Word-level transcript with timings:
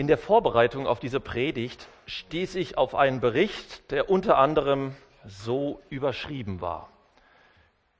In 0.00 0.06
der 0.06 0.16
Vorbereitung 0.16 0.86
auf 0.86 0.98
diese 0.98 1.20
Predigt 1.20 1.86
stieß 2.06 2.54
ich 2.54 2.78
auf 2.78 2.94
einen 2.94 3.20
Bericht, 3.20 3.90
der 3.90 4.08
unter 4.08 4.38
anderem 4.38 4.96
so 5.26 5.82
überschrieben 5.90 6.62
war. 6.62 6.88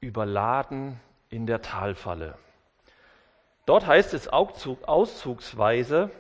Überladen 0.01 0.99
in 1.29 1.45
der 1.45 1.61
Talfalle. 1.61 2.39
Dort 3.67 3.87
heißt 3.87 4.15
es 4.15 4.29
auszugsweise, 4.29 6.11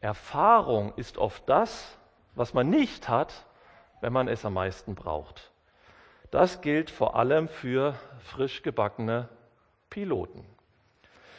Erfahrung 0.00 0.92
ist 0.94 1.18
oft 1.18 1.48
das, 1.48 1.98
was 2.36 2.54
man 2.54 2.70
nicht 2.70 3.08
hat, 3.08 3.44
wenn 4.02 4.12
man 4.12 4.28
es 4.28 4.44
am 4.44 4.54
meisten 4.54 4.94
braucht. 4.94 5.50
Das 6.30 6.60
gilt 6.60 6.90
vor 6.90 7.16
allem 7.16 7.48
für 7.48 7.96
frisch 8.20 8.62
gebackene 8.62 9.28
Piloten. 9.90 10.46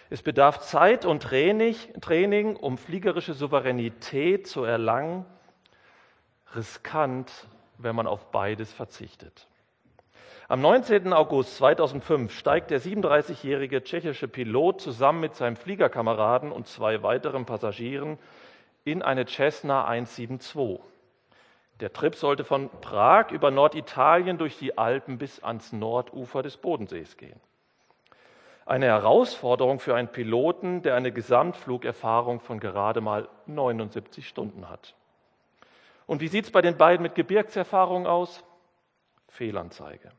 Es 0.09 0.21
bedarf 0.21 0.59
Zeit 0.59 1.05
und 1.05 1.23
Training, 1.23 2.55
um 2.55 2.77
fliegerische 2.77 3.33
Souveränität 3.33 4.47
zu 4.47 4.63
erlangen. 4.63 5.25
Riskant, 6.55 7.31
wenn 7.77 7.95
man 7.95 8.07
auf 8.07 8.31
beides 8.31 8.71
verzichtet. 8.71 9.47
Am 10.49 10.61
19. 10.61 11.13
August 11.13 11.55
2005 11.57 12.37
steigt 12.37 12.69
der 12.69 12.81
37-jährige 12.81 13.83
tschechische 13.83 14.27
Pilot 14.27 14.81
zusammen 14.81 15.21
mit 15.21 15.35
seinem 15.35 15.55
Fliegerkameraden 15.55 16.51
und 16.51 16.67
zwei 16.67 17.01
weiteren 17.01 17.45
Passagieren 17.45 18.19
in 18.83 19.01
eine 19.01 19.25
Cessna 19.25 19.85
172. 19.85 20.79
Der 21.79 21.93
Trip 21.93 22.15
sollte 22.15 22.43
von 22.43 22.69
Prag 22.81 23.31
über 23.31 23.51
Norditalien 23.51 24.37
durch 24.37 24.57
die 24.57 24.77
Alpen 24.77 25.17
bis 25.17 25.41
ans 25.43 25.71
Nordufer 25.71 26.43
des 26.43 26.57
Bodensees 26.57 27.17
gehen. 27.17 27.39
Eine 28.65 28.85
Herausforderung 28.85 29.79
für 29.79 29.95
einen 29.95 30.07
Piloten, 30.07 30.81
der 30.81 30.95
eine 30.95 31.11
Gesamtflugerfahrung 31.11 32.39
von 32.39 32.59
gerade 32.59 33.01
mal 33.01 33.27
79 33.45 34.27
Stunden 34.27 34.69
hat. 34.69 34.95
Und 36.05 36.21
wie 36.21 36.27
sieht 36.27 36.45
es 36.45 36.51
bei 36.51 36.61
den 36.61 36.77
beiden 36.77 37.03
mit 37.03 37.15
Gebirgserfahrung 37.15 38.07
aus? 38.07 38.43
Fehlanzeige. 39.27 40.11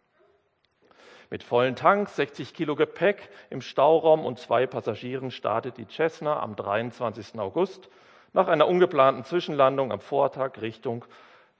Mit 1.31 1.43
vollen 1.43 1.75
Tanks, 1.75 2.17
60 2.17 2.53
Kilo 2.53 2.77
Gepäck 2.77 3.31
im 3.49 3.63
Stauraum 3.63 4.27
und 4.27 4.39
zwei 4.39 4.67
Passagieren 4.67 5.31
startet 5.31 5.79
die 5.79 5.87
Cessna 5.89 6.41
am 6.41 6.55
23. 6.55 7.39
August 7.39 7.89
nach 8.35 8.49
einer 8.49 8.69
ungeplanten 8.69 9.25
Zwischenlandung 9.25 9.91
am 9.91 10.01
Vortag 10.01 10.61
Richtung 10.61 11.05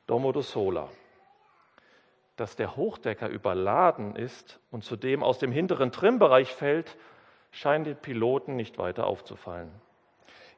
Domodossola 0.07 0.89
dass 2.37 2.57
der 2.57 2.77
Hochdecker 2.77 3.29
überladen 3.29 4.17
ist 4.17 4.61
und 4.71 4.85
zudem 4.85 5.23
aus 5.23 5.39
dem 5.39 5.53
hinteren 5.53 5.93
Trimbereich 5.93 6.53
fällt, 6.53 6.97
scheint 7.51 7.87
den 7.87 7.97
Piloten 7.97 8.57
nicht 8.57 8.79
weiter 8.79 9.07
aufzufallen. 9.07 9.71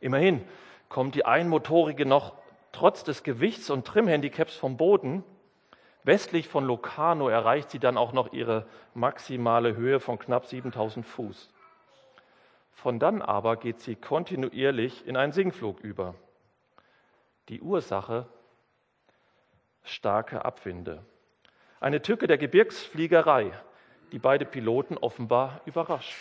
Immerhin 0.01 0.45
kommt 0.89 1.15
die 1.15 1.27
Einmotorige 1.27 2.07
noch 2.07 2.35
trotz 2.73 3.05
des 3.05 3.23
Gewichts- 3.23 3.71
und 3.71 3.87
Trimhandicaps 3.87 4.57
vom 4.57 4.77
Boden. 4.77 5.25
Westlich 6.05 6.49
von 6.49 6.65
Locarno 6.65 7.29
erreicht 7.29 7.71
sie 7.71 7.79
dann 7.79 7.97
auch 7.97 8.13
noch 8.13 8.33
ihre 8.33 8.67
maximale 8.95 9.77
Höhe 9.77 10.01
von 10.01 10.19
knapp 10.19 10.47
7000 10.47 11.05
Fuß. 11.05 11.51
Von 12.73 12.99
dann 12.99 13.23
aber 13.23 13.57
geht 13.57 13.81
sie 13.81 13.97
kontinuierlich 13.97 15.07
in 15.07 15.17
einen 15.17 15.33
Sinkflug 15.33 15.81
über. 15.81 16.15
Die 17.49 17.61
Ursache 17.61 18.27
starke 19.83 20.45
Abwinde. 20.45 21.05
Eine 21.81 22.03
Tücke 22.03 22.27
der 22.27 22.39
Gebirgsfliegerei, 22.39 23.53
die 24.13 24.19
beide 24.19 24.45
Piloten 24.45 24.97
offenbar 24.97 25.61
überrascht. 25.67 26.17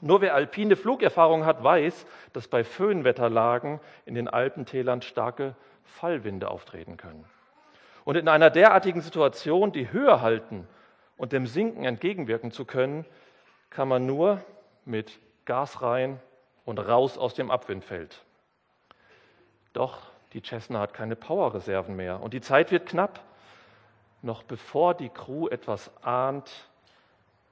Nur 0.00 0.20
wer 0.20 0.34
alpine 0.34 0.74
Flugerfahrung 0.74 1.46
hat, 1.46 1.62
weiß, 1.62 2.06
dass 2.32 2.48
bei 2.48 2.64
Föhnwetterlagen 2.64 3.78
in 4.04 4.16
den 4.16 4.26
Alpentälern 4.26 5.00
starke 5.00 5.54
Fallwinde 5.84 6.50
auftreten 6.50 6.96
können. 6.96 7.24
Und 8.04 8.16
in 8.16 8.28
einer 8.28 8.50
derartigen 8.50 9.00
Situation 9.00 9.70
die 9.70 9.92
Höhe 9.92 10.20
halten 10.20 10.66
und 11.16 11.32
dem 11.32 11.46
Sinken 11.46 11.84
entgegenwirken 11.84 12.50
zu 12.50 12.64
können, 12.64 13.04
kann 13.70 13.86
man 13.86 14.04
nur 14.04 14.40
mit 14.84 15.20
Gas 15.44 15.82
rein 15.82 16.18
und 16.64 16.80
raus 16.80 17.16
aus 17.16 17.34
dem 17.34 17.52
Abwindfeld. 17.52 18.24
Doch 19.72 20.10
die 20.32 20.42
Cessna 20.42 20.80
hat 20.80 20.94
keine 20.94 21.14
Powerreserven 21.14 21.94
mehr 21.94 22.20
und 22.20 22.34
die 22.34 22.40
Zeit 22.40 22.72
wird 22.72 22.86
knapp. 22.86 23.20
Noch 24.22 24.44
bevor 24.44 24.94
die 24.94 25.08
Crew 25.08 25.48
etwas 25.48 25.90
ahnt, 26.02 26.50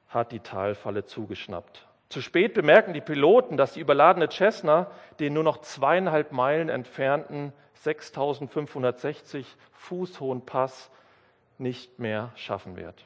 hat 0.08 0.32
die 0.32 0.41
Talfalle 0.41 1.04
zugeschnappt. 1.04 1.86
Zu 2.08 2.22
spät 2.22 2.54
bemerken 2.54 2.92
die 2.92 3.00
Piloten, 3.00 3.56
dass 3.56 3.72
die 3.75 3.81
überladene 3.81 4.28
Cessna 4.28 4.88
den 5.19 5.32
nur 5.32 5.44
noch 5.44 5.58
zweieinhalb 5.58 6.32
Meilen 6.32 6.69
entfernten 6.69 7.53
6560 7.75 9.47
Fuß 9.72 10.20
hohen 10.20 10.44
Pass 10.44 10.91
nicht 11.58 11.98
mehr 11.98 12.31
schaffen 12.34 12.76
wird. 12.76 13.04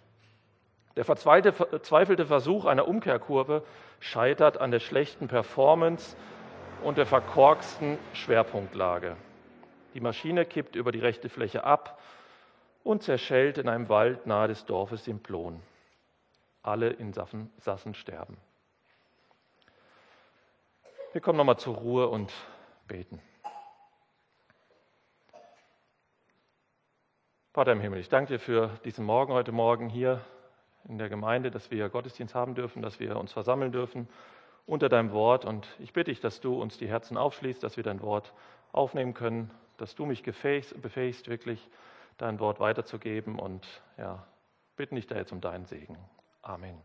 Der 0.97 1.05
verzweifelte 1.05 2.27
Versuch 2.27 2.65
einer 2.67 2.87
Umkehrkurve 2.87 3.63
scheitert 4.01 4.59
an 4.59 4.71
der 4.71 4.81
schlechten 4.81 5.29
Performance 5.29 6.17
und 6.83 6.99
der 6.99 7.07
verkorksten 7.07 7.99
Schwerpunktlage. 8.13 9.17
Die 9.95 10.01
Maschine 10.01 10.45
kippt 10.45 10.77
über 10.77 10.93
die 10.93 11.01
rechte 11.01 11.29
Fläche 11.29 11.65
ab 11.65 11.99
und 12.85 13.03
zerschellt 13.03 13.59
in 13.59 13.69
einem 13.69 13.89
Wald 13.89 14.27
nahe 14.27 14.47
des 14.47 14.65
Dorfes 14.67 15.05
Simplon. 15.05 15.61
Alle 16.63 16.91
Insassen 16.91 17.51
sterben. 17.95 18.37
Wir 21.13 21.21
kommen 21.21 21.39
nochmal 21.39 21.59
zur 21.59 21.77
Ruhe 21.77 22.09
und 22.09 22.33
beten. 22.87 23.21
Vater 27.53 27.73
im 27.73 27.81
Himmel, 27.81 28.01
ich 28.01 28.09
danke 28.09 28.35
dir 28.35 28.39
für 28.39 28.69
diesen 28.85 29.05
Morgen 29.05 29.33
heute 29.33 29.53
Morgen 29.53 29.89
hier 29.89 30.21
in 30.89 30.99
der 30.99 31.09
Gemeinde, 31.09 31.51
dass 31.51 31.71
wir 31.71 31.89
Gottesdienst 31.89 32.35
haben 32.35 32.55
dürfen, 32.55 32.83
dass 32.83 33.01
wir 33.01 33.17
uns 33.17 33.33
versammeln 33.33 33.73
dürfen 33.73 34.09
unter 34.67 34.89
deinem 34.89 35.13
Wort. 35.13 35.45
Und 35.45 35.67
ich 35.79 35.93
bitte 35.93 36.11
dich, 36.11 36.21
dass 36.21 36.41
du 36.41 36.61
uns 36.61 36.79
die 36.79 36.89
Herzen 36.89 37.17
aufschließt, 37.17 37.63
dass 37.63 37.77
wir 37.77 37.85
dein 37.85 38.03
Wort 38.03 38.33
aufnehmen 38.73 39.15
können, 39.15 39.51
dass 39.77 39.95
du 39.95 40.05
mich 40.05 40.23
befähigst, 40.23 41.29
wirklich 41.29 41.71
dein 42.19 42.41
Wort 42.41 42.61
weiterzugeben 42.61 43.39
und 43.39 43.67
ja, 43.99 44.27
bitten 44.77 44.97
dich 44.97 45.07
da 45.07 45.17
jetzt 45.17 45.33
um 45.33 45.41
deinen 45.41 45.67
Segen. 45.67 45.97
Amen. 46.43 46.81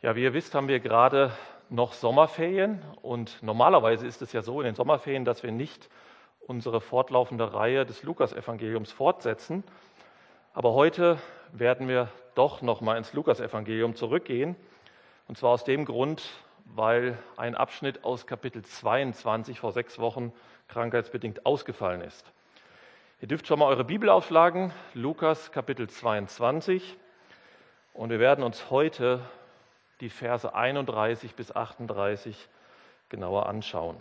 Ja, 0.00 0.14
wie 0.14 0.22
ihr 0.22 0.32
wisst, 0.32 0.54
haben 0.54 0.68
wir 0.68 0.80
gerade 0.80 1.32
noch 1.70 1.92
Sommerferien 1.92 2.80
und 3.02 3.42
normalerweise 3.42 4.06
ist 4.06 4.22
es 4.22 4.32
ja 4.32 4.42
so 4.42 4.60
in 4.60 4.66
den 4.66 4.74
Sommerferien, 4.74 5.24
dass 5.24 5.42
wir 5.42 5.52
nicht 5.52 5.88
unsere 6.40 6.80
fortlaufende 6.80 7.52
Reihe 7.52 7.84
des 7.84 8.02
Lukasevangeliums 8.02 8.92
fortsetzen. 8.92 9.64
Aber 10.54 10.72
heute 10.72 11.18
werden 11.52 11.88
wir 11.88 12.08
doch 12.34 12.62
noch 12.62 12.80
mal 12.80 12.96
ins 12.96 13.12
Lukasevangelium 13.12 13.96
zurückgehen 13.96 14.56
und 15.26 15.36
zwar 15.36 15.50
aus 15.50 15.64
dem 15.64 15.84
Grund, 15.84 16.22
weil 16.64 17.18
ein 17.36 17.54
Abschnitt 17.54 18.04
aus 18.04 18.26
Kapitel 18.26 18.64
22 18.64 19.60
vor 19.60 19.72
sechs 19.72 19.98
Wochen 19.98 20.32
krankheitsbedingt 20.68 21.46
ausgefallen 21.46 22.02
ist. 22.02 22.30
Ihr 23.20 23.28
dürft 23.28 23.46
schon 23.46 23.58
mal 23.58 23.66
eure 23.66 23.84
Bibel 23.84 24.08
aufschlagen, 24.08 24.72
Lukas 24.94 25.50
Kapitel 25.50 25.88
22. 25.88 26.96
Und 27.94 28.10
wir 28.10 28.20
werden 28.20 28.44
uns 28.44 28.70
heute 28.70 29.20
die 30.00 30.10
Verse 30.10 30.54
31 30.54 31.34
bis 31.34 31.54
38 31.54 32.48
genauer 33.08 33.46
anschauen. 33.46 33.96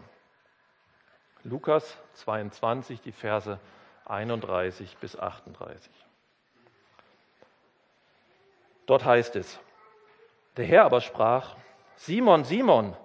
Lukas 1.43 1.97
22, 2.13 3.01
die 3.01 3.11
Verse 3.11 3.59
31 4.05 4.97
bis 4.97 5.17
38. 5.17 5.91
Dort 8.85 9.03
heißt 9.03 9.35
es, 9.35 9.59
der 10.57 10.65
Herr 10.65 10.85
aber 10.85 11.01
sprach, 11.01 11.55
Simon, 11.95 12.43
Simon, 12.43 12.95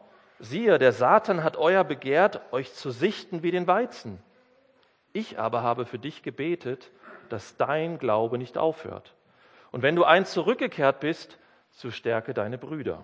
siehe, 0.43 0.79
der 0.79 0.93
Satan 0.93 1.43
hat 1.45 1.57
euer 1.57 1.85
begehrt, 1.85 2.41
euch 2.53 2.75
zu 2.75 2.91
sichten 2.91 3.43
wie 3.43 3.53
den 3.53 3.67
Weizen. 3.67 4.23
Ich 5.13 5.39
aber 5.39 5.63
habe 5.63 5.87
für 5.87 5.99
dich 5.99 6.23
gebetet, 6.23 6.91
dass 7.29 7.57
dein 7.57 7.99
Glaube 7.99 8.39
nicht 8.39 8.59
aufhört. 8.59 9.15
Und 9.71 9.83
wenn 9.83 9.97
du 9.97 10.05
einst 10.05 10.33
zurückgekehrt 10.33 11.01
bist, 11.01 11.39
so 11.71 11.91
stärke 11.91 12.35
deine 12.35 12.59
Brüder. 12.59 13.03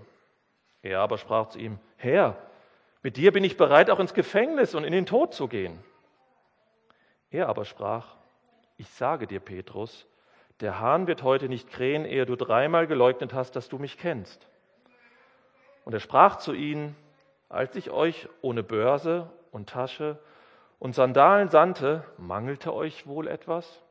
Er 0.82 1.00
aber 1.00 1.16
sprach 1.16 1.48
zu 1.48 1.58
ihm, 1.58 1.78
Herr, 1.96 2.36
mit 3.02 3.16
dir 3.16 3.32
bin 3.32 3.44
ich 3.44 3.56
bereit, 3.56 3.88
auch 3.90 4.00
ins 4.00 4.14
Gefängnis 4.14 4.74
und 4.74 4.84
in 4.84 4.92
den 4.92 5.06
Tod 5.06 5.32
zu 5.32 5.48
gehen. 5.48 5.78
Er 7.30 7.48
aber 7.48 7.64
sprach, 7.64 8.16
ich 8.76 8.90
sage 8.90 9.26
dir, 9.26 9.40
Petrus, 9.40 10.06
der 10.60 10.80
Hahn 10.80 11.06
wird 11.06 11.22
heute 11.22 11.48
nicht 11.48 11.70
krähen, 11.70 12.04
ehe 12.04 12.26
du 12.26 12.36
dreimal 12.36 12.86
geleugnet 12.86 13.32
hast, 13.32 13.54
dass 13.54 13.68
du 13.68 13.78
mich 13.78 13.96
kennst. 13.96 14.48
Und 15.84 15.94
er 15.94 16.00
sprach 16.00 16.36
zu 16.36 16.52
ihnen, 16.52 16.96
als 17.48 17.74
ich 17.76 17.90
euch 17.90 18.28
ohne 18.42 18.62
Börse 18.62 19.30
und 19.52 19.68
Tasche 19.68 20.18
und 20.78 20.94
Sandalen 20.94 21.48
sandte, 21.48 22.04
mangelte 22.16 22.74
euch 22.74 23.06
wohl 23.06 23.26
etwas? 23.26 23.82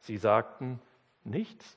Sie 0.00 0.16
sagten, 0.16 0.80
nichts. 1.24 1.76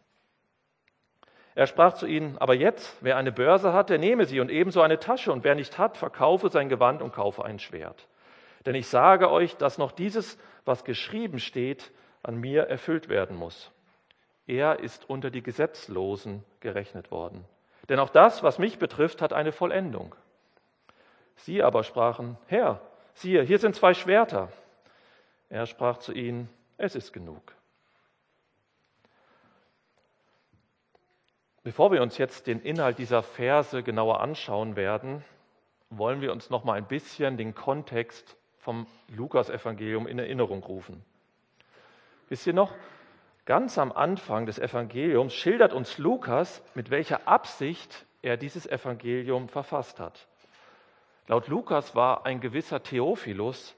Er 1.56 1.68
sprach 1.68 1.94
zu 1.94 2.08
ihnen, 2.08 2.38
aber 2.40 2.56
jetzt, 2.56 2.98
wer 3.02 3.18
eine 3.18 3.32
Börse 3.32 3.74
hat, 3.74 3.90
der 3.90 4.00
nehme 4.00 4.26
sie 4.26 4.40
und 4.40 4.50
ebenso 4.50 4.82
eine 4.82 5.00
Tasche, 5.00 5.32
und 5.32 5.44
wer 5.44 5.56
nicht 5.56 5.78
hat, 5.78 5.98
verkaufe 5.98 6.50
sein 6.50 6.68
Gewand 6.68 7.02
und 7.02 7.14
kaufe 7.14 7.46
ein 7.46 7.60
Schwert. 7.60 8.08
Denn 8.66 8.76
ich 8.76 8.88
sage 8.88 9.30
euch, 9.30 9.56
dass 9.58 9.78
noch 9.78 9.92
dieses, 9.92 10.40
was 10.66 10.84
geschrieben 10.84 11.40
steht, 11.40 11.92
an 12.24 12.38
mir 12.38 12.64
erfüllt 12.64 13.10
werden 13.10 13.36
muss. 13.36 13.72
Er 14.48 14.80
ist 14.80 15.10
unter 15.10 15.30
die 15.30 15.44
Gesetzlosen 15.44 16.44
gerechnet 16.60 17.12
worden. 17.12 17.46
Denn 17.90 18.00
auch 18.00 18.10
das, 18.10 18.44
was 18.44 18.60
mich 18.60 18.80
betrifft, 18.80 19.22
hat 19.22 19.34
eine 19.34 19.52
Vollendung. 19.52 20.16
Sie 21.36 21.64
aber 21.64 21.84
sprachen, 21.84 22.38
Herr, 22.48 22.82
siehe, 23.14 23.44
hier 23.44 23.60
sind 23.60 23.76
zwei 23.76 23.94
Schwerter. 23.94 24.52
Er 25.50 25.66
sprach 25.66 25.98
zu 25.98 26.14
ihnen, 26.14 26.50
es 26.78 26.96
ist 26.96 27.14
genug. 27.14 27.42
Bevor 31.64 31.92
wir 31.92 32.02
uns 32.02 32.18
jetzt 32.18 32.48
den 32.48 32.62
Inhalt 32.62 32.98
dieser 32.98 33.24
Verse 33.24 33.84
genauer 33.84 34.20
anschauen 34.20 34.76
werden, 34.76 35.24
wollen 35.90 36.22
wir 36.22 36.32
uns 36.32 36.50
noch 36.50 36.64
mal 36.64 36.74
ein 36.74 36.88
bisschen 36.88 37.38
den 37.38 37.56
Kontext 37.56 38.36
vom 38.58 38.88
Lukas-Evangelium 39.10 40.08
in 40.08 40.20
Erinnerung 40.20 40.64
rufen. 40.64 41.04
Wisst 42.30 42.48
ihr 42.48 42.54
noch, 42.54 42.74
ganz 43.46 43.78
am 43.78 43.92
Anfang 43.92 44.46
des 44.46 44.60
Evangeliums 44.60 45.34
schildert 45.34 45.74
uns 45.74 45.98
Lukas, 45.98 46.64
mit 46.74 46.90
welcher 46.90 47.28
Absicht 47.28 48.06
er 48.22 48.38
dieses 48.38 48.66
Evangelium 48.66 49.50
verfasst 49.50 50.00
hat. 50.00 50.28
Laut 51.28 51.48
Lukas 51.48 51.96
war 51.96 52.26
ein 52.26 52.42
gewisser 52.42 52.84
Theophilus 52.84 53.76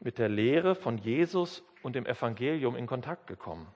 mit 0.00 0.18
der 0.18 0.28
Lehre 0.28 0.74
von 0.74 0.98
Jesus 0.98 1.62
und 1.82 1.96
dem 1.96 2.06
Evangelium 2.06 2.76
in 2.76 2.86
Kontakt 2.86 3.26
gekommen. 3.26 3.66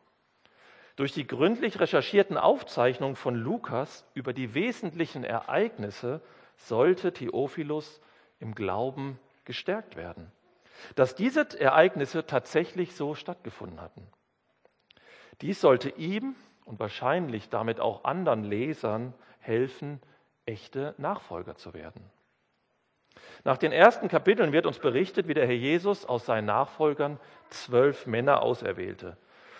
Durch 0.96 1.12
die 1.12 1.26
gründlich 1.26 1.78
recherchierten 1.80 2.36
Aufzeichnungen 2.36 3.16
von 3.16 3.34
Lukas 3.34 4.04
über 4.14 4.32
die 4.32 4.54
wesentlichen 4.54 5.24
Ereignisse 5.24 6.20
sollte 6.56 7.12
Theophilus 7.12 8.00
im 8.40 8.54
Glauben 8.54 9.18
gestärkt 9.44 9.96
werden, 9.96 10.30
dass 10.94 11.14
diese 11.14 11.58
Ereignisse 11.58 12.26
tatsächlich 12.26 12.94
so 12.94 13.14
stattgefunden 13.14 13.80
hatten. 13.80 14.06
Dies 15.42 15.60
sollte 15.60 15.90
ihm 15.90 16.34
und 16.64 16.80
wahrscheinlich 16.80 17.50
damit 17.50 17.78
auch 17.80 18.04
anderen 18.04 18.44
Lesern 18.44 19.14
helfen, 19.38 20.00
echte 20.46 20.94
Nachfolger 20.98 21.56
zu 21.56 21.74
werden. 21.74 22.02
Nach 23.44 23.56
den 23.56 23.72
ersten 23.72 24.08
Kapiteln 24.08 24.52
wird 24.52 24.66
uns 24.66 24.78
berichtet, 24.78 25.28
wie 25.28 25.34
der 25.34 25.46
Herr 25.46 25.54
Jesus 25.54 26.04
aus 26.04 26.26
seinen 26.26 26.46
Nachfolgern 26.46 27.18
zwölf 27.48 28.06
Männer 28.06 28.42
auserwählte 28.42 29.16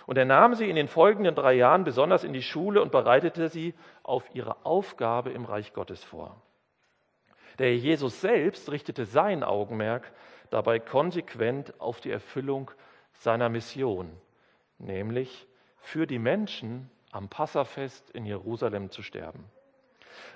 und 0.07 0.17
er 0.17 0.25
nahm 0.25 0.55
sie 0.55 0.71
in 0.71 0.77
den 0.77 0.89
folgenden 0.89 1.35
drei 1.35 1.55
Jahren 1.55 1.85
besonders 1.85 2.25
in 2.25 2.33
die 2.33 2.43
Schule 2.43 2.81
und 2.81 2.93
bereitete 2.93 3.49
sie 3.49 3.75
auf 4.05 4.25
ihre 4.35 4.65
Aufgabe 4.65 5.31
im 5.31 5.45
Reich 5.45 5.73
Gottes 5.73 6.03
vor. 6.03 6.41
Der 7.59 7.77
Jesus 7.77 8.21
selbst 8.21 8.71
richtete 8.71 9.05
sein 9.05 9.43
Augenmerk 9.43 10.13
dabei 10.51 10.79
konsequent 10.79 11.81
auf 11.81 12.01
die 12.01 12.13
Erfüllung 12.13 12.71
seiner 13.15 13.49
Mission, 13.49 14.13
nämlich 14.79 15.49
für 15.79 16.07
die 16.07 16.21
Menschen 16.21 16.91
am 17.11 17.29
Passafest 17.29 18.11
in 18.11 18.27
Jerusalem 18.27 18.91
zu 18.91 19.03
sterben. 19.03 19.45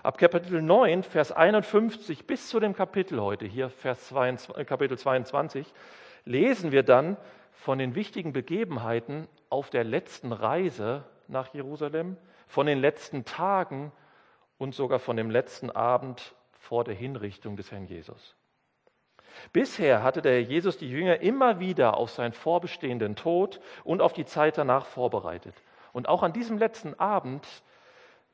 Ab 0.02 0.18
Kapitel 0.18 0.62
9, 0.62 1.02
Vers 1.02 1.32
51 1.32 2.26
bis 2.26 2.48
zu 2.48 2.60
dem 2.60 2.74
Kapitel 2.74 3.20
heute, 3.20 3.46
hier 3.46 3.70
Vers 3.70 4.08
22, 4.08 4.66
Kapitel 4.66 4.98
22, 4.98 5.72
lesen 6.24 6.72
wir 6.72 6.82
dann 6.82 7.16
von 7.52 7.78
den 7.78 7.94
wichtigen 7.94 8.32
Begebenheiten 8.32 9.28
auf 9.48 9.70
der 9.70 9.84
letzten 9.84 10.32
Reise 10.32 11.04
nach 11.28 11.52
Jerusalem, 11.52 12.16
von 12.46 12.66
den 12.66 12.80
letzten 12.80 13.24
Tagen 13.24 13.92
und 14.58 14.74
sogar 14.74 14.98
von 14.98 15.16
dem 15.16 15.30
letzten 15.30 15.70
Abend 15.70 16.34
vor 16.52 16.84
der 16.84 16.94
Hinrichtung 16.94 17.56
des 17.56 17.70
Herrn 17.70 17.86
Jesus. 17.86 18.36
Bisher 19.52 20.02
hatte 20.02 20.22
der 20.22 20.32
Herr 20.32 20.40
Jesus 20.40 20.76
die 20.76 20.90
Jünger 20.90 21.20
immer 21.20 21.60
wieder 21.60 21.96
auf 21.96 22.10
seinen 22.10 22.32
vorbestehenden 22.32 23.16
Tod 23.16 23.60
und 23.84 24.02
auf 24.02 24.12
die 24.12 24.24
Zeit 24.24 24.58
danach 24.58 24.86
vorbereitet. 24.86 25.54
Und 25.92 26.08
auch 26.08 26.22
an 26.22 26.32
diesem 26.32 26.58
letzten 26.58 26.98
Abend 26.98 27.46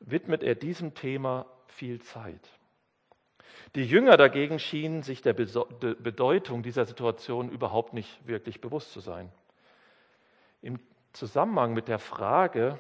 widmet 0.01 0.43
er 0.43 0.55
diesem 0.55 0.95
Thema 0.95 1.47
viel 1.67 2.01
Zeit. 2.01 2.51
Die 3.75 3.85
Jünger 3.85 4.17
dagegen 4.17 4.59
schienen 4.59 5.03
sich 5.03 5.23
der 5.23 5.33
Bedeutung 5.33 6.63
dieser 6.63 6.85
Situation 6.85 7.51
überhaupt 7.51 7.93
nicht 7.93 8.27
wirklich 8.27 8.61
bewusst 8.61 8.93
zu 8.93 9.01
sein. 9.01 9.31
Im 10.63 10.79
Zusammenhang 11.13 11.75
mit 11.75 11.89
der 11.89 11.99
Frage, 11.99 12.79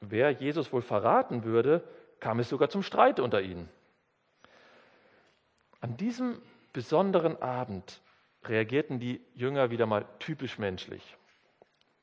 wer 0.00 0.30
Jesus 0.30 0.72
wohl 0.72 0.82
verraten 0.82 1.44
würde, 1.44 1.82
kam 2.20 2.40
es 2.40 2.48
sogar 2.48 2.70
zum 2.70 2.82
Streit 2.82 3.20
unter 3.20 3.42
ihnen. 3.42 3.68
An 5.80 5.96
diesem 5.96 6.40
besonderen 6.72 7.40
Abend 7.42 8.00
reagierten 8.44 8.98
die 8.98 9.20
Jünger 9.34 9.70
wieder 9.70 9.86
mal 9.86 10.06
typisch 10.18 10.58
menschlich. 10.58 11.16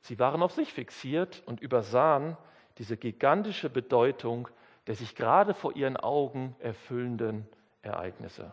Sie 0.02 0.20
waren 0.20 0.42
auf 0.42 0.52
sich 0.52 0.74
fixiert 0.74 1.44
und 1.46 1.60
übersahen 1.62 2.38
diese 2.82 2.98
gigantische 2.98 3.70
Bedeutung 3.70 4.50
der 4.88 4.96
sich 4.96 5.16
gerade 5.16 5.54
vor 5.54 5.76
ihren 5.76 5.98
Augen 5.98 6.56
erfüllenden 6.60 7.48
Ereignisse. 7.82 8.52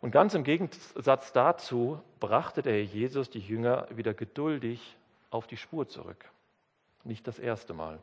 Und 0.00 0.10
ganz 0.10 0.34
im 0.34 0.44
Gegensatz 0.44 1.32
dazu 1.32 2.02
brachte 2.20 2.62
der 2.62 2.74
Herr 2.74 2.82
Jesus 2.82 3.30
die 3.30 3.40
Jünger 3.40 3.86
wieder 3.90 4.12
geduldig 4.12 4.96
auf 5.30 5.46
die 5.46 5.56
Spur 5.56 5.88
zurück. 5.88 6.24
Nicht 7.04 7.26
das 7.26 7.38
erste 7.38 7.74
Mal. 7.74 7.98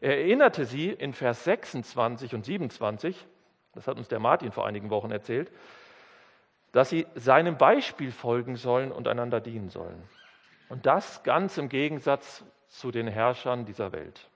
Er 0.00 0.18
erinnerte 0.18 0.64
sie 0.64 0.90
in 0.90 1.12
Vers 1.12 1.44
26 1.44 2.34
und 2.34 2.44
27, 2.44 3.26
das 3.74 3.86
hat 3.86 3.98
uns 3.98 4.08
der 4.08 4.18
Martin 4.18 4.52
vor 4.52 4.66
einigen 4.66 4.90
Wochen 4.90 5.10
erzählt, 5.10 5.50
dass 6.72 6.90
sie 6.90 7.06
seinem 7.14 7.56
Beispiel 7.56 8.10
folgen 8.10 8.56
sollen 8.56 8.92
und 8.92 9.08
einander 9.08 9.40
dienen 9.40 9.70
sollen. 9.70 10.02
Und 10.68 10.84
das 10.86 11.22
ganz 11.22 11.56
im 11.58 11.68
Gegensatz 11.68 12.44
zu 12.68 12.90
den 12.90 13.08
Herrschern 13.08 13.64
dieser 13.64 13.92
Welt. 13.92 14.28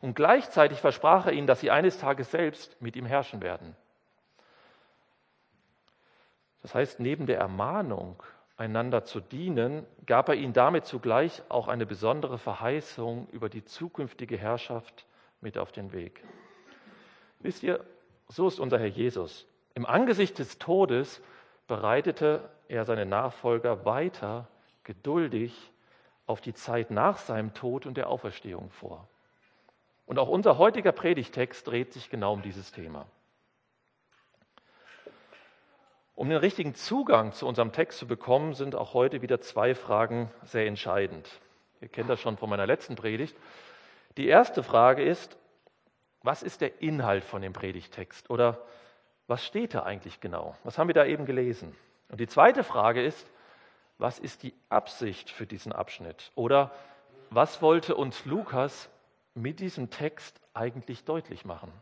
Und 0.00 0.14
gleichzeitig 0.14 0.80
versprach 0.80 1.26
er 1.26 1.32
ihnen, 1.32 1.46
dass 1.46 1.60
sie 1.60 1.70
eines 1.70 1.98
Tages 1.98 2.30
selbst 2.30 2.80
mit 2.80 2.96
ihm 2.96 3.06
herrschen 3.06 3.42
werden. 3.42 3.76
Das 6.62 6.74
heißt, 6.74 6.98
neben 6.98 7.26
der 7.26 7.38
Ermahnung, 7.38 8.20
einander 8.56 9.04
zu 9.04 9.20
dienen, 9.20 9.86
gab 10.06 10.28
er 10.28 10.34
ihnen 10.34 10.52
damit 10.52 10.86
zugleich 10.86 11.42
auch 11.48 11.68
eine 11.68 11.86
besondere 11.86 12.38
Verheißung 12.38 13.28
über 13.28 13.48
die 13.48 13.64
zukünftige 13.64 14.36
Herrschaft 14.36 15.06
mit 15.40 15.58
auf 15.58 15.70
den 15.70 15.92
Weg. 15.92 16.24
Wisst 17.40 17.62
ihr, 17.62 17.84
so 18.28 18.48
ist 18.48 18.58
unser 18.58 18.78
Herr 18.78 18.86
Jesus. 18.86 19.46
Im 19.74 19.86
Angesicht 19.86 20.38
des 20.38 20.58
Todes 20.58 21.22
bereitete 21.68 22.48
er 22.68 22.84
seine 22.84 23.06
Nachfolger 23.06 23.84
weiter 23.84 24.48
geduldig 24.82 25.54
auf 26.26 26.40
die 26.40 26.54
Zeit 26.54 26.90
nach 26.90 27.18
seinem 27.18 27.54
Tod 27.54 27.86
und 27.86 27.96
der 27.96 28.08
Auferstehung 28.08 28.70
vor. 28.70 29.08
Und 30.06 30.18
auch 30.18 30.28
unser 30.28 30.58
heutiger 30.58 30.92
Predigtext 30.92 31.66
dreht 31.66 31.92
sich 31.92 32.10
genau 32.10 32.32
um 32.32 32.42
dieses 32.42 32.72
Thema. 32.72 33.06
Um 36.14 36.30
den 36.30 36.38
richtigen 36.38 36.74
Zugang 36.74 37.32
zu 37.32 37.46
unserem 37.46 37.72
Text 37.72 37.98
zu 37.98 38.06
bekommen, 38.06 38.54
sind 38.54 38.74
auch 38.74 38.94
heute 38.94 39.20
wieder 39.20 39.40
zwei 39.40 39.74
Fragen 39.74 40.30
sehr 40.44 40.66
entscheidend. 40.66 41.28
Ihr 41.80 41.88
kennt 41.88 42.08
das 42.08 42.20
schon 42.20 42.38
von 42.38 42.48
meiner 42.48 42.66
letzten 42.66 42.96
Predigt. 42.96 43.36
Die 44.16 44.26
erste 44.26 44.62
Frage 44.62 45.04
ist, 45.04 45.36
was 46.22 46.42
ist 46.42 46.62
der 46.62 46.80
Inhalt 46.80 47.22
von 47.22 47.42
dem 47.42 47.52
Predigtext 47.52 48.30
oder 48.30 48.58
was 49.26 49.44
steht 49.44 49.74
da 49.74 49.82
eigentlich 49.82 50.20
genau? 50.20 50.56
Was 50.64 50.78
haben 50.78 50.88
wir 50.88 50.94
da 50.94 51.04
eben 51.04 51.26
gelesen? 51.26 51.76
Und 52.08 52.18
die 52.20 52.28
zweite 52.28 52.64
Frage 52.64 53.04
ist, 53.04 53.26
was 53.98 54.18
ist 54.18 54.42
die 54.42 54.54
Absicht 54.68 55.30
für 55.30 55.46
diesen 55.46 55.72
Abschnitt? 55.72 56.32
Oder 56.34 56.72
was 57.30 57.62
wollte 57.62 57.96
uns 57.96 58.24
Lukas 58.24 58.90
mit 59.34 59.60
diesem 59.60 59.90
Text 59.90 60.40
eigentlich 60.54 61.04
deutlich 61.04 61.44
machen? 61.44 61.72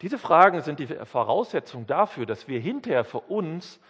Diese 0.00 0.18
Fragen 0.18 0.60
sind 0.62 0.78
die 0.78 0.86
Voraussetzung 0.86 1.86
dafür, 1.86 2.26
dass 2.26 2.46
wir 2.46 2.60
hinterher 2.60 3.04
für 3.04 3.20
uns 3.20 3.80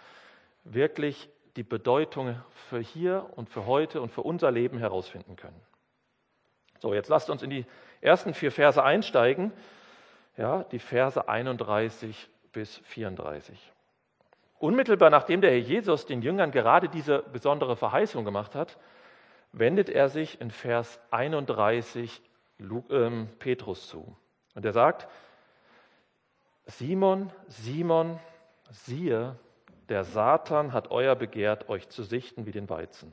wirklich 0.64 1.28
die 1.56 1.62
Bedeutung 1.62 2.40
für 2.68 2.78
hier 2.78 3.30
und 3.36 3.50
für 3.50 3.66
heute 3.66 4.00
und 4.00 4.10
für 4.10 4.22
unser 4.22 4.50
Leben 4.50 4.78
herausfinden 4.78 5.36
können. 5.36 5.60
So, 6.78 6.94
jetzt 6.94 7.08
lasst 7.08 7.30
uns 7.30 7.42
in 7.42 7.50
die 7.50 7.66
ersten 8.00 8.32
vier 8.32 8.52
Verse 8.52 8.82
einsteigen. 8.82 9.52
Ja, 10.36 10.62
die 10.64 10.78
Verse 10.78 11.28
31 11.28 12.30
bis 12.52 12.78
34. 12.84 13.72
Unmittelbar 14.58 15.10
nachdem 15.10 15.40
der 15.40 15.50
Herr 15.50 15.58
Jesus 15.58 16.06
den 16.06 16.22
Jüngern 16.22 16.50
gerade 16.50 16.88
diese 16.88 17.22
besondere 17.32 17.76
Verheißung 17.76 18.24
gemacht 18.24 18.54
hat, 18.54 18.78
wendet 19.52 19.88
er 19.88 20.08
sich 20.08 20.40
in 20.40 20.50
Vers 20.50 21.00
31 21.10 22.20
ähm, 22.90 23.28
Petrus 23.38 23.88
zu. 23.88 24.16
Und 24.54 24.64
er 24.64 24.72
sagt, 24.72 25.08
Simon, 26.66 27.32
Simon, 27.46 28.18
siehe, 28.70 29.36
der 29.88 30.04
Satan 30.04 30.72
hat 30.72 30.90
euer 30.90 31.14
begehrt, 31.14 31.68
euch 31.68 31.88
zu 31.88 32.02
sichten 32.02 32.44
wie 32.44 32.52
den 32.52 32.68
Weizen. 32.68 33.12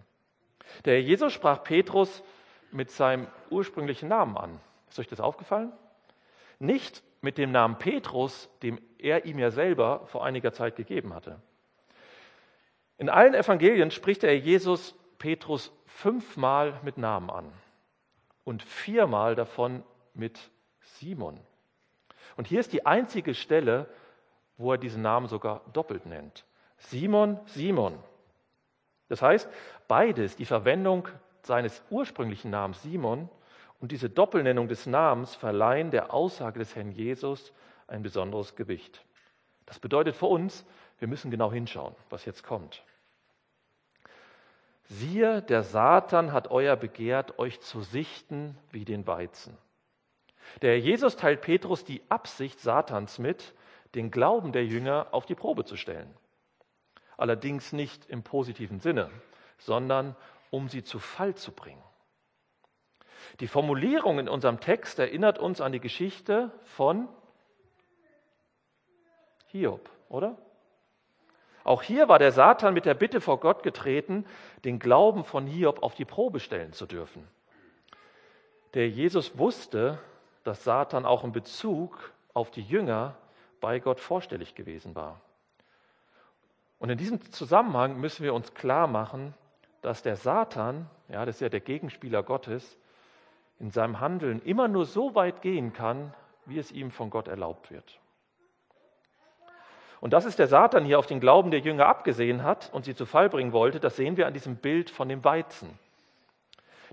Der 0.84 0.96
Herr 0.96 1.02
Jesus 1.02 1.32
sprach 1.32 1.64
Petrus 1.64 2.24
mit 2.72 2.92
seinem 2.92 3.28
ursprünglichen 3.50 4.10
Namen 4.10 4.36
an. 4.36 4.60
Ist 4.90 5.00
euch 5.00 5.08
das 5.08 5.20
aufgefallen? 5.20 5.72
Nicht 6.60 7.04
mit 7.26 7.38
dem 7.40 7.52
Namen 7.52 7.78
Petrus, 7.78 8.50
dem 8.62 8.80
er 9.00 9.26
ihm 9.26 9.40
ja 9.40 9.52
selber 9.52 10.06
vor 10.06 10.24
einiger 10.24 10.54
Zeit 10.54 10.76
gegeben 10.76 11.14
hatte. 11.14 11.42
In 12.98 13.10
allen 13.10 13.34
Evangelien 13.34 13.92
spricht 13.92 14.24
er 14.24 14.38
Jesus 14.38 14.96
Petrus 15.18 15.74
fünfmal 15.88 16.80
mit 16.84 16.98
Namen 16.98 17.32
an 17.32 17.52
und 18.44 18.62
viermal 18.62 19.36
davon 19.36 19.84
mit 20.14 20.40
Simon. 20.80 21.40
Und 22.38 22.48
hier 22.48 22.60
ist 22.60 22.74
die 22.74 22.86
einzige 22.86 23.34
Stelle, 23.34 23.90
wo 24.58 24.72
er 24.72 24.78
diesen 24.78 25.02
Namen 25.02 25.28
sogar 25.28 25.62
doppelt 25.74 26.06
nennt. 26.06 26.46
Simon, 26.78 27.40
Simon. 27.48 27.98
Das 29.10 29.24
heißt, 29.24 29.50
beides, 29.88 30.36
die 30.36 30.46
Verwendung 30.46 31.08
seines 31.42 31.84
ursprünglichen 31.90 32.52
Namens 32.52 32.84
Simon 32.84 33.30
und 33.80 33.92
diese 33.92 34.10
Doppelnennung 34.10 34.68
des 34.68 34.86
Namens 34.86 35.36
verleihen 35.36 35.92
der 35.92 36.14
Aussage 36.14 36.60
des 36.60 36.76
Herrn 36.76 36.92
Jesus 36.92 37.54
ein 37.88 38.02
besonderes 38.02 38.56
Gewicht. 38.56 39.04
Das 39.66 39.80
bedeutet 39.80 40.16
für 40.16 40.28
uns, 40.28 40.66
wir 41.00 41.08
müssen 41.08 41.32
genau 41.32 41.52
hinschauen, 41.52 41.96
was 42.10 42.26
jetzt 42.26 42.44
kommt. 42.44 42.84
Siehe, 44.88 45.42
der 45.42 45.64
Satan 45.64 46.32
hat 46.32 46.52
euer 46.52 46.76
begehrt, 46.76 47.40
euch 47.40 47.60
zu 47.60 47.82
sichten 47.82 48.58
wie 48.72 48.86
den 48.86 49.08
Weizen. 49.08 49.58
Der 50.62 50.72
Herr 50.72 50.80
Jesus 50.80 51.16
teilt 51.16 51.42
Petrus 51.42 51.84
die 51.84 52.04
Absicht 52.10 52.60
Satans 52.60 53.18
mit, 53.18 53.56
den 53.96 54.12
Glauben 54.12 54.52
der 54.52 54.66
Jünger 54.66 55.08
auf 55.12 55.26
die 55.26 55.36
Probe 55.36 55.66
zu 55.66 55.76
stellen. 55.76 56.14
Allerdings 57.18 57.74
nicht 57.74 58.06
im 58.10 58.24
positiven 58.24 58.80
Sinne, 58.80 59.10
sondern 59.58 60.16
um 60.52 60.70
sie 60.70 60.84
zu 60.84 61.00
Fall 61.00 61.34
zu 61.36 61.52
bringen. 61.52 61.82
Die 63.40 63.48
Formulierung 63.48 64.20
in 64.20 64.30
unserem 64.30 64.60
Text 64.60 65.00
erinnert 65.00 65.40
uns 65.40 65.62
an 65.62 65.72
die 65.72 65.80
Geschichte 65.80 66.52
von 66.64 67.08
Hiob, 69.48 69.90
oder? 70.10 70.38
Auch 71.64 71.82
hier 71.82 72.08
war 72.08 72.20
der 72.20 72.32
Satan 72.32 72.74
mit 72.74 72.86
der 72.86 72.94
Bitte 72.94 73.22
vor 73.22 73.40
Gott 73.40 73.64
getreten, 73.64 74.26
den 74.64 74.78
Glauben 74.78 75.24
von 75.24 75.48
Hiob 75.48 75.82
auf 75.82 75.96
die 75.96 76.06
Probe 76.06 76.40
stellen 76.40 76.74
zu 76.74 76.86
dürfen. 76.86 77.28
Der 78.76 78.88
Jesus 78.90 79.38
wusste, 79.38 79.98
dass 80.44 80.64
Satan 80.64 81.06
auch 81.06 81.24
in 81.24 81.32
Bezug 81.32 82.14
auf 82.34 82.52
die 82.52 82.62
Jünger 82.62 83.16
bei 83.62 83.80
Gott 83.80 84.00
vorstellig 84.00 84.54
gewesen 84.54 84.94
war. 84.94 85.22
Und 86.78 86.90
in 86.90 86.98
diesem 86.98 87.20
Zusammenhang 87.32 88.00
müssen 88.00 88.24
wir 88.24 88.34
uns 88.34 88.54
klar 88.54 88.86
machen, 88.86 89.34
dass 89.82 90.04
der 90.04 90.18
Satan, 90.18 90.88
ja, 91.08 91.26
das 91.26 91.38
ist 91.38 91.42
ja 91.42 91.50
der 91.50 91.62
Gegenspieler 91.62 92.22
Gottes, 92.22 92.78
in 93.60 93.72
seinem 93.72 94.00
Handeln 94.00 94.42
immer 94.42 94.68
nur 94.68 94.86
so 94.86 95.16
weit 95.16 95.42
gehen 95.42 95.74
kann, 95.74 96.14
wie 96.46 96.60
es 96.60 96.72
ihm 96.72 96.92
von 96.92 97.10
Gott 97.10 97.28
erlaubt 97.28 97.72
wird. 97.72 98.00
Und 100.02 100.14
dass 100.14 100.26
es 100.26 100.36
der 100.36 100.48
Satan 100.48 100.86
hier 100.86 101.00
auf 101.00 101.08
den 101.08 101.20
Glauben 101.20 101.52
der 101.52 101.62
Jünger 101.62 101.88
abgesehen 101.88 102.44
hat 102.44 102.70
und 102.74 102.86
sie 102.86 102.96
zu 102.96 103.06
Fall 103.06 103.30
bringen 103.30 103.54
wollte, 103.54 103.80
das 103.80 103.96
sehen 103.96 104.18
wir 104.18 104.28
an 104.28 104.34
diesem 104.34 104.58
Bild 104.58 104.90
von 104.90 105.10
dem 105.10 105.24
Weizen. 105.24 105.80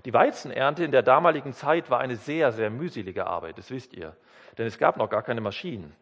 Die 0.05 0.13
Weizenernte 0.13 0.83
in 0.83 0.91
der 0.91 1.03
damaligen 1.03 1.53
Zeit 1.53 1.89
war 1.89 1.99
eine 1.99 2.15
sehr, 2.15 2.51
sehr 2.51 2.69
mühselige 2.69 3.27
Arbeit, 3.27 3.57
das 3.57 3.69
wisst 3.69 3.93
ihr, 3.93 4.15
denn 4.57 4.65
es 4.65 4.77
gab 4.77 4.97
noch 4.97 5.09
gar 5.09 5.21
keine 5.21 5.41
Maschinen. 5.41 5.95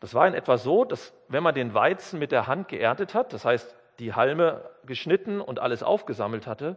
Das 0.00 0.14
war 0.14 0.28
in 0.28 0.34
etwa 0.34 0.56
so, 0.56 0.84
dass 0.84 1.12
wenn 1.28 1.42
man 1.42 1.54
den 1.54 1.74
Weizen 1.74 2.18
mit 2.18 2.32
der 2.32 2.46
Hand 2.46 2.68
geerntet 2.68 3.14
hat, 3.14 3.32
das 3.32 3.44
heißt 3.44 3.74
die 3.98 4.14
Halme 4.14 4.70
geschnitten 4.84 5.40
und 5.40 5.58
alles 5.58 5.82
aufgesammelt 5.82 6.46
hatte, 6.46 6.76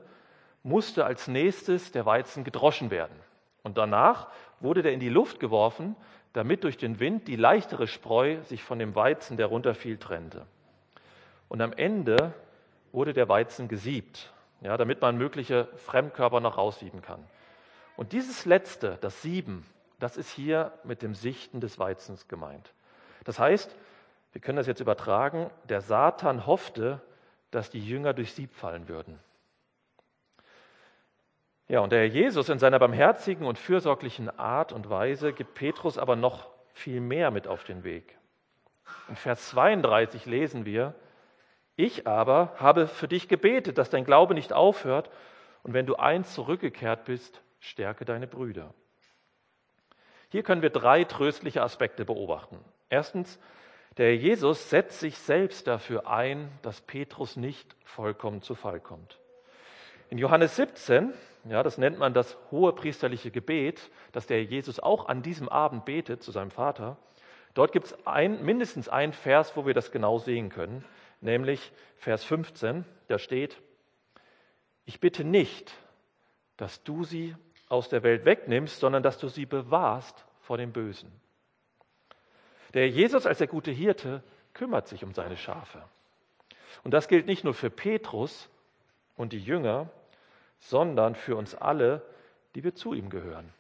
musste 0.64 1.06
als 1.06 1.28
nächstes 1.28 1.92
der 1.92 2.06
Weizen 2.06 2.44
gedroschen 2.44 2.92
werden. 2.92 3.16
Und 3.64 3.78
danach 3.78 4.28
wurde 4.60 4.82
der 4.82 4.94
in 4.94 5.00
die 5.00 5.10
Luft 5.10 5.40
geworfen, 5.40 5.96
damit 6.34 6.64
durch 6.64 6.78
den 6.78 7.00
Wind 7.00 7.28
die 7.28 7.36
leichtere 7.36 7.88
Spreu 7.88 8.42
sich 8.44 8.64
von 8.64 8.80
dem 8.80 8.96
Weizen, 8.96 9.38
der 9.38 9.48
runterfiel, 9.48 9.98
trennte. 9.98 10.46
Und 11.48 11.62
am 11.62 11.74
Ende 11.74 12.34
wurde 12.92 13.14
der 13.14 13.30
Weizen 13.30 13.68
gesiebt, 13.68 14.32
ja, 14.62 14.78
damit 14.78 15.02
man 15.02 15.18
mögliche 15.18 15.68
Fremdkörper 15.78 16.40
noch 16.40 16.58
raussieben 16.58 17.02
kann. 17.02 17.24
Und 17.98 18.14
dieses 18.14 18.46
letzte, 18.46 18.98
das 19.02 19.22
Sieben, 19.22 19.66
das 20.00 20.18
ist 20.18 20.30
hier 20.30 20.72
mit 20.84 21.02
dem 21.02 21.16
Sichten 21.16 21.60
des 21.60 21.80
Weizens 21.80 22.28
gemeint. 22.28 22.74
Das 23.26 23.40
heißt, 23.40 23.76
wir 24.32 24.42
können 24.42 24.58
das 24.58 24.68
jetzt 24.68 24.80
übertragen, 24.80 25.50
der 25.68 25.82
Satan 25.82 26.46
hoffte, 26.46 27.02
dass 27.52 27.70
die 27.70 27.86
Jünger 27.86 28.14
durch 28.14 28.34
Sieb 28.34 28.54
fallen 28.54 28.88
würden. 28.88 29.20
Ja, 31.70 31.82
und 31.82 31.92
der 31.92 32.00
Herr 32.00 32.08
Jesus 32.08 32.50
in 32.50 32.58
seiner 32.58 32.80
barmherzigen 32.80 33.46
und 33.46 33.60
fürsorglichen 33.60 34.28
Art 34.40 34.74
und 34.74 34.90
Weise 34.90 35.34
gibt 35.34 35.54
Petrus 35.54 36.00
aber 36.00 36.16
noch 36.16 36.48
viel 36.74 37.00
mehr 37.00 37.30
mit 37.30 37.48
auf 37.48 37.64
den 37.64 37.84
Weg. 37.84 38.18
In 39.08 39.16
Vers 39.16 39.50
32 39.50 40.26
lesen 40.26 40.66
wir, 40.66 40.96
ich 41.76 42.08
aber 42.08 42.56
habe 42.58 42.88
für 42.88 43.08
dich 43.08 43.28
gebetet, 43.28 43.78
dass 43.78 43.92
dein 43.92 44.04
Glaube 44.04 44.34
nicht 44.34 44.52
aufhört, 44.52 45.12
und 45.62 45.74
wenn 45.74 45.86
du 45.86 45.96
eins 45.96 46.34
zurückgekehrt 46.34 47.06
bist, 47.06 47.44
stärke 47.60 48.04
deine 48.04 48.26
Brüder. 48.26 48.74
Hier 50.30 50.42
können 50.42 50.64
wir 50.64 50.72
drei 50.72 51.04
tröstliche 51.04 51.62
Aspekte 51.62 52.04
beobachten. 52.04 52.58
Erstens, 52.90 53.40
der 53.98 54.08
Herr 54.08 54.16
Jesus 54.16 54.72
setzt 54.72 55.00
sich 55.00 55.20
selbst 55.20 55.68
dafür 55.68 56.08
ein, 56.08 56.50
dass 56.64 56.82
Petrus 56.82 57.36
nicht 57.36 57.76
vollkommen 57.84 58.42
zu 58.42 58.56
Fall 58.56 58.80
kommt. 58.80 59.20
In 60.10 60.18
Johannes 60.18 60.56
17, 60.56 61.14
ja, 61.46 61.64
das 61.64 61.78
nennt 61.78 61.98
man 61.98 62.14
das 62.14 62.38
hohe 62.52 62.74
priesterliche 62.74 63.32
Gebet, 63.32 63.90
das 64.12 64.28
der 64.28 64.44
Jesus 64.44 64.80
auch 64.80 65.08
an 65.08 65.22
diesem 65.22 65.48
Abend 65.48 65.86
betet 65.86 66.22
zu 66.22 66.32
seinem 66.32 66.52
Vater. 66.52 66.98
Dort 67.54 67.72
gibt 67.72 67.88
es 67.88 68.08
ein, 68.08 68.44
mindestens 68.44 68.90
einen 68.90 69.14
Vers, 69.14 69.56
wo 69.56 69.66
wir 69.66 69.74
das 69.74 69.92
genau 69.92 70.20
sehen 70.20 70.50
können, 70.50 70.86
nämlich 71.22 71.72
Vers 71.98 72.24
15. 72.24 72.86
Da 73.08 73.18
steht, 73.18 73.62
ich 74.86 75.00
bitte 75.00 75.24
nicht, 75.24 75.74
dass 76.58 76.84
du 76.84 77.04
sie 77.04 77.36
aus 77.70 77.90
der 77.90 78.04
Welt 78.04 78.26
wegnimmst, 78.26 78.80
sondern 78.80 79.04
dass 79.04 79.18
du 79.18 79.30
sie 79.30 79.46
bewahrst 79.46 80.26
vor 80.42 80.58
dem 80.58 80.72
Bösen. 80.72 81.12
Der 82.74 82.90
Jesus 82.90 83.26
als 83.26 83.38
der 83.38 83.48
gute 83.48 83.72
Hirte 83.72 84.24
kümmert 84.54 84.88
sich 84.88 85.04
um 85.04 85.14
seine 85.14 85.38
Schafe. 85.38 85.82
Und 86.84 86.92
das 86.92 87.08
gilt 87.08 87.26
nicht 87.26 87.44
nur 87.44 87.54
für 87.54 87.70
Petrus 87.70 88.50
und 89.16 89.34
die 89.34 89.40
Jünger, 89.40 89.90
sondern 90.60 91.16
für 91.16 91.36
uns 91.36 91.56
alle, 91.56 92.02
die 92.56 92.64
wir 92.64 92.76
zu 92.76 92.94
ihm 92.94 93.10
gehören. 93.10 93.52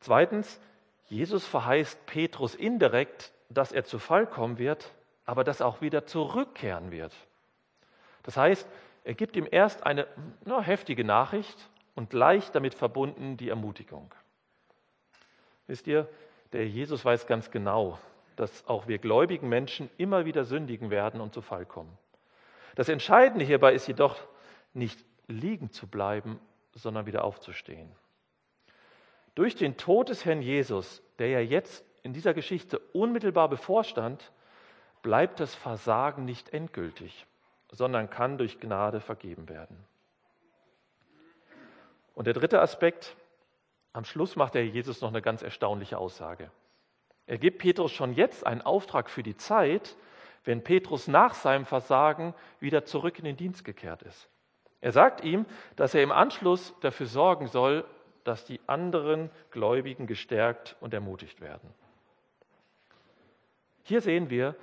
Zweitens, 0.00 0.60
Jesus 1.06 1.46
verheißt 1.46 2.06
Petrus 2.06 2.54
indirekt, 2.54 3.32
dass 3.48 3.72
er 3.72 3.84
zu 3.84 3.98
Fall 3.98 4.26
kommen 4.26 4.58
wird, 4.58 4.90
aber 5.24 5.44
dass 5.44 5.60
er 5.60 5.66
auch 5.66 5.80
wieder 5.80 6.06
zurückkehren 6.06 6.90
wird. 6.90 7.14
Das 8.22 8.36
heißt, 8.36 8.66
er 9.04 9.14
gibt 9.14 9.36
ihm 9.36 9.46
erst 9.50 9.84
eine 9.84 10.06
na, 10.44 10.60
heftige 10.60 11.04
Nachricht 11.04 11.68
und 11.94 12.10
gleich 12.10 12.50
damit 12.50 12.74
verbunden 12.74 13.36
die 13.36 13.48
Ermutigung. 13.48 14.12
Wisst 15.66 15.86
ihr, 15.86 16.08
der 16.52 16.66
Jesus 16.66 17.04
weiß 17.04 17.26
ganz 17.26 17.50
genau, 17.50 17.98
dass 18.36 18.66
auch 18.66 18.88
wir 18.88 18.98
gläubigen 18.98 19.48
Menschen 19.48 19.90
immer 19.98 20.24
wieder 20.24 20.44
sündigen 20.44 20.90
werden 20.90 21.20
und 21.20 21.34
zu 21.34 21.42
Fall 21.42 21.66
kommen. 21.66 21.96
Das 22.74 22.88
Entscheidende 22.88 23.44
hierbei 23.44 23.74
ist 23.74 23.86
jedoch, 23.86 24.16
nicht 24.74 25.04
liegen 25.26 25.70
zu 25.70 25.86
bleiben, 25.86 26.40
sondern 26.74 27.06
wieder 27.06 27.24
aufzustehen. 27.24 27.90
Durch 29.34 29.54
den 29.54 29.76
Tod 29.76 30.08
des 30.08 30.24
Herrn 30.24 30.42
Jesus, 30.42 31.02
der 31.18 31.28
ja 31.28 31.40
jetzt 31.40 31.84
in 32.02 32.12
dieser 32.12 32.34
Geschichte 32.34 32.78
unmittelbar 32.78 33.48
bevorstand, 33.48 34.32
bleibt 35.02 35.40
das 35.40 35.54
Versagen 35.54 36.24
nicht 36.24 36.50
endgültig, 36.50 37.26
sondern 37.70 38.10
kann 38.10 38.38
durch 38.38 38.60
Gnade 38.60 39.00
vergeben 39.00 39.48
werden. 39.48 39.76
Und 42.14 42.26
der 42.26 42.34
dritte 42.34 42.60
Aspekt, 42.60 43.16
am 43.92 44.04
Schluss 44.04 44.36
macht 44.36 44.54
der 44.54 44.66
Jesus 44.66 45.00
noch 45.00 45.08
eine 45.08 45.22
ganz 45.22 45.42
erstaunliche 45.42 45.98
Aussage. 45.98 46.50
Er 47.26 47.38
gibt 47.38 47.58
Petrus 47.58 47.92
schon 47.92 48.14
jetzt 48.14 48.46
einen 48.46 48.62
Auftrag 48.62 49.08
für 49.08 49.22
die 49.22 49.36
Zeit, 49.36 49.96
wenn 50.44 50.64
Petrus 50.64 51.08
nach 51.08 51.34
seinem 51.34 51.66
Versagen 51.66 52.34
wieder 52.58 52.84
zurück 52.84 53.18
in 53.18 53.24
den 53.24 53.36
Dienst 53.36 53.64
gekehrt 53.64 54.02
ist. 54.02 54.28
Er 54.82 54.92
sagt 54.92 55.24
ihm, 55.24 55.46
dass 55.76 55.94
er 55.94 56.02
im 56.02 56.12
Anschluss 56.12 56.74
dafür 56.80 57.06
sorgen 57.06 57.46
soll, 57.46 57.84
dass 58.24 58.44
die 58.44 58.60
anderen 58.66 59.30
Gläubigen 59.50 60.06
gestärkt 60.06 60.76
und 60.80 60.92
ermutigt 60.92 61.40
werden. 61.40 61.72
Hier 63.84 64.00
sehen 64.00 64.28
wir, 64.28 64.54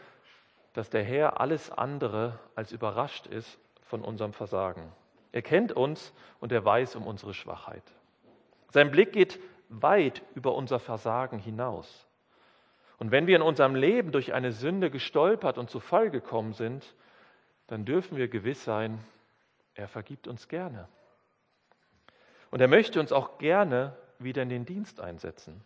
dass 0.73 0.89
der 0.89 1.03
Herr 1.03 1.39
alles 1.41 1.71
andere 1.71 2.37
als 2.53 2.71
überrascht 2.71 3.27
ist 3.27 3.59
von 3.83 4.01
unserem 4.01 4.33
Versagen. 4.33 4.91
Er 5.31 5.41
kennt 5.41 5.71
uns 5.71 6.13
und 6.39 6.51
er 6.51 6.63
weiß 6.63 6.95
um 6.97 7.07
unsere 7.07 7.33
Schwachheit. 7.33 7.83
Sein 8.71 8.91
Blick 8.91 9.13
geht 9.13 9.39
weit 9.69 10.21
über 10.35 10.53
unser 10.53 10.79
Versagen 10.79 11.39
hinaus. 11.39 12.07
Und 12.97 13.11
wenn 13.11 13.27
wir 13.27 13.37
in 13.37 13.41
unserem 13.41 13.75
Leben 13.75 14.11
durch 14.11 14.33
eine 14.33 14.51
Sünde 14.51 14.91
gestolpert 14.91 15.57
und 15.57 15.69
zu 15.69 15.79
Fall 15.79 16.09
gekommen 16.09 16.53
sind, 16.53 16.93
dann 17.67 17.85
dürfen 17.85 18.17
wir 18.17 18.27
gewiss 18.27 18.63
sein, 18.65 18.99
er 19.79 19.87
vergibt 19.87 20.27
uns 20.27 20.47
gerne. 20.47 20.87
Und 22.51 22.59
er 22.61 22.67
möchte 22.67 22.99
uns 22.99 23.11
auch 23.11 23.37
gerne 23.37 23.95
wieder 24.19 24.41
in 24.43 24.49
den 24.49 24.65
Dienst 24.65 24.99
einsetzen. 24.99 25.63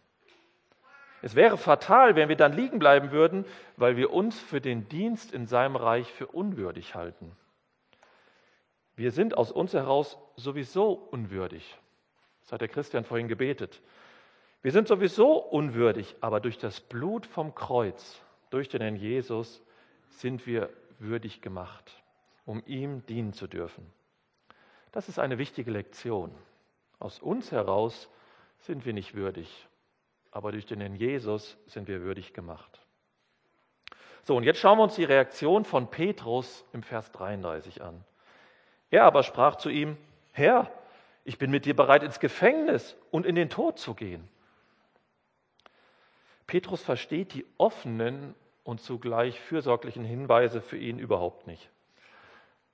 Es 1.22 1.36
wäre 1.36 1.58
fatal, 1.58 2.16
wenn 2.16 2.30
wir 2.30 2.36
dann 2.36 2.54
liegen 2.54 2.80
bleiben 2.80 3.12
würden, 3.12 3.46
weil 3.78 3.98
wir 3.98 4.12
uns 4.12 4.40
für 4.40 4.62
den 4.62 4.88
Dienst 4.90 5.34
in 5.34 5.48
seinem 5.48 5.76
Reich 5.76 6.12
für 6.12 6.28
unwürdig 6.28 6.96
halten. 6.96 7.32
Wir 8.96 9.12
sind 9.12 9.36
aus 9.36 9.52
uns 9.52 9.74
heraus 9.74 10.18
sowieso 10.36 10.92
unwürdig. 10.92 11.78
Das 12.42 12.52
hat 12.52 12.62
der 12.62 12.68
Christian 12.68 13.06
vorhin 13.06 13.28
gebetet. 13.28 13.82
Wir 14.62 14.72
sind 14.72 14.88
sowieso 14.88 15.38
unwürdig, 15.38 16.16
aber 16.22 16.40
durch 16.40 16.58
das 16.58 16.82
Blut 16.82 17.26
vom 17.26 17.56
Kreuz, 17.56 18.22
durch 18.50 18.70
den 18.70 18.82
Herrn 18.82 18.96
Jesus, 18.96 19.64
sind 20.10 20.46
wir 20.46 20.70
würdig 21.00 21.42
gemacht, 21.42 22.04
um 22.46 22.62
ihm 22.66 23.06
dienen 23.06 23.34
zu 23.34 23.48
dürfen. 23.48 23.92
Das 24.94 25.10
ist 25.10 25.20
eine 25.20 25.38
wichtige 25.40 25.72
Lektion. 25.72 26.32
Aus 27.00 27.20
uns 27.20 27.52
heraus 27.52 28.10
sind 28.60 28.86
wir 28.86 28.94
nicht 28.94 29.16
würdig, 29.16 29.68
aber 30.32 30.54
durch 30.54 30.68
den 30.68 30.80
Herrn 30.80 30.96
Jesus 30.96 31.58
sind 31.66 31.88
wir 31.88 32.02
würdig 32.02 32.34
gemacht. 32.34 32.80
So, 34.24 34.38
und 34.38 34.44
jetzt 34.44 34.60
schauen 34.60 34.78
wir 34.78 34.84
uns 34.84 34.96
die 34.96 35.04
Reaktion 35.04 35.66
von 35.66 35.90
Petrus 35.90 36.64
im 36.72 36.84
Vers 36.84 37.12
33 37.12 37.82
an. 37.82 38.06
Er 38.92 39.04
aber 39.04 39.24
sprach 39.24 39.58
zu 39.58 39.70
ihm, 39.70 39.98
Herr, 40.32 40.72
ich 41.26 41.40
bin 41.40 41.50
mit 41.50 41.66
dir 41.66 41.76
bereit, 41.76 42.04
ins 42.04 42.20
Gefängnis 42.20 42.96
und 43.10 43.26
in 43.26 43.36
den 43.36 43.50
Tod 43.50 43.80
zu 43.80 43.96
gehen. 43.96 44.30
Petrus 46.46 46.84
versteht 46.84 47.34
die 47.34 47.46
offenen 47.58 48.36
und 48.64 48.80
zugleich 48.80 49.40
fürsorglichen 49.40 50.06
Hinweise 50.06 50.62
für 50.62 50.78
ihn 50.78 51.00
überhaupt 51.00 51.48
nicht. 51.48 51.73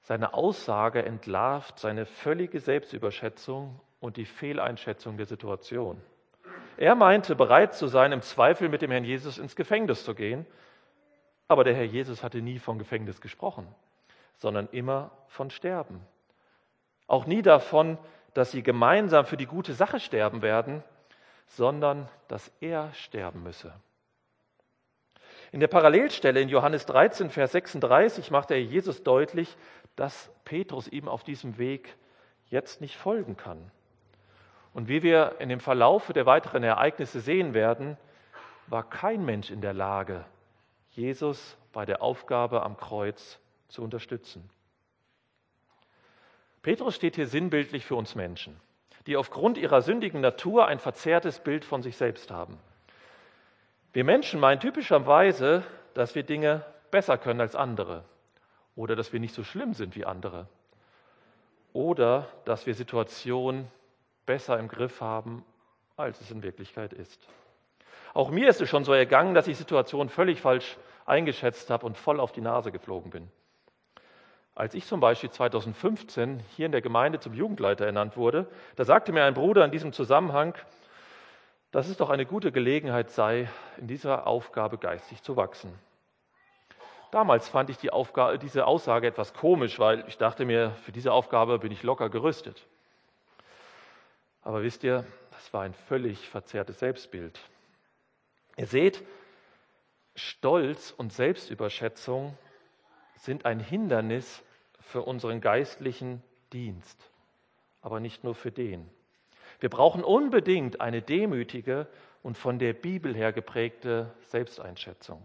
Seine 0.02 0.34
Aussage 0.34 1.04
entlarvt 1.04 1.80
seine 1.80 2.06
völlige 2.06 2.60
Selbstüberschätzung 2.60 3.80
und 4.00 4.18
die 4.18 4.26
Fehleinschätzung 4.26 5.18
der 5.18 5.26
Situation. 5.26 6.02
Er 6.78 6.96
meinte, 6.96 7.36
bereit 7.36 7.74
zu 7.74 7.88
sein, 7.88 8.12
im 8.12 8.22
Zweifel 8.22 8.70
mit 8.70 8.82
dem 8.82 8.92
Herrn 8.92 9.04
Jesus 9.04 9.38
ins 9.38 9.56
Gefängnis 9.56 10.06
zu 10.06 10.16
gehen, 10.16 10.46
aber 11.48 11.64
der 11.64 11.76
Herr 11.76 11.84
Jesus 11.84 12.24
hatte 12.24 12.42
nie 12.42 12.60
von 12.60 12.80
Gefängnis 12.80 13.22
gesprochen 13.22 13.68
sondern 14.40 14.70
immer 14.72 15.12
von 15.28 15.52
Sterben. 15.52 16.02
Auch 17.08 17.26
nie 17.26 17.42
davon, 17.42 17.98
dass 18.34 18.52
sie 18.52 18.64
gemeinsam 18.64 19.26
für 19.26 19.38
die 19.38 19.46
gute 19.46 19.74
Sache 19.74 20.00
sterben 20.00 20.42
werden, 20.42 20.84
sondern 21.46 22.08
dass 22.28 22.52
er 22.62 22.94
sterben 22.94 23.44
müsse. 23.44 23.74
In 25.52 25.60
der 25.60 25.68
Parallelstelle 25.68 26.40
in 26.40 26.48
Johannes 26.48 26.86
13, 26.86 27.32
Vers 27.32 27.52
36 27.52 28.32
macht 28.32 28.52
er 28.52 28.62
Jesus 28.62 29.04
deutlich, 29.04 29.58
dass 30.00 30.32
Petrus 30.46 30.88
ihm 30.88 31.10
auf 31.10 31.26
diesem 31.26 31.58
Weg 31.58 31.98
jetzt 32.50 32.80
nicht 32.80 32.96
folgen 32.96 33.36
kann. 33.36 33.70
Und 34.74 34.88
wie 34.88 35.04
wir 35.04 35.36
in 35.40 35.50
dem 35.50 35.60
Verlauf 35.60 36.14
der 36.14 36.26
weiteren 36.26 36.64
Ereignisse 36.64 37.20
sehen 37.20 37.54
werden, 37.54 37.98
war 38.68 38.90
kein 38.90 39.26
Mensch 39.26 39.52
in 39.52 39.60
der 39.60 39.74
Lage, 39.74 40.24
Jesus 40.92 41.58
bei 41.74 41.86
der 41.86 42.02
Aufgabe 42.02 42.64
am 42.64 42.78
Kreuz 42.78 43.42
zu 43.68 43.84
unterstützen. 43.84 44.50
Petrus 46.62 46.96
steht 46.96 47.18
hier 47.18 47.28
sinnbildlich 47.28 47.86
für 47.86 47.96
uns 47.96 48.16
Menschen, 48.16 48.58
die 49.06 49.18
aufgrund 49.18 49.58
ihrer 49.58 49.82
sündigen 49.82 50.22
Natur 50.22 50.66
ein 50.68 50.80
verzerrtes 50.80 51.42
Bild 51.42 51.66
von 51.66 51.82
sich 51.82 51.98
selbst 51.98 52.32
haben. 52.32 52.58
Wir 53.92 54.06
Menschen 54.06 54.40
meinen 54.40 54.62
typischerweise, 54.62 55.64
dass 55.94 56.16
wir 56.16 56.24
Dinge 56.24 56.64
besser 56.90 57.18
können 57.18 57.42
als 57.42 57.54
andere 57.54 58.06
oder 58.80 58.96
dass 58.96 59.12
wir 59.12 59.20
nicht 59.20 59.36
so 59.36 59.44
schlimm 59.44 59.74
sind 59.74 59.98
wie 59.98 60.06
andere 60.06 60.48
oder 61.74 62.30
dass 62.46 62.66
wir 62.66 62.74
Situationen 62.74 63.68
besser 64.26 64.58
im 64.58 64.70
Griff 64.70 65.02
haben, 65.02 65.44
als 65.98 66.22
es 66.22 66.32
in 66.32 66.44
Wirklichkeit 66.44 66.94
ist. 66.94 67.28
Auch 68.14 68.32
mir 68.32 68.48
ist 68.48 68.62
es 68.62 68.70
schon 68.70 68.86
so 68.86 68.94
ergangen, 68.94 69.34
dass 69.34 69.48
ich 69.48 69.58
Situationen 69.58 70.08
völlig 70.08 70.40
falsch 70.40 70.78
eingeschätzt 71.06 71.70
habe 71.70 71.86
und 71.86 71.98
voll 71.98 72.22
auf 72.22 72.32
die 72.32 72.40
Nase 72.40 72.72
geflogen 72.72 73.12
bin. 73.12 73.30
Als 74.56 74.74
ich 74.74 74.86
zum 74.86 75.02
Beispiel 75.02 75.30
2015 75.30 76.40
hier 76.56 76.66
in 76.66 76.72
der 76.72 76.82
Gemeinde 76.82 77.20
zum 77.20 77.34
Jugendleiter 77.34 77.86
ernannt 77.86 78.16
wurde, 78.16 78.48
da 78.78 78.86
sagte 78.86 79.12
mir 79.12 79.26
ein 79.26 79.34
Bruder 79.34 79.66
in 79.66 79.72
diesem 79.72 79.92
Zusammenhang, 79.92 80.56
dass 81.72 81.90
es 81.90 81.98
doch 81.98 82.10
eine 82.10 82.26
gute 82.26 82.54
Gelegenheit 82.54 83.12
sei, 83.12 83.50
in 83.78 83.88
dieser 83.88 84.26
Aufgabe 84.26 84.78
geistig 84.78 85.22
zu 85.22 85.36
wachsen. 85.36 85.78
Damals 87.12 87.50
fand 87.50 87.70
ich 87.70 87.78
die 87.78 87.92
Aufgabe, 87.92 88.38
diese 88.38 88.68
Aussage 88.68 89.08
etwas 89.08 89.34
komisch, 89.34 89.80
weil 89.80 90.04
ich 90.08 90.18
dachte 90.18 90.46
mir, 90.46 90.72
für 90.84 90.92
diese 90.92 91.12
Aufgabe 91.12 91.58
bin 91.58 91.72
ich 91.72 91.82
locker 91.82 92.10
gerüstet. 92.10 92.68
Aber 94.44 94.62
wisst 94.62 94.84
ihr, 94.84 95.06
das 95.32 95.52
war 95.54 95.64
ein 95.64 95.74
völlig 95.74 96.30
verzerrtes 96.30 96.80
Selbstbild. 96.80 97.40
Ihr 98.58 98.68
seht, 98.68 99.04
Stolz 100.16 100.92
und 100.92 101.14
Selbstüberschätzung 101.14 102.38
sind 103.16 103.46
ein 103.46 103.60
Hindernis 103.60 104.44
für 104.82 105.02
unseren 105.02 105.42
geistlichen 105.42 106.22
Dienst, 106.54 107.10
aber 107.82 108.00
nicht 108.00 108.24
nur 108.24 108.36
für 108.36 108.52
den. 108.52 108.90
Wir 109.60 109.70
brauchen 109.70 110.04
unbedingt 110.04 110.82
eine 110.82 111.02
demütige 111.02 111.88
und 112.22 112.38
von 112.38 112.60
der 112.60 112.74
Bibel 112.74 113.16
her 113.16 113.34
geprägte 113.34 114.14
Selbsteinschätzung. 114.24 115.22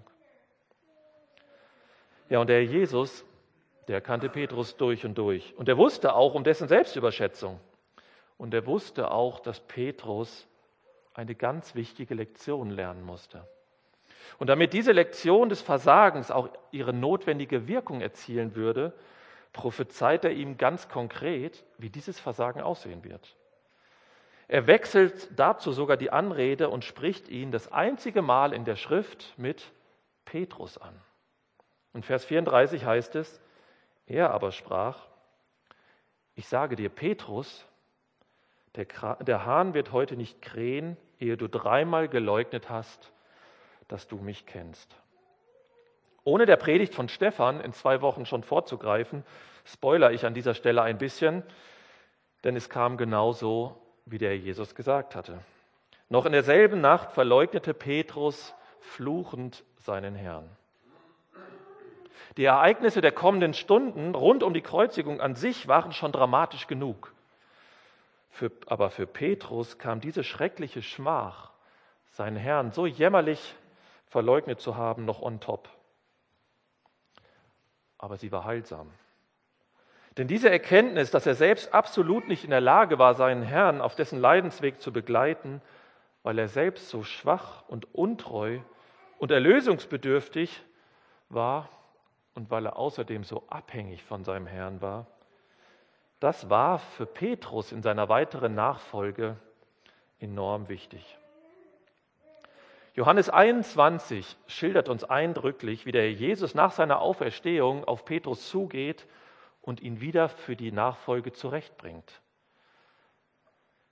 Ja, 2.28 2.40
und 2.40 2.48
der 2.48 2.64
Jesus, 2.64 3.24
der 3.88 4.00
kannte 4.00 4.28
Petrus 4.28 4.76
durch 4.76 5.04
und 5.04 5.16
durch. 5.18 5.54
Und 5.56 5.68
er 5.68 5.76
wusste 5.76 6.14
auch 6.14 6.34
um 6.34 6.44
dessen 6.44 6.68
Selbstüberschätzung. 6.68 7.60
Und 8.38 8.54
er 8.54 8.66
wusste 8.66 9.10
auch, 9.10 9.40
dass 9.40 9.60
Petrus 9.60 10.48
eine 11.12 11.34
ganz 11.34 11.74
wichtige 11.74 12.14
Lektion 12.14 12.70
lernen 12.70 13.04
musste. 13.04 13.46
Und 14.38 14.48
damit 14.48 14.72
diese 14.72 14.92
Lektion 14.92 15.48
des 15.48 15.60
Versagens 15.60 16.30
auch 16.30 16.48
ihre 16.72 16.92
notwendige 16.92 17.68
Wirkung 17.68 18.00
erzielen 18.00 18.54
würde, 18.54 18.92
prophezeit 19.52 20.24
er 20.24 20.32
ihm 20.32 20.56
ganz 20.56 20.88
konkret, 20.88 21.64
wie 21.78 21.90
dieses 21.90 22.18
Versagen 22.18 22.60
aussehen 22.60 23.04
wird. 23.04 23.36
Er 24.48 24.66
wechselt 24.66 25.28
dazu 25.38 25.72
sogar 25.72 25.96
die 25.96 26.10
Anrede 26.10 26.68
und 26.68 26.84
spricht 26.84 27.28
ihn 27.28 27.52
das 27.52 27.70
einzige 27.70 28.20
Mal 28.20 28.52
in 28.52 28.64
der 28.64 28.76
Schrift 28.76 29.34
mit 29.36 29.72
Petrus 30.24 30.76
an. 30.76 30.94
Und 31.94 32.04
Vers 32.04 32.26
34 32.26 32.84
heißt 32.84 33.14
es, 33.14 33.40
er 34.06 34.32
aber 34.32 34.52
sprach, 34.52 34.98
ich 36.34 36.46
sage 36.46 36.76
dir, 36.76 36.90
Petrus, 36.90 37.64
der, 38.74 38.86
der 39.20 39.46
Hahn 39.46 39.72
wird 39.72 39.92
heute 39.92 40.16
nicht 40.16 40.42
krähen, 40.42 40.96
ehe 41.18 41.36
du 41.36 41.48
dreimal 41.48 42.08
geleugnet 42.08 42.68
hast, 42.68 43.12
dass 43.88 44.08
du 44.08 44.16
mich 44.16 44.44
kennst. 44.44 44.94
Ohne 46.24 46.46
der 46.46 46.56
Predigt 46.56 46.94
von 46.94 47.08
Stephan 47.08 47.60
in 47.60 47.72
zwei 47.72 48.00
Wochen 48.00 48.26
schon 48.26 48.42
vorzugreifen, 48.42 49.24
spoiler 49.64 50.10
ich 50.10 50.26
an 50.26 50.34
dieser 50.34 50.54
Stelle 50.54 50.82
ein 50.82 50.98
bisschen, 50.98 51.44
denn 52.42 52.56
es 52.56 52.68
kam 52.68 52.96
genau 52.96 53.32
so, 53.32 53.80
wie 54.04 54.18
der 54.18 54.36
Jesus 54.36 54.74
gesagt 54.74 55.14
hatte. 55.14 55.38
Noch 56.08 56.26
in 56.26 56.32
derselben 56.32 56.80
Nacht 56.80 57.12
verleugnete 57.12 57.72
Petrus 57.72 58.54
fluchend 58.80 59.64
seinen 59.78 60.14
Herrn. 60.14 60.48
Die 62.36 62.44
Ereignisse 62.44 63.00
der 63.00 63.12
kommenden 63.12 63.54
Stunden 63.54 64.14
rund 64.14 64.42
um 64.42 64.54
die 64.54 64.62
Kreuzigung 64.62 65.20
an 65.20 65.36
sich 65.36 65.68
waren 65.68 65.92
schon 65.92 66.12
dramatisch 66.12 66.66
genug. 66.66 67.12
Für, 68.30 68.50
aber 68.66 68.90
für 68.90 69.06
Petrus 69.06 69.78
kam 69.78 70.00
diese 70.00 70.24
schreckliche 70.24 70.82
Schmach, 70.82 71.52
seinen 72.10 72.36
Herrn 72.36 72.72
so 72.72 72.86
jämmerlich 72.86 73.54
verleugnet 74.08 74.60
zu 74.60 74.76
haben, 74.76 75.04
noch 75.04 75.22
on 75.22 75.40
top 75.40 75.68
aber 78.04 78.18
sie 78.18 78.30
war 78.30 78.44
heilsam. 78.44 78.90
Denn 80.18 80.28
diese 80.28 80.50
Erkenntnis, 80.50 81.10
dass 81.10 81.26
er 81.26 81.34
selbst 81.34 81.72
absolut 81.72 82.28
nicht 82.28 82.44
in 82.44 82.50
der 82.50 82.60
Lage 82.60 82.98
war, 82.98 83.14
seinen 83.14 83.42
Herrn 83.42 83.80
auf 83.80 83.94
dessen 83.94 84.20
Leidensweg 84.20 84.82
zu 84.82 84.92
begleiten, 84.92 85.62
weil 86.22 86.38
er 86.38 86.48
selbst 86.48 86.90
so 86.90 87.02
schwach 87.02 87.66
und 87.66 87.94
untreu 87.94 88.58
und 89.16 89.30
erlösungsbedürftig 89.30 90.62
war 91.30 91.70
und 92.34 92.50
weil 92.50 92.66
er 92.66 92.76
außerdem 92.76 93.24
so 93.24 93.44
abhängig 93.48 94.02
von 94.02 94.24
seinem 94.24 94.46
Herrn 94.46 94.80
war, 94.80 95.06
das 96.20 96.48
war 96.50 96.78
für 96.78 97.06
Petrus 97.06 97.72
in 97.72 97.82
seiner 97.82 98.08
weiteren 98.08 98.54
Nachfolge 98.54 99.36
enorm 100.18 100.68
wichtig. 100.68 101.18
Johannes 102.94 103.28
21 103.28 104.36
schildert 104.46 104.88
uns 104.88 105.02
eindrücklich, 105.02 105.84
wie 105.84 105.92
der 105.92 106.12
Jesus 106.12 106.54
nach 106.54 106.70
seiner 106.70 107.00
Auferstehung 107.00 107.84
auf 107.84 108.04
Petrus 108.04 108.48
zugeht 108.48 109.06
und 109.62 109.80
ihn 109.80 110.00
wieder 110.00 110.28
für 110.28 110.54
die 110.54 110.70
Nachfolge 110.70 111.32
zurechtbringt. 111.32 112.22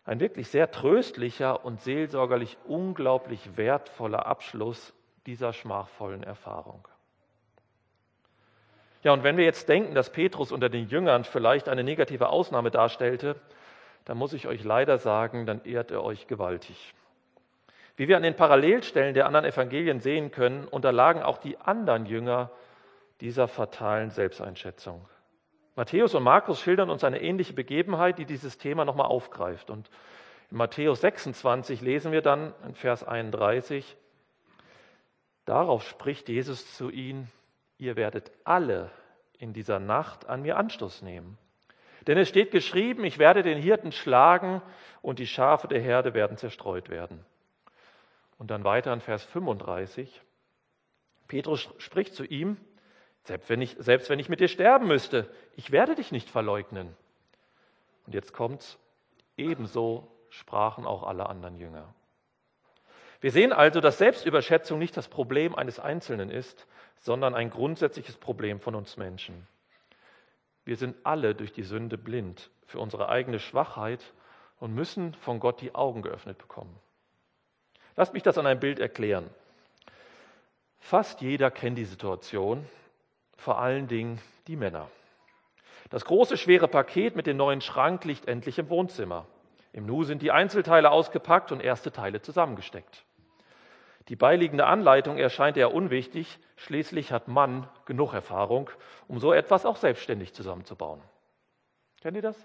Ein 0.04 0.20
wirklich 0.20 0.48
sehr 0.48 0.70
tröstlicher 0.70 1.64
und 1.64 1.80
seelsorgerlich 1.80 2.56
unglaublich 2.66 3.56
wertvoller 3.56 4.26
Abschluss 4.26 4.94
dieser 5.26 5.52
schmachvollen 5.52 6.22
Erfahrung. 6.22 6.86
Ja, 9.02 9.12
und 9.12 9.24
wenn 9.24 9.36
wir 9.36 9.44
jetzt 9.44 9.68
denken, 9.68 9.94
dass 9.94 10.10
Petrus 10.10 10.52
unter 10.52 10.68
den 10.68 10.88
Jüngern 10.88 11.24
vielleicht 11.24 11.68
eine 11.68 11.82
negative 11.82 12.28
Ausnahme 12.28 12.70
darstellte, 12.70 13.36
dann 14.04 14.16
muss 14.16 14.32
ich 14.32 14.46
euch 14.46 14.62
leider 14.64 14.98
sagen, 14.98 15.46
dann 15.46 15.64
ehrt 15.64 15.90
er 15.90 16.04
euch 16.04 16.26
gewaltig. 16.26 16.94
Wie 17.96 18.08
wir 18.08 18.16
an 18.16 18.22
den 18.22 18.36
Parallelstellen 18.36 19.14
der 19.14 19.26
anderen 19.26 19.44
Evangelien 19.44 20.00
sehen 20.00 20.30
können, 20.30 20.66
unterlagen 20.66 21.22
auch 21.22 21.38
die 21.38 21.58
anderen 21.58 22.06
Jünger 22.06 22.50
dieser 23.20 23.48
fatalen 23.48 24.10
Selbsteinschätzung. 24.10 25.06
Matthäus 25.74 26.14
und 26.14 26.22
Markus 26.22 26.60
schildern 26.60 26.90
uns 26.90 27.04
eine 27.04 27.20
ähnliche 27.20 27.54
Begebenheit, 27.54 28.18
die 28.18 28.24
dieses 28.24 28.58
Thema 28.58 28.84
nochmal 28.84 29.06
aufgreift. 29.06 29.70
Und 29.70 29.90
in 30.50 30.58
Matthäus 30.58 31.00
26 31.00 31.80
lesen 31.80 32.12
wir 32.12 32.22
dann 32.22 32.54
in 32.66 32.74
Vers 32.74 33.04
31, 33.04 33.96
darauf 35.44 35.82
spricht 35.82 36.28
Jesus 36.28 36.76
zu 36.76 36.90
ihnen, 36.90 37.30
ihr 37.82 37.96
werdet 37.96 38.30
alle 38.44 38.90
in 39.38 39.52
dieser 39.52 39.80
Nacht 39.80 40.28
an 40.28 40.42
mir 40.42 40.56
Anstoß 40.56 41.02
nehmen. 41.02 41.36
Denn 42.06 42.16
es 42.16 42.28
steht 42.28 42.52
geschrieben, 42.52 43.04
ich 43.04 43.18
werde 43.18 43.42
den 43.42 43.58
Hirten 43.58 43.90
schlagen 43.90 44.62
und 45.02 45.18
die 45.18 45.26
Schafe 45.26 45.66
der 45.66 45.80
Herde 45.80 46.14
werden 46.14 46.36
zerstreut 46.36 46.90
werden. 46.90 47.24
Und 48.38 48.52
dann 48.52 48.62
weiter 48.62 48.92
in 48.92 49.00
Vers 49.00 49.24
35. 49.24 50.22
Petrus 51.26 51.68
spricht 51.78 52.14
zu 52.14 52.24
ihm, 52.24 52.56
selbst 53.24 53.48
wenn 53.50 53.60
ich, 53.60 53.76
selbst 53.78 54.10
wenn 54.10 54.18
ich 54.20 54.28
mit 54.28 54.40
dir 54.40 54.48
sterben 54.48 54.86
müsste, 54.86 55.28
ich 55.56 55.72
werde 55.72 55.96
dich 55.96 56.12
nicht 56.12 56.30
verleugnen. 56.30 56.96
Und 58.06 58.14
jetzt 58.14 58.32
kommt's, 58.32 58.78
ebenso 59.36 60.08
sprachen 60.30 60.86
auch 60.86 61.02
alle 61.02 61.28
anderen 61.28 61.56
Jünger. 61.56 61.94
Wir 63.22 63.30
sehen 63.30 63.52
also, 63.52 63.80
dass 63.80 63.98
Selbstüberschätzung 63.98 64.80
nicht 64.80 64.96
das 64.96 65.06
Problem 65.06 65.54
eines 65.54 65.78
Einzelnen 65.78 66.28
ist, 66.28 66.66
sondern 66.98 67.36
ein 67.36 67.50
grundsätzliches 67.50 68.16
Problem 68.16 68.58
von 68.58 68.74
uns 68.74 68.96
Menschen. 68.96 69.46
Wir 70.64 70.76
sind 70.76 70.96
alle 71.04 71.36
durch 71.36 71.52
die 71.52 71.62
Sünde 71.62 71.96
blind 71.96 72.50
für 72.66 72.80
unsere 72.80 73.08
eigene 73.08 73.38
Schwachheit 73.38 74.12
und 74.58 74.74
müssen 74.74 75.14
von 75.14 75.38
Gott 75.38 75.60
die 75.60 75.72
Augen 75.72 76.02
geöffnet 76.02 76.36
bekommen. 76.38 76.76
Lasst 77.94 78.12
mich 78.12 78.24
das 78.24 78.38
an 78.38 78.46
einem 78.46 78.58
Bild 78.58 78.80
erklären. 78.80 79.30
Fast 80.80 81.20
jeder 81.20 81.52
kennt 81.52 81.78
die 81.78 81.84
Situation, 81.84 82.66
vor 83.36 83.60
allen 83.60 83.86
Dingen 83.86 84.20
die 84.48 84.56
Männer. 84.56 84.90
Das 85.90 86.04
große, 86.04 86.36
schwere 86.36 86.66
Paket 86.66 87.14
mit 87.14 87.28
dem 87.28 87.36
neuen 87.36 87.60
Schrank 87.60 88.04
liegt 88.04 88.26
endlich 88.26 88.58
im 88.58 88.68
Wohnzimmer. 88.68 89.26
Im 89.72 89.86
Nu 89.86 90.02
sind 90.02 90.22
die 90.22 90.32
Einzelteile 90.32 90.90
ausgepackt 90.90 91.52
und 91.52 91.60
erste 91.60 91.92
Teile 91.92 92.20
zusammengesteckt. 92.20 93.04
Die 94.08 94.16
beiliegende 94.16 94.66
Anleitung 94.66 95.18
erscheint 95.18 95.56
eher 95.56 95.72
unwichtig, 95.72 96.38
schließlich 96.56 97.12
hat 97.12 97.28
Mann 97.28 97.68
genug 97.84 98.12
Erfahrung, 98.14 98.68
um 99.06 99.20
so 99.20 99.32
etwas 99.32 99.64
auch 99.64 99.76
selbstständig 99.76 100.34
zusammenzubauen. 100.34 101.00
Kennt 102.00 102.16
ihr 102.16 102.22
das? 102.22 102.36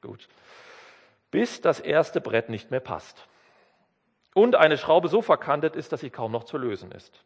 Gut. 0.00 0.28
Bis 1.30 1.60
das 1.60 1.80
erste 1.80 2.20
Brett 2.20 2.48
nicht 2.48 2.70
mehr 2.70 2.80
passt. 2.80 3.26
Und 4.34 4.54
eine 4.54 4.78
Schraube 4.78 5.08
so 5.08 5.20
verkantet 5.20 5.76
ist, 5.76 5.92
dass 5.92 6.00
sie 6.00 6.10
kaum 6.10 6.32
noch 6.32 6.44
zu 6.44 6.56
lösen 6.56 6.92
ist. 6.92 7.24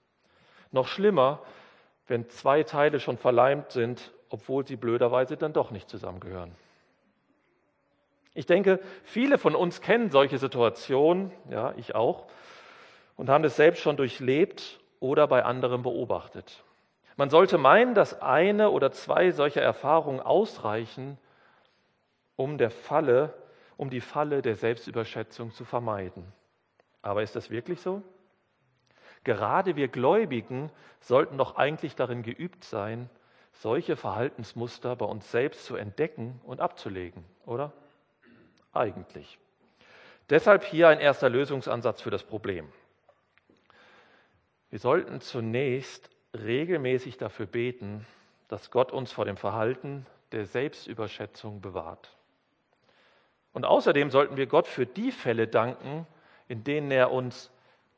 Noch 0.72 0.88
schlimmer, 0.88 1.42
wenn 2.08 2.28
zwei 2.30 2.62
Teile 2.64 2.98
schon 2.98 3.18
verleimt 3.18 3.70
sind, 3.70 4.12
obwohl 4.28 4.66
sie 4.66 4.76
blöderweise 4.76 5.36
dann 5.36 5.52
doch 5.52 5.70
nicht 5.70 5.88
zusammengehören. 5.88 6.52
Ich 8.34 8.46
denke, 8.46 8.80
viele 9.04 9.36
von 9.36 9.54
uns 9.54 9.82
kennen 9.82 10.10
solche 10.10 10.38
Situationen, 10.38 11.30
ja, 11.50 11.74
ich 11.76 11.94
auch, 11.94 12.26
und 13.16 13.28
haben 13.28 13.44
es 13.44 13.56
selbst 13.56 13.82
schon 13.82 13.96
durchlebt 13.96 14.80
oder 15.00 15.26
bei 15.26 15.44
anderen 15.44 15.82
beobachtet. 15.82 16.62
Man 17.16 17.30
sollte 17.30 17.58
meinen, 17.58 17.94
dass 17.94 18.20
eine 18.22 18.70
oder 18.70 18.92
zwei 18.92 19.30
solcher 19.30 19.62
Erfahrungen 19.62 20.20
ausreichen, 20.20 21.18
um 22.36 22.58
der 22.58 22.70
Falle, 22.70 23.34
um 23.76 23.90
die 23.90 24.00
Falle 24.00 24.42
der 24.42 24.56
Selbstüberschätzung 24.56 25.52
zu 25.52 25.64
vermeiden. 25.64 26.32
Aber 27.02 27.22
ist 27.22 27.36
das 27.36 27.50
wirklich 27.50 27.80
so? 27.80 28.02
Gerade 29.24 29.76
wir 29.76 29.88
Gläubigen 29.88 30.70
sollten 31.00 31.38
doch 31.38 31.56
eigentlich 31.56 31.94
darin 31.94 32.22
geübt 32.22 32.64
sein, 32.64 33.10
solche 33.52 33.96
Verhaltensmuster 33.96 34.96
bei 34.96 35.04
uns 35.04 35.30
selbst 35.30 35.64
zu 35.64 35.76
entdecken 35.76 36.40
und 36.44 36.60
abzulegen, 36.60 37.24
oder? 37.44 37.72
Eigentlich. 38.72 39.38
Deshalb 40.30 40.64
hier 40.64 40.88
ein 40.88 40.98
erster 40.98 41.28
Lösungsansatz 41.28 42.00
für 42.00 42.10
das 42.10 42.22
Problem. 42.22 42.72
Wir 44.72 44.78
sollten 44.78 45.20
zunächst 45.20 46.08
regelmäßig 46.32 47.18
dafür 47.18 47.44
beten, 47.44 48.06
dass 48.48 48.70
Gott 48.70 48.90
uns 48.90 49.12
vor 49.12 49.26
dem 49.26 49.36
Verhalten 49.36 50.06
der 50.32 50.46
Selbstüberschätzung 50.46 51.60
bewahrt. 51.60 52.16
Und 53.52 53.66
außerdem 53.66 54.10
sollten 54.10 54.38
wir 54.38 54.46
Gott 54.46 54.66
für 54.66 54.86
die 54.86 55.12
Fälle 55.12 55.46
danken, 55.46 56.06
in 56.48 56.64
denen 56.64 56.90
er 56.90 57.12
uns 57.12 57.50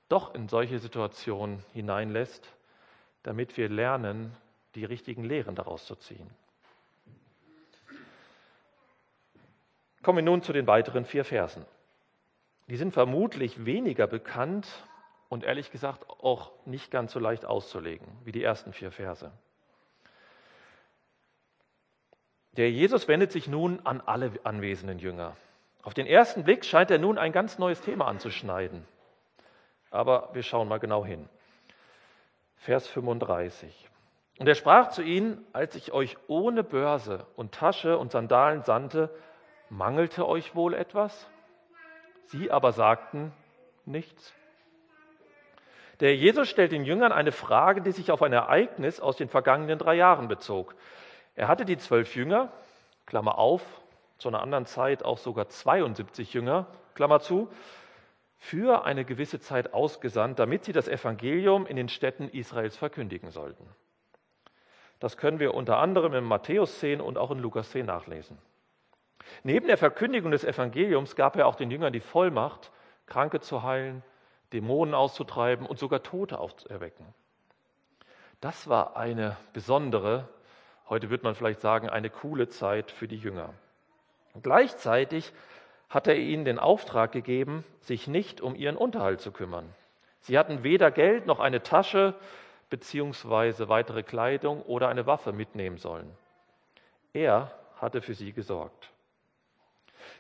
doch 0.09 0.35
in 0.35 0.49
solche 0.49 0.81
Situationen 0.81 1.65
hineinlässt, 1.73 2.53
damit 3.23 3.57
wir 3.57 3.69
lernen, 3.69 4.37
die 4.75 4.85
richtigen 4.85 5.23
Lehren 5.23 5.55
daraus 5.55 5.87
zu 5.87 5.95
ziehen. 5.95 6.29
Kommen 10.03 10.19
wir 10.19 10.25
nun 10.25 10.43
zu 10.43 10.53
den 10.53 10.67
weiteren 10.67 11.05
vier 11.05 11.25
Versen. 11.25 11.65
Die 12.67 12.77
sind 12.77 12.93
vermutlich 12.93 13.65
weniger 13.65 14.09
bekannt 14.09 14.67
und 15.35 15.43
ehrlich 15.43 15.73
gesagt 15.73 16.09
auch 16.09 16.53
nicht 16.65 16.93
ganz 16.93 17.11
so 17.11 17.19
leicht 17.19 17.45
auszulegen 17.45 18.07
wie 18.23 18.31
die 18.31 18.45
ersten 18.45 18.73
vier 18.73 18.93
Verse. 18.93 19.33
Der 22.53 22.71
Jesus 22.71 23.09
wendet 23.09 23.33
sich 23.33 23.49
nun 23.49 23.81
an 23.85 24.01
alle 24.01 24.31
anwesenden 24.45 25.01
Jünger. 25.01 25.37
Auf 25.83 25.93
den 25.93 26.07
ersten 26.07 26.45
Blick 26.45 26.65
scheint 26.65 26.93
er 26.93 27.01
nun 27.01 27.19
ein 27.19 27.33
ganz 27.33 27.59
neues 27.59 27.81
Thema 27.81 28.07
anzuschneiden. 28.07 28.87
Aber 29.91 30.31
wir 30.35 30.45
schauen 30.45 30.69
mal 30.69 30.79
genau 30.79 31.05
hin. 31.05 31.29
Vers 32.59 32.87
35. 32.87 33.91
Und 34.39 34.47
er 34.47 34.55
sprach 34.55 34.91
zu 34.91 35.03
ihnen, 35.03 35.45
als 35.53 35.75
ich 35.75 35.91
euch 35.91 36.17
ohne 36.29 36.63
Börse 36.63 37.27
und 37.35 37.51
Tasche 37.51 37.99
und 37.99 38.13
Sandalen 38.13 38.63
sandte, 38.63 39.11
mangelte 39.69 40.29
euch 40.29 40.55
wohl 40.55 40.75
etwas? 40.75 41.29
Sie 42.27 42.53
aber 42.53 42.71
sagten 42.71 43.33
nichts. 43.85 44.33
Der 46.05 46.15
Jesus 46.15 46.51
stellt 46.51 46.73
den 46.73 46.85
Jüngern 46.85 47.13
eine 47.13 47.33
Frage, 47.33 47.81
die 47.81 47.91
sich 47.91 48.11
auf 48.11 48.21
ein 48.21 48.35
Ereignis 48.35 49.01
aus 49.01 49.17
den 49.17 49.31
vergangenen 49.31 49.79
drei 49.79 49.95
Jahren 49.95 50.29
bezog. 50.29 50.75
Er 51.35 51.49
hatte 51.49 51.65
die 51.65 51.79
zwölf 51.79 52.15
Jünger, 52.15 52.53
Klammer 53.07 53.39
auf, 53.39 53.63
zu 54.19 54.29
einer 54.29 54.43
anderen 54.43 54.67
Zeit 54.67 55.03
auch 55.03 55.17
sogar 55.17 55.49
72 55.49 56.35
Jünger, 56.35 56.67
Klammer 56.95 57.21
zu, 57.21 57.49
für 58.37 58.85
eine 58.85 59.07
gewisse 59.07 59.41
Zeit 59.41 59.73
ausgesandt, 59.73 60.39
damit 60.39 60.67
sie 60.67 60.75
das 60.75 60.89
Evangelium 60.89 61.65
in 61.65 61.77
den 61.77 61.89
Städten 61.89 62.29
Israels 62.29 62.77
verkündigen 62.77 63.31
sollten. 63.31 63.67
Das 65.01 65.17
können 65.17 65.39
wir 65.39 65.55
unter 65.55 65.79
anderem 65.79 66.13
in 66.13 66.25
Matthäus 66.25 66.81
10 66.81 67.01
und 67.01 67.17
auch 67.17 67.31
in 67.31 67.39
Lukas 67.39 67.71
10 67.71 67.87
nachlesen. 67.87 68.37
Neben 69.43 69.69
der 69.69 69.79
Verkündigung 69.79 70.33
des 70.33 70.45
Evangeliums 70.45 71.17
gab 71.17 71.37
er 71.37 71.47
auch 71.47 71.57
den 71.57 71.71
Jüngern 71.71 71.95
die 71.95 72.01
Vollmacht, 72.01 72.73
Kranke 73.07 73.41
zu 73.41 73.63
heilen, 73.63 74.03
Dämonen 74.55 74.95
auszutreiben 74.95 75.67
und 75.67 75.79
sogar 75.79 76.03
Tote 76.03 76.39
aufzuerwecken. 76.39 77.07
Das 78.41 78.69
war 78.69 78.97
eine 78.97 79.37
besondere, 79.53 80.29
heute 80.89 81.11
wird 81.11 81.23
man 81.23 81.35
vielleicht 81.35 81.61
sagen, 81.61 81.89
eine 81.89 82.09
coole 82.09 82.49
Zeit 82.49 82.91
für 82.91 83.09
die 83.09 83.19
Jünger. 83.19 83.53
Gleichzeitig 84.43 85.33
hat 85.89 86.07
er 86.07 86.17
ihnen 86.17 86.45
den 86.45 86.59
Auftrag 86.59 87.13
gegeben, 87.13 87.65
sich 87.81 88.09
nicht 88.09 88.41
um 88.41 88.55
ihren 88.55 88.77
Unterhalt 88.77 89.21
zu 89.21 89.33
kümmern. 89.33 89.73
Sie 90.21 90.39
hatten 90.39 90.63
weder 90.63 90.91
Geld 90.91 91.27
noch 91.27 91.41
eine 91.41 91.63
Tasche 91.63 92.15
beziehungsweise 92.71 93.69
weitere 93.69 94.03
Kleidung 94.03 94.63
oder 94.63 94.89
eine 94.89 95.07
Waffe 95.07 95.33
mitnehmen 95.33 95.79
sollen. 95.79 96.11
Er 97.13 97.53
hatte 97.77 98.03
für 98.03 98.15
sie 98.15 98.33
gesorgt. 98.33 98.94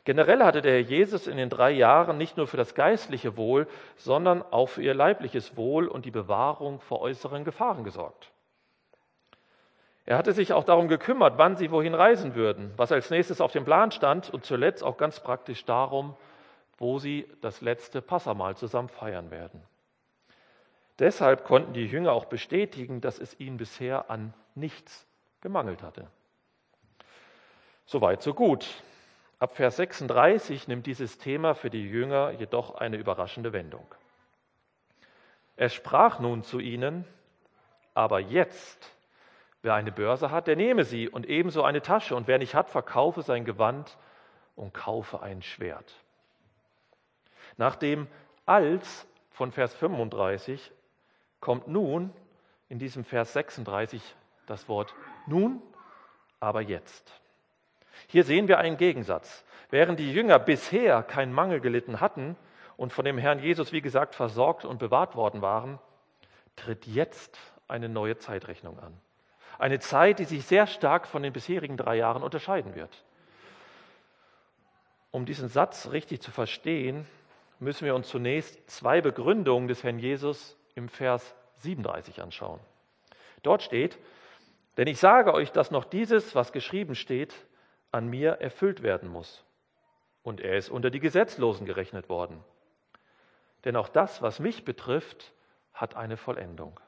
Generell 0.05 0.43
hatte 0.43 0.63
der 0.63 0.73
Herr 0.73 0.81
Jesus 0.81 1.27
in 1.27 1.37
den 1.37 1.51
drei 1.51 1.71
Jahren 1.71 2.19
nicht 2.19 2.37
nur 2.37 2.47
für 2.47 2.57
das 2.57 2.75
geistliche 2.75 3.37
Wohl, 3.37 3.67
sondern 3.97 4.43
auch 4.43 4.69
für 4.69 4.83
ihr 4.83 4.95
leibliches 4.95 5.57
Wohl 5.57 5.89
und 5.89 6.05
die 6.05 6.11
Bewahrung 6.11 6.81
vor 6.81 7.01
äußeren 7.01 7.45
Gefahren 7.45 7.85
gesorgt. 7.85 8.31
Er 10.07 10.19
hatte 10.19 10.33
sich 10.33 10.53
auch 10.53 10.65
darum 10.65 10.89
gekümmert, 10.89 11.39
wann 11.39 11.57
sie 11.57 11.71
wohin 11.71 11.95
reisen 11.95 12.35
würden, 12.35 12.73
was 12.77 12.93
als 12.93 13.11
nächstes 13.11 13.41
auf 13.41 13.53
dem 13.53 13.65
Plan 13.65 13.91
stand 13.91 14.29
und 14.29 14.45
zuletzt 14.45 14.85
auch 14.85 14.99
ganz 14.99 15.21
praktisch 15.21 15.65
darum, 15.65 16.15
wo 16.77 16.99
sie 16.99 17.27
das 17.41 17.61
letzte 17.63 18.03
Passamal 18.03 18.57
zusammen 18.57 18.89
feiern 18.89 19.31
werden. 19.31 19.63
Deshalb 20.99 21.45
konnten 21.45 21.73
die 21.73 21.87
Jünger 21.87 22.13
auch 22.13 22.27
bestätigen, 22.27 23.01
dass 23.01 23.19
es 23.19 23.39
ihnen 23.41 23.57
bisher 23.57 24.11
an 24.11 24.35
nichts 24.55 25.07
gemangelt 25.41 25.83
hatte. 25.83 26.07
Soweit, 27.87 28.23
so 28.23 28.35
gut. 28.35 28.67
Ab 29.39 29.57
Vers 29.57 29.77
36 29.77 30.69
nimmt 30.69 30.87
dieses 30.87 31.19
Thema 31.19 31.55
für 31.55 31.71
die 31.71 31.89
Jünger 31.89 32.31
jedoch 32.31 32.75
eine 32.77 32.97
überraschende 32.97 33.53
Wendung. 33.53 33.87
Er 35.57 35.69
sprach 35.69 36.19
nun 36.19 36.43
zu 36.43 36.59
ihnen, 36.59 37.05
aber 37.95 38.21
jetzt, 38.21 38.91
wer 39.63 39.75
eine 39.75 39.93
Börse 39.93 40.31
hat, 40.31 40.47
der 40.47 40.57
nehme 40.57 40.85
sie 40.85 41.09
und 41.09 41.27
ebenso 41.27 41.63
eine 41.63 41.83
Tasche, 41.83 42.17
und 42.17 42.27
wer 42.27 42.39
nicht 42.39 42.55
hat, 42.55 42.71
verkaufe 42.71 43.23
sein 43.23 43.45
Gewand 43.45 43.97
und 44.57 44.75
kaufe 44.75 45.23
ein 45.23 45.43
Schwert. 45.43 45.95
Nach 47.57 47.77
dem 47.77 48.09
als 48.47 49.07
von 49.31 49.53
Vers 49.53 49.75
35 49.75 50.73
kommt 51.41 51.69
nun 51.69 52.13
in 52.69 52.79
diesem 52.79 53.05
Vers 53.05 53.33
36 53.33 54.03
das 54.47 54.69
Wort 54.69 54.95
nun, 55.27 55.63
aber 56.41 56.61
jetzt. 56.61 57.21
Hier 58.07 58.25
sehen 58.25 58.49
wir 58.49 58.59
einen 58.59 58.77
Gegensatz. 58.77 59.45
Während 59.71 59.99
die 59.99 60.13
Jünger 60.13 60.39
bisher 60.39 61.03
keinen 61.03 61.33
Mangel 61.33 61.61
gelitten 61.61 62.01
hatten 62.01 62.37
und 62.77 62.93
von 62.93 63.05
dem 63.05 63.19
Herrn 63.19 63.39
Jesus, 63.39 63.73
wie 63.73 63.81
gesagt, 63.81 64.15
versorgt 64.15 64.65
und 64.65 64.79
bewahrt 64.79 65.17
worden 65.17 65.43
waren, 65.43 65.79
tritt 66.57 66.87
jetzt 66.87 67.39
eine 67.69 67.89
neue 67.89 68.19
Zeitrechnung 68.19 68.79
an. 68.79 68.93
Eine 69.59 69.79
Zeit, 69.79 70.19
die 70.19 70.25
sich 70.25 70.45
sehr 70.45 70.67
stark 70.67 71.07
von 71.07 71.23
den 71.23 71.33
bisherigen 71.33 71.77
drei 71.77 71.97
Jahren 71.97 72.23
unterscheiden 72.23 72.75
wird. 72.75 73.05
Um 75.11 75.27
diesen 75.27 75.49
Satz 75.49 75.91
richtig 75.93 76.21
zu 76.21 76.33
verstehen, 76.33 77.07
müssen 77.61 77.85
wir 77.85 77.95
uns 77.95 78.09
zunächst 78.09 78.69
zwei 78.69 79.01
Begründungen 79.01 79.69
des 79.69 79.85
Herrn 79.85 79.99
Jesus 79.99 80.57
im 80.75 80.89
Vers 80.89 81.35
37 81.59 82.21
anschauen. 82.21 82.61
Dort 83.43 83.63
steht, 83.63 83.99
denn 84.77 84.89
ich 84.89 84.99
sage 84.99 85.33
euch, 85.33 85.53
dass 85.53 85.71
noch 85.71 85.85
dieses, 85.85 86.35
was 86.35 86.53
geschrieben 86.53 86.95
steht, 86.97 87.35
an 87.95 88.09
mir 88.09 88.33
erfüllt 88.41 88.83
werden 88.83 89.09
muss. 89.09 89.45
Und 90.23 90.41
er 90.41 90.57
ist 90.57 90.69
unter 90.69 90.91
die 90.91 91.01
Gesetzlosen 91.01 91.65
gerechnet 91.65 92.09
worden. 92.09 92.43
Denn 93.65 93.77
auch 93.77 93.89
das, 93.89 94.21
was 94.21 94.41
mich 94.41 94.65
betrifft, 94.65 95.33
hat 95.73 95.97
eine 95.97 96.17
Vollendung. 96.17 96.81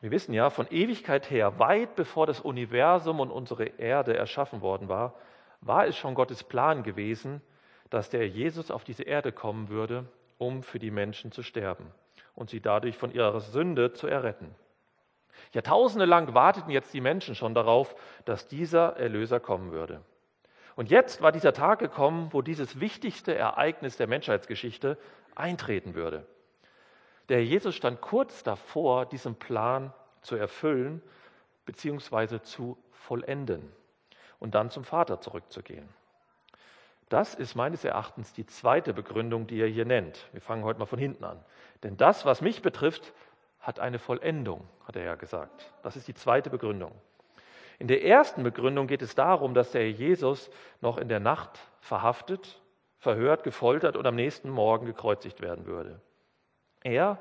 Wir 0.00 0.10
wissen 0.10 0.34
ja, 0.34 0.50
von 0.50 0.66
Ewigkeit 0.70 1.30
her, 1.30 1.58
weit 1.58 1.94
bevor 1.94 2.26
das 2.26 2.40
Universum 2.40 3.20
und 3.20 3.30
unsere 3.30 3.64
Erde 3.64 4.16
erschaffen 4.16 4.60
worden 4.60 4.88
war, 4.88 5.14
war 5.60 5.86
es 5.86 5.96
schon 5.96 6.14
Gottes 6.14 6.42
Plan 6.42 6.82
gewesen, 6.82 7.40
dass 7.88 8.10
der 8.10 8.28
Jesus 8.28 8.70
auf 8.70 8.84
diese 8.84 9.04
Erde 9.04 9.32
kommen 9.32 9.68
würde, 9.68 10.06
um 10.38 10.62
für 10.62 10.78
die 10.78 10.90
Menschen 10.90 11.30
zu 11.30 11.42
sterben 11.42 11.86
und 12.34 12.50
sie 12.50 12.60
dadurch 12.60 12.96
von 12.96 13.12
ihrer 13.12 13.40
Sünde 13.40 13.92
zu 13.92 14.06
erretten. 14.06 14.54
Jahrtausende 15.52 16.04
lang 16.04 16.34
warteten 16.34 16.70
jetzt 16.70 16.92
die 16.94 17.00
Menschen 17.00 17.34
schon 17.34 17.54
darauf, 17.54 17.94
dass 18.24 18.48
dieser 18.48 18.96
Erlöser 18.96 19.40
kommen 19.40 19.72
würde. 19.72 20.02
Und 20.76 20.90
jetzt 20.90 21.20
war 21.20 21.32
dieser 21.32 21.52
Tag 21.52 21.78
gekommen, 21.80 22.28
wo 22.32 22.42
dieses 22.42 22.80
wichtigste 22.80 23.34
Ereignis 23.34 23.96
der 23.96 24.06
Menschheitsgeschichte 24.06 24.96
eintreten 25.34 25.94
würde. 25.94 26.26
Der 27.28 27.44
Jesus 27.44 27.74
stand 27.74 28.00
kurz 28.00 28.42
davor, 28.42 29.06
diesen 29.06 29.36
Plan 29.36 29.92
zu 30.22 30.36
erfüllen 30.36 31.02
bzw. 31.66 32.40
zu 32.42 32.78
vollenden 32.90 33.70
und 34.38 34.54
dann 34.54 34.70
zum 34.70 34.84
Vater 34.84 35.20
zurückzugehen. 35.20 35.88
Das 37.08 37.34
ist 37.34 37.54
meines 37.54 37.84
Erachtens 37.84 38.32
die 38.32 38.46
zweite 38.46 38.94
Begründung, 38.94 39.46
die 39.46 39.60
er 39.60 39.68
hier 39.68 39.84
nennt. 39.84 40.28
Wir 40.32 40.40
fangen 40.40 40.64
heute 40.64 40.78
mal 40.78 40.86
von 40.86 40.98
hinten 40.98 41.24
an. 41.24 41.44
Denn 41.82 41.98
das, 41.98 42.24
was 42.24 42.40
mich 42.40 42.62
betrifft, 42.62 43.12
hat 43.62 43.78
eine 43.80 43.98
Vollendung, 43.98 44.68
hat 44.86 44.96
er 44.96 45.04
ja 45.04 45.14
gesagt. 45.14 45.72
Das 45.82 45.96
ist 45.96 46.08
die 46.08 46.14
zweite 46.14 46.50
Begründung. 46.50 46.92
In 47.78 47.88
der 47.88 48.04
ersten 48.04 48.42
Begründung 48.42 48.86
geht 48.86 49.02
es 49.02 49.14
darum, 49.14 49.54
dass 49.54 49.72
der 49.72 49.90
Jesus 49.90 50.50
noch 50.80 50.98
in 50.98 51.08
der 51.08 51.20
Nacht 51.20 51.58
verhaftet, 51.80 52.60
verhört, 52.98 53.44
gefoltert 53.44 53.96
und 53.96 54.06
am 54.06 54.14
nächsten 54.14 54.50
Morgen 54.50 54.86
gekreuzigt 54.86 55.40
werden 55.40 55.66
würde. 55.66 56.00
Er, 56.82 57.18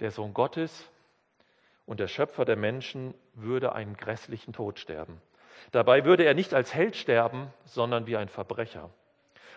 der 0.00 0.10
Sohn 0.10 0.32
Gottes 0.32 0.88
und 1.86 2.00
der 2.00 2.08
Schöpfer 2.08 2.44
der 2.44 2.56
Menschen, 2.56 3.14
würde 3.34 3.74
einen 3.74 3.96
grässlichen 3.96 4.52
Tod 4.52 4.78
sterben. 4.78 5.20
Dabei 5.72 6.04
würde 6.04 6.24
er 6.24 6.34
nicht 6.34 6.54
als 6.54 6.74
Held 6.74 6.96
sterben, 6.96 7.52
sondern 7.64 8.06
wie 8.06 8.16
ein 8.16 8.28
Verbrecher. 8.28 8.90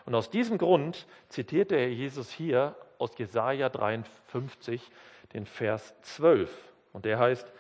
Und 0.05 0.15
aus 0.15 0.29
diesem 0.29 0.57
Grund 0.57 1.07
zitierte 1.29 1.75
er 1.75 1.89
Jesus 1.89 2.29
hier 2.29 2.75
aus 2.97 3.17
Jesaja 3.17 3.69
53 3.69 4.91
den 5.34 5.46
Vers 5.46 5.93
12. 6.02 6.50
Und 6.91 7.06
der 7.06 7.19
heißt, 7.19 7.52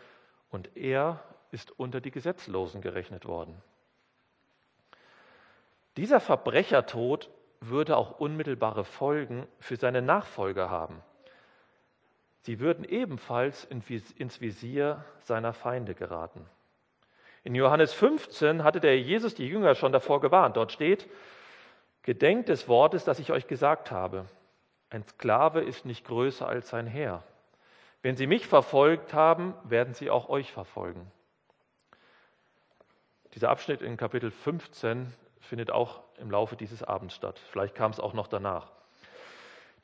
und 0.49 0.75
er 0.77 1.23
ist 1.51 1.71
unter 1.79 2.01
die 2.01 2.11
Gesetzlosen 2.11 2.81
gerechnet 2.81 3.25
worden. 3.25 3.61
Dieser 5.97 6.19
Verbrechertod 6.19 7.29
würde 7.59 7.97
auch 7.97 8.19
unmittelbare 8.19 8.83
Folgen 8.83 9.47
für 9.59 9.75
seine 9.75 10.01
Nachfolger 10.01 10.69
haben. 10.69 11.01
Sie 12.41 12.59
würden 12.59 12.83
ebenfalls 12.83 13.63
ins 13.63 14.41
Visier 14.41 15.05
seiner 15.19 15.53
Feinde 15.53 15.95
geraten. 15.95 16.45
In 17.43 17.55
Johannes 17.55 17.93
15 17.93 18.63
hatte 18.63 18.79
der 18.79 18.99
Jesus 18.99 19.35
die 19.35 19.47
Jünger 19.47 19.75
schon 19.75 19.91
davor 19.91 20.19
gewarnt. 20.21 20.57
Dort 20.57 20.71
steht, 20.71 21.09
Gedenkt 22.03 22.49
des 22.49 22.67
Wortes, 22.67 23.05
das 23.05 23.19
ich 23.19 23.31
euch 23.31 23.47
gesagt 23.47 23.89
habe. 23.89 24.25
Ein 24.89 25.03
Sklave 25.03 25.61
ist 25.61 25.85
nicht 25.85 26.05
größer 26.05 26.45
als 26.45 26.67
sein 26.67 26.85
Herr. 26.85 27.23
Wenn 28.03 28.17
sie 28.17 28.27
mich 28.27 28.47
verfolgt 28.47 29.13
haben, 29.13 29.53
werden 29.63 29.93
sie 29.93 30.09
auch 30.09 30.27
euch 30.27 30.51
verfolgen. 30.51 31.09
Dieser 33.33 33.49
Abschnitt 33.49 33.81
in 33.81 33.95
Kapitel 33.95 34.29
15 34.29 35.11
findet 35.39 35.71
auch 35.71 36.03
im 36.17 36.29
Laufe 36.29 36.57
dieses 36.57 36.83
Abends 36.83 37.15
statt. 37.15 37.39
Vielleicht 37.49 37.75
kam 37.75 37.91
es 37.91 38.01
auch 38.01 38.13
noch 38.13 38.27
danach. 38.27 38.71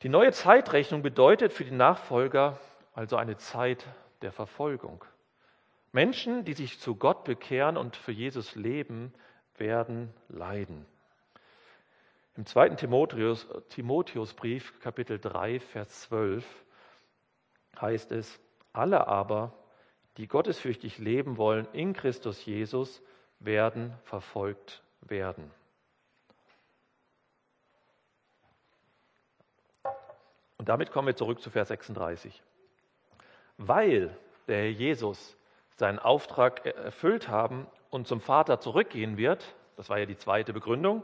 Die 0.04 0.10
neue 0.10 0.34
Zeitrechnung 0.34 1.02
bedeutet 1.02 1.54
für 1.54 1.64
die 1.64 1.72
Nachfolger 1.72 2.60
also 2.94 3.16
eine 3.16 3.38
Zeit 3.38 3.86
der 4.22 4.34
Verfolgung. 4.34 5.06
Menschen, 5.94 6.44
die 6.44 6.54
sich 6.54 6.80
zu 6.80 6.96
Gott 6.96 7.24
bekehren 7.24 7.78
und 7.78 7.96
für 7.96 8.12
Jesus 8.12 8.56
leben, 8.56 9.14
werden 9.56 10.14
leiden. 10.28 10.86
Im 12.36 12.46
zweiten 12.46 12.76
Timotheus, 12.76 13.48
Timotheusbrief, 13.70 14.78
Kapitel 14.82 15.20
3, 15.20 15.62
Vers 15.62 16.02
12, 16.02 16.46
heißt 17.80 18.12
es, 18.12 18.40
alle 18.74 19.08
aber, 19.08 19.54
die 20.18 20.28
gottesfürchtig 20.28 20.98
leben 20.98 21.38
wollen 21.38 21.68
in 21.74 21.94
Christus 21.94 22.46
Jesus, 22.46 23.02
werden 23.40 23.94
verfolgt 24.04 24.84
werden. 25.02 25.52
Und 30.58 30.68
damit 30.68 30.92
kommen 30.92 31.08
wir 31.08 31.16
zurück 31.16 31.42
zu 31.42 31.50
Vers 31.50 31.70
36. 31.70 32.44
Weil 33.58 34.16
der 34.48 34.58
Herr 34.58 34.70
Jesus 34.70 35.38
seinen 35.78 36.00
Auftrag 36.00 36.66
erfüllt 36.66 37.30
haben 37.30 37.66
und 37.90 38.08
zum 38.08 38.20
Vater 38.20 38.60
zurückgehen 38.60 39.16
wird, 39.18 39.56
das 39.78 39.90
war 39.90 39.98
ja 39.98 40.06
die 40.06 40.18
zweite 40.18 40.52
Begründung, 40.52 41.02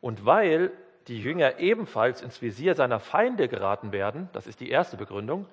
und 0.00 0.24
weil 0.24 0.72
die 1.08 1.20
Jünger 1.20 1.58
ebenfalls 1.58 2.22
ins 2.22 2.42
Visier 2.42 2.74
seiner 2.74 3.00
Feinde 3.00 3.48
geraten 3.48 3.92
werden, 3.92 4.28
das 4.32 4.46
ist 4.46 4.60
die 4.60 4.70
erste 4.70 4.96
Begründung, 4.96 5.46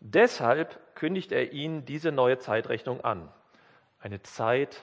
deshalb 0.00 0.78
kündigt 0.94 1.32
er 1.32 1.52
ihnen 1.52 1.84
diese 1.84 2.12
neue 2.12 2.38
Zeitrechnung 2.38 3.02
an. 3.02 3.28
Eine 4.00 4.22
Zeit, 4.22 4.82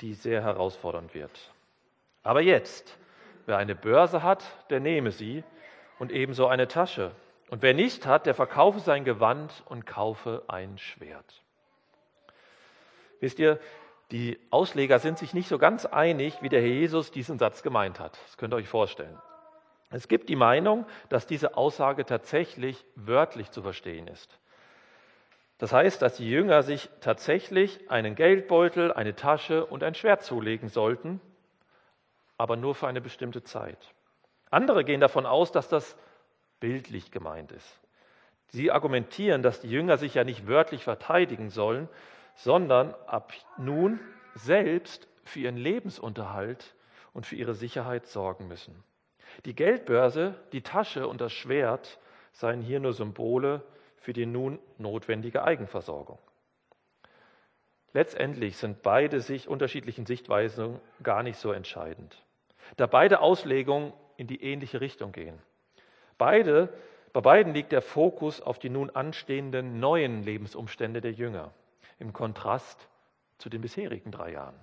die 0.00 0.14
sehr 0.14 0.42
herausfordernd 0.42 1.14
wird. 1.14 1.52
Aber 2.22 2.40
jetzt, 2.40 2.96
wer 3.46 3.56
eine 3.56 3.74
Börse 3.74 4.22
hat, 4.22 4.44
der 4.70 4.80
nehme 4.80 5.12
sie 5.12 5.44
und 5.98 6.12
ebenso 6.12 6.46
eine 6.46 6.68
Tasche. 6.68 7.12
Und 7.50 7.62
wer 7.62 7.74
nicht 7.74 8.06
hat, 8.06 8.26
der 8.26 8.34
verkaufe 8.34 8.80
sein 8.80 9.04
Gewand 9.04 9.62
und 9.66 9.86
kaufe 9.86 10.42
ein 10.48 10.76
Schwert. 10.78 11.42
Wisst 13.20 13.38
ihr, 13.38 13.58
die 14.10 14.38
Ausleger 14.50 14.98
sind 14.98 15.18
sich 15.18 15.34
nicht 15.34 15.48
so 15.48 15.58
ganz 15.58 15.84
einig, 15.84 16.40
wie 16.40 16.48
der 16.48 16.60
Herr 16.60 16.68
Jesus 16.68 17.10
diesen 17.10 17.38
Satz 17.38 17.62
gemeint 17.62 18.00
hat. 18.00 18.18
Das 18.26 18.36
könnt 18.36 18.54
ihr 18.54 18.56
euch 18.56 18.68
vorstellen. 18.68 19.18
Es 19.90 20.08
gibt 20.08 20.28
die 20.28 20.36
Meinung, 20.36 20.86
dass 21.08 21.26
diese 21.26 21.56
Aussage 21.56 22.04
tatsächlich 22.04 22.84
wörtlich 22.94 23.50
zu 23.50 23.62
verstehen 23.62 24.06
ist. 24.06 24.38
Das 25.58 25.72
heißt, 25.72 26.00
dass 26.02 26.16
die 26.16 26.30
Jünger 26.30 26.62
sich 26.62 26.88
tatsächlich 27.00 27.90
einen 27.90 28.14
Geldbeutel, 28.14 28.92
eine 28.92 29.16
Tasche 29.16 29.66
und 29.66 29.82
ein 29.82 29.94
Schwert 29.94 30.22
zulegen 30.22 30.68
sollten, 30.68 31.20
aber 32.36 32.56
nur 32.56 32.74
für 32.74 32.86
eine 32.86 33.00
bestimmte 33.00 33.42
Zeit. 33.42 33.78
Andere 34.50 34.84
gehen 34.84 35.00
davon 35.00 35.26
aus, 35.26 35.50
dass 35.50 35.68
das 35.68 35.96
bildlich 36.60 37.10
gemeint 37.10 37.50
ist. 37.52 37.80
Sie 38.48 38.70
argumentieren, 38.70 39.42
dass 39.42 39.60
die 39.60 39.70
Jünger 39.70 39.98
sich 39.98 40.14
ja 40.14 40.24
nicht 40.24 40.46
wörtlich 40.46 40.84
verteidigen 40.84 41.50
sollen, 41.50 41.88
sondern 42.34 42.94
ab 43.06 43.32
nun 43.58 44.00
selbst 44.34 45.08
für 45.24 45.40
ihren 45.40 45.56
Lebensunterhalt 45.56 46.74
und 47.12 47.26
für 47.26 47.36
ihre 47.36 47.54
Sicherheit 47.54 48.06
sorgen 48.06 48.48
müssen. 48.48 48.84
Die 49.44 49.54
Geldbörse, 49.54 50.34
die 50.52 50.62
Tasche 50.62 51.06
und 51.06 51.20
das 51.20 51.32
Schwert 51.32 51.98
seien 52.32 52.60
hier 52.60 52.80
nur 52.80 52.92
Symbole 52.92 53.62
für 53.96 54.12
die 54.12 54.26
nun 54.26 54.58
notwendige 54.78 55.44
Eigenversorgung. 55.44 56.18
Letztendlich 57.92 58.56
sind 58.56 58.82
beide 58.82 59.20
sich 59.20 59.48
unterschiedlichen 59.48 60.06
Sichtweisen 60.06 60.80
gar 61.02 61.22
nicht 61.22 61.38
so 61.38 61.52
entscheidend, 61.52 62.22
da 62.76 62.86
beide 62.86 63.20
Auslegungen 63.20 63.92
in 64.16 64.26
die 64.26 64.42
ähnliche 64.42 64.80
Richtung 64.80 65.12
gehen. 65.12 65.38
Beide, 66.18 66.72
bei 67.12 67.20
beiden 67.20 67.54
liegt 67.54 67.72
der 67.72 67.82
Fokus 67.82 68.40
auf 68.40 68.58
die 68.58 68.68
nun 68.68 68.90
anstehenden 68.90 69.80
neuen 69.80 70.22
Lebensumstände 70.22 71.00
der 71.00 71.12
Jünger 71.12 71.52
im 71.98 72.12
Kontrast 72.12 72.88
zu 73.38 73.48
den 73.48 73.60
bisherigen 73.62 74.10
drei 74.10 74.32
Jahren. 74.32 74.58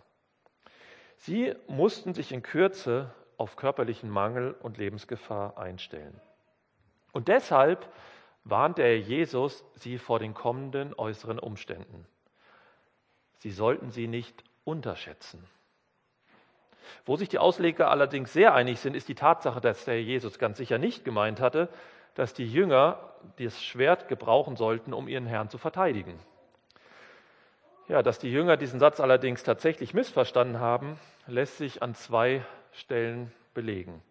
Sie 1.17 1.53
mussten 1.67 2.13
sich 2.13 2.31
in 2.31 2.43
Kürze 2.43 3.13
auf 3.37 3.55
körperlichen 3.55 4.09
Mangel 4.09 4.55
und 4.61 4.77
Lebensgefahr 4.77 5.57
einstellen. 5.57 6.19
Und 7.11 7.27
deshalb 7.27 7.89
warnt 8.43 8.77
der 8.77 8.99
Jesus 8.99 9.63
sie 9.75 9.97
vor 9.97 10.19
den 10.19 10.33
kommenden 10.33 10.93
äußeren 10.93 11.39
Umständen. 11.39 12.05
Sie 13.39 13.51
sollten 13.51 13.91
sie 13.91 14.07
nicht 14.07 14.43
unterschätzen. 14.63 15.43
Wo 17.05 17.15
sich 17.15 17.29
die 17.29 17.39
Ausleger 17.39 17.89
allerdings 17.89 18.33
sehr 18.33 18.53
einig 18.53 18.79
sind, 18.79 18.95
ist 18.95 19.07
die 19.07 19.15
Tatsache, 19.15 19.61
dass 19.61 19.85
der 19.85 20.01
Jesus 20.01 20.39
ganz 20.39 20.57
sicher 20.57 20.77
nicht 20.77 21.03
gemeint 21.03 21.39
hatte, 21.39 21.69
dass 22.13 22.33
die 22.33 22.49
Jünger 22.49 22.99
das 23.37 23.63
Schwert 23.63 24.07
gebrauchen 24.07 24.55
sollten, 24.55 24.93
um 24.93 25.07
ihren 25.07 25.25
Herrn 25.25 25.49
zu 25.49 25.57
verteidigen. 25.57 26.19
Ja, 27.87 28.01
dass 28.01 28.19
die 28.19 28.31
Jünger 28.31 28.57
diesen 28.57 28.79
Satz 28.79 28.99
allerdings 28.99 29.43
tatsächlich 29.43 29.93
missverstanden 29.93 30.59
haben, 30.59 30.99
lässt 31.27 31.57
sich 31.57 31.83
an 31.83 31.93
zwei 31.93 32.43
Stellen 32.75 33.31
belegen. 33.53 34.01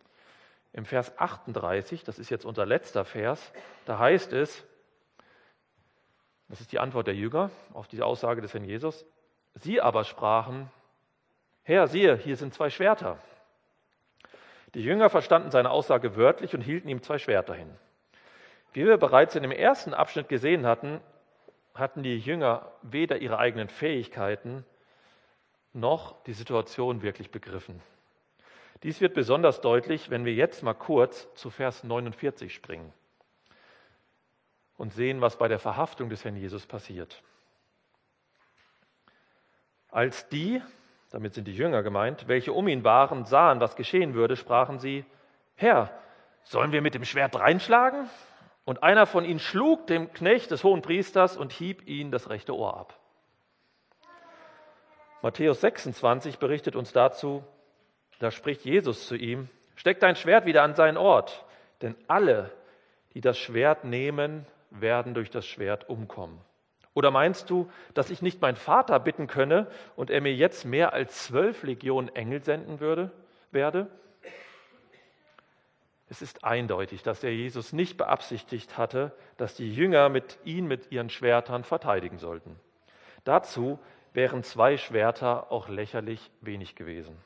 Im 0.73 0.85
Vers 0.85 1.17
38, 1.19 2.03
das 2.05 2.19
ist 2.19 2.31
jetzt 2.31 2.45
unser 2.45 2.67
letzter 2.67 3.05
Vers, 3.05 3.53
da 3.85 3.99
heißt 3.99 4.33
es, 4.33 4.65
das 6.49 6.61
ist 6.61 6.73
die 6.73 6.79
Antwort 6.79 7.07
der 7.07 7.15
Jünger 7.15 7.51
auf 7.73 7.87
diese 7.87 8.05
Aussage 8.05 8.41
des 8.41 8.53
Herrn 8.53 8.65
Jesus, 8.65 9.05
sie 9.55 9.81
aber 9.81 10.05
sprachen, 10.05 10.71
Herr, 11.63 11.87
siehe, 11.87 12.17
hier 12.17 12.37
sind 12.37 12.53
zwei 12.53 12.71
Schwerter. 12.71 13.19
Die 14.75 14.83
Jünger 14.83 15.09
verstanden 15.09 15.51
seine 15.51 15.71
Aussage 15.71 16.17
wörtlich 16.17 16.55
und 16.55 16.61
hielten 16.61 16.89
ihm 16.89 17.03
zwei 17.03 17.19
Schwerter 17.19 17.55
hin. 17.55 17.71
Wie 18.73 18.85
wir 18.85 18.99
bereits 18.99 19.37
in 19.37 19.43
dem 19.43 19.53
ersten 19.53 19.95
Abschnitt 19.95 20.29
gesehen 20.29 20.67
hatten, 20.67 21.01
hatten 21.75 22.03
die 22.03 22.19
Jünger 22.19 22.71
weder 22.83 23.19
ihre 23.19 23.39
eigenen 23.39 23.69
Fähigkeiten 23.69 24.65
noch 25.73 26.23
die 26.25 26.33
Situation 26.33 27.03
wirklich 27.03 27.31
begriffen. 27.31 27.81
Dies 28.85 29.01
wird 29.01 29.15
besonders 29.15 29.63
deutlich, 29.63 30.11
wenn 30.11 30.27
wir 30.27 30.35
jetzt 30.35 30.63
mal 30.63 30.75
kurz 30.75 31.27
zu 31.37 31.49
Vers 31.49 31.85
49 31.85 32.55
springen 32.55 32.93
und 34.77 34.93
sehen, 34.93 35.23
was 35.23 35.39
bei 35.39 35.49
der 35.49 35.59
Verhaftung 35.59 36.11
des 36.11 36.23
Herrn 36.23 36.37
Jesus 36.37 36.67
passiert. 36.67 37.23
Als 39.91 40.29
die, 40.29 40.61
damit 41.11 41.33
sind 41.33 41.49
die 41.49 41.57
Jünger 41.57 41.83
gemeint, 41.83 42.29
welche 42.29 42.53
um 42.53 42.69
ihn 42.69 42.85
waren, 42.85 43.25
sahen, 43.25 43.59
was 43.59 43.75
geschehen 43.75 44.13
würde, 44.13 44.37
sprachen 44.37 44.79
sie, 44.79 45.07
Herr, 45.55 45.91
sollen 46.43 46.73
wir 46.73 46.83
mit 46.83 46.95
dem 46.95 47.07
Schwert 47.07 47.37
reinschlagen? 47.37 48.11
Und 48.67 48.83
einer 48.83 49.07
von 49.07 49.25
ihnen 49.25 49.39
schlug 49.39 49.87
dem 49.87 50.13
Knecht 50.13 50.51
des 50.51 50.63
hohen 50.63 50.83
Priesters 50.83 51.39
und 51.39 51.53
hieb 51.53 51.89
ihn 51.89 52.11
das 52.11 52.29
rechte 52.29 52.55
Ohr 52.55 52.77
ab. 52.77 52.99
Matthäus 55.23 55.63
26 55.63 56.39
berichtet 56.39 56.77
uns 56.77 56.93
dazu, 56.93 57.45
da 58.19 58.31
spricht 58.31 58.65
Jesus 58.65 59.07
zu 59.07 59.17
ihm, 59.17 59.49
steck 59.77 60.01
dein 60.01 60.17
Schwert 60.17 60.47
wieder 60.47 60.63
an 60.63 60.75
seinen 60.75 60.97
Ort, 60.97 61.45
denn 61.83 61.97
alle, 62.07 62.51
die 63.15 63.21
das 63.21 63.39
Schwert 63.39 63.85
nehmen, 63.85 64.47
werden 64.71 65.15
durch 65.15 65.31
das 65.31 65.47
Schwert 65.47 65.89
umkommen. 65.89 66.41
Oder 66.95 67.11
meinst 67.11 67.51
du, 67.51 67.71
dass 67.93 68.11
ich 68.11 68.23
nicht 68.23 68.41
meinen 68.41 68.57
Vater 68.57 69.01
bitten 69.01 69.27
könne 69.27 69.67
und 69.97 70.11
er 70.11 70.21
mir 70.21 70.35
jetzt 70.35 70.65
mehr 70.65 70.93
als 70.93 71.25
zwölf 71.25 71.65
Legionen 71.65 72.15
Engel 72.15 72.43
senden 72.43 72.79
würde, 72.81 73.11
werde? 73.51 73.89
Es 76.09 76.23
ist 76.23 76.45
eindeutig, 76.45 77.03
dass 77.03 77.21
der 77.21 77.35
Jesus 77.35 77.73
nicht 77.73 77.97
beabsichtigt 77.97 78.79
hatte, 78.79 79.13
dass 79.37 79.57
die 79.57 79.73
Jünger 79.73 80.09
mit 80.09 80.39
ihn 80.45 80.67
mit 80.67 80.93
ihren 80.93 81.11
Schwertern 81.11 81.65
verteidigen 81.65 82.19
sollten. 82.19 82.61
Dazu 83.25 83.81
wären 84.13 84.45
zwei 84.45 84.77
Schwerter 84.77 85.51
auch 85.51 85.69
lächerlich 85.69 86.31
wenig 86.41 86.77
gewesen. 86.77 87.17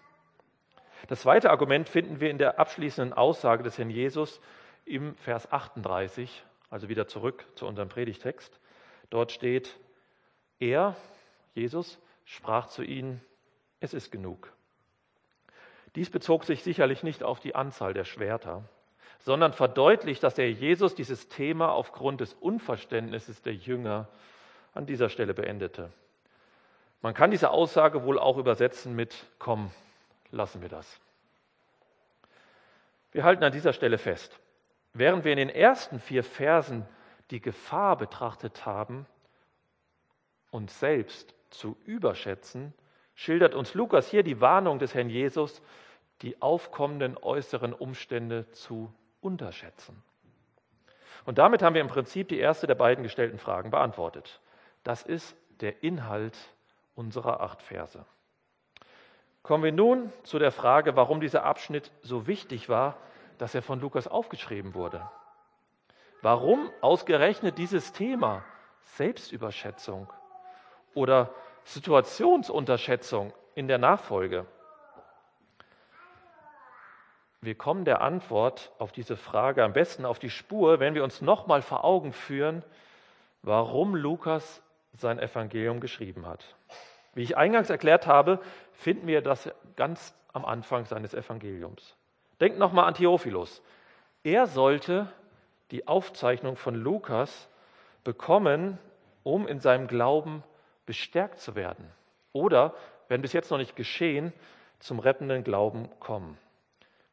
Das 1.07 1.23
zweite 1.23 1.51
Argument 1.51 1.89
finden 1.89 2.21
wir 2.21 2.31
in 2.31 2.39
der 2.39 2.59
abschließenden 2.59 3.13
Aussage 3.13 3.63
des 3.63 3.79
Herrn 3.79 3.91
Jesus 3.91 4.41
im 4.85 5.15
Vers 5.17 5.51
38, 5.53 6.45
also 6.71 6.89
wieder 6.89 7.07
zurück 7.07 7.47
zu 7.55 7.67
unserem 7.67 7.89
Predigtext. 7.89 8.59
Dort 9.11 9.33
steht, 9.33 9.79
er, 10.59 10.97
Jesus, 11.55 11.99
sprach 12.25 12.67
zu 12.67 12.83
ihnen, 12.83 13.23
es 13.81 13.95
ist 13.95 14.11
genug. 14.11 14.53
Dies 15.95 16.11
bezog 16.11 16.45
sich 16.45 16.63
sicherlich 16.63 17.03
nicht 17.03 17.23
auf 17.23 17.41
die 17.41 17.55
Anzahl 17.55 17.95
der 17.95 18.05
Schwerter, 18.05 18.65
sondern 19.21 19.53
verdeutlicht, 19.53 20.23
dass 20.23 20.35
der 20.35 20.51
Jesus 20.51 20.95
dieses 20.95 21.29
Thema 21.29 21.73
aufgrund 21.73 22.21
des 22.21 22.35
Unverständnisses 22.35 23.43
der 23.43 23.55
Jünger 23.55 24.09
an 24.75 24.87
dieser 24.87 25.09
Stelle 25.09 25.35
beendete. 25.35 25.91
Man 27.01 27.15
kann 27.15 27.31
diese 27.31 27.51
Aussage 27.51 28.05
wohl 28.05 28.19
auch 28.19 28.39
übersetzen 28.39 28.95
mit, 28.95 29.27
komm, 29.39 29.71
lassen 30.31 30.63
wir 30.63 30.69
das. 30.69 31.01
Wir 33.13 33.25
halten 33.25 33.45
an 33.45 33.53
dieser 33.53 33.73
Stelle 33.73 33.99
fest. 33.99 34.39
Während 34.93 35.25
wir 35.25 35.33
in 35.33 35.39
den 35.39 35.51
ersten 35.51 36.01
vier 36.01 36.25
Versen 36.25 36.87
die 37.31 37.41
Gefahr 37.41 37.97
betrachtet 37.97 38.67
haben, 38.67 39.07
uns 40.51 40.79
selbst 40.79 41.35
zu 41.51 41.77
überschätzen, 41.85 42.75
schildert 43.15 43.55
uns 43.55 43.75
Lukas 43.75 44.09
hier 44.09 44.23
die 44.23 44.41
Warnung 44.41 44.79
des 44.79 44.95
Herrn 44.95 45.11
Jesus, 45.11 45.63
die 46.23 46.41
aufkommenden 46.43 47.17
äußeren 47.17 47.73
Umstände 47.73 48.51
zu 48.53 48.93
unterschätzen. 49.21 50.03
Und 51.25 51.39
damit 51.39 51.63
haben 51.63 51.75
wir 51.75 51.81
im 51.81 51.89
Prinzip 51.89 52.29
die 52.29 52.39
erste 52.39 52.67
der 52.67 52.75
beiden 52.75 53.03
gestellten 53.03 53.39
Fragen 53.39 53.71
beantwortet. 53.71 54.41
Das 54.83 55.03
ist 55.03 55.37
der 55.61 55.83
Inhalt 55.83 56.37
unserer 56.95 57.41
acht 57.41 57.63
Verse. 57.63 58.05
Kommen 59.43 59.65
wir 59.65 59.73
nun 59.73 60.13
zu 60.25 60.39
der 60.39 60.53
Frage, 60.53 60.97
warum 60.97 61.21
dieser 61.21 61.45
Abschnitt 61.45 61.91
so 62.03 62.27
wichtig 62.27 62.69
war, 62.69 62.97
dass 63.39 63.55
er 63.55 63.63
von 63.63 63.81
Lukas 63.81 64.09
aufgeschrieben 64.09 64.75
wurde. 64.75 65.09
Warum 66.21 66.71
ausgerechnet 66.81 67.59
dieses 67.59 67.93
Thema 67.93 68.45
Selbstüberschätzung 68.83 70.13
oder 70.95 71.33
Situationsunterschätzung 71.65 73.33
in 73.55 73.69
der 73.69 73.79
Nachfolge? 73.79 74.47
Wir 77.41 77.55
kommen 77.55 77.85
der 77.85 78.01
Antwort 78.01 78.73
auf 78.79 78.91
diese 78.91 79.17
Frage 79.17 79.63
am 79.63 79.73
besten 79.73 80.05
auf 80.05 80.19
die 80.19 80.31
Spur, 80.31 80.81
wenn 80.81 80.95
wir 80.95 81.05
uns 81.05 81.21
nochmal 81.21 81.63
vor 81.63 81.85
Augen 81.85 82.13
führen, 82.13 82.65
warum 83.43 83.95
Lukas 83.95 84.61
sein 84.95 85.21
Evangelium 85.21 85.79
geschrieben 85.79 86.27
hat. 86.27 86.57
Wie 87.15 87.23
ich 87.23 87.37
eingangs 87.37 87.71
erklärt 87.71 88.09
habe, 88.09 88.41
finden 88.79 89.09
wir 89.09 89.23
das 89.23 89.51
ganz 89.75 90.15
am 90.33 90.45
Anfang 90.45 90.85
seines 90.85 91.13
Evangeliums. 91.13 91.97
Denkt 92.41 92.59
nochmal 92.59 92.87
an 92.87 92.95
Theophilus. 92.95 93.61
Er 94.23 94.47
sollte 94.47 95.09
die 95.73 95.89
Aufzeichnung 95.89 96.57
von 96.57 96.77
Lukas 96.77 97.49
bekommen, 98.05 98.79
um 99.25 99.49
in 99.49 99.59
seinem 99.59 99.89
Glauben 99.89 100.45
bestärkt 100.87 101.41
zu 101.41 101.57
werden. 101.57 101.91
Oder, 102.33 102.75
wenn 103.09 103.21
bis 103.21 103.33
jetzt 103.33 103.51
noch 103.51 103.59
nicht 103.59 103.75
geschehen, 103.75 104.33
zum 104.79 105.01
rettenden 105.01 105.43
Glauben 105.43 105.89
kommen. 105.99 106.39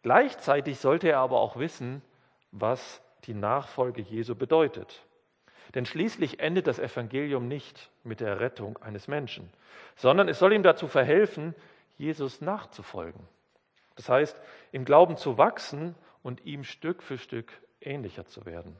Gleichzeitig 0.03 0.79
sollte 0.79 1.09
er 1.09 1.17
aber 1.17 1.39
auch 1.39 1.57
wissen, 1.57 2.03
was 2.51 3.01
die 3.23 3.33
Nachfolge 3.33 4.03
Jesu 4.03 4.35
bedeutet. 4.35 5.03
Denn 5.73 5.85
schließlich 5.85 6.39
endet 6.39 6.67
das 6.67 6.79
Evangelium 6.79 7.47
nicht 7.47 7.89
mit 8.03 8.19
der 8.19 8.39
Rettung 8.39 8.77
eines 8.77 9.07
Menschen, 9.07 9.49
sondern 9.95 10.29
es 10.29 10.39
soll 10.39 10.53
ihm 10.53 10.63
dazu 10.63 10.87
verhelfen, 10.87 11.55
Jesus 11.97 12.41
nachzufolgen. 12.41 13.27
Das 13.95 14.09
heißt, 14.09 14.39
im 14.71 14.85
Glauben 14.85 15.17
zu 15.17 15.37
wachsen 15.37 15.95
und 16.21 16.45
ihm 16.45 16.63
Stück 16.63 17.01
für 17.01 17.17
Stück 17.17 17.51
ähnlicher 17.81 18.25
zu 18.25 18.45
werden. 18.45 18.77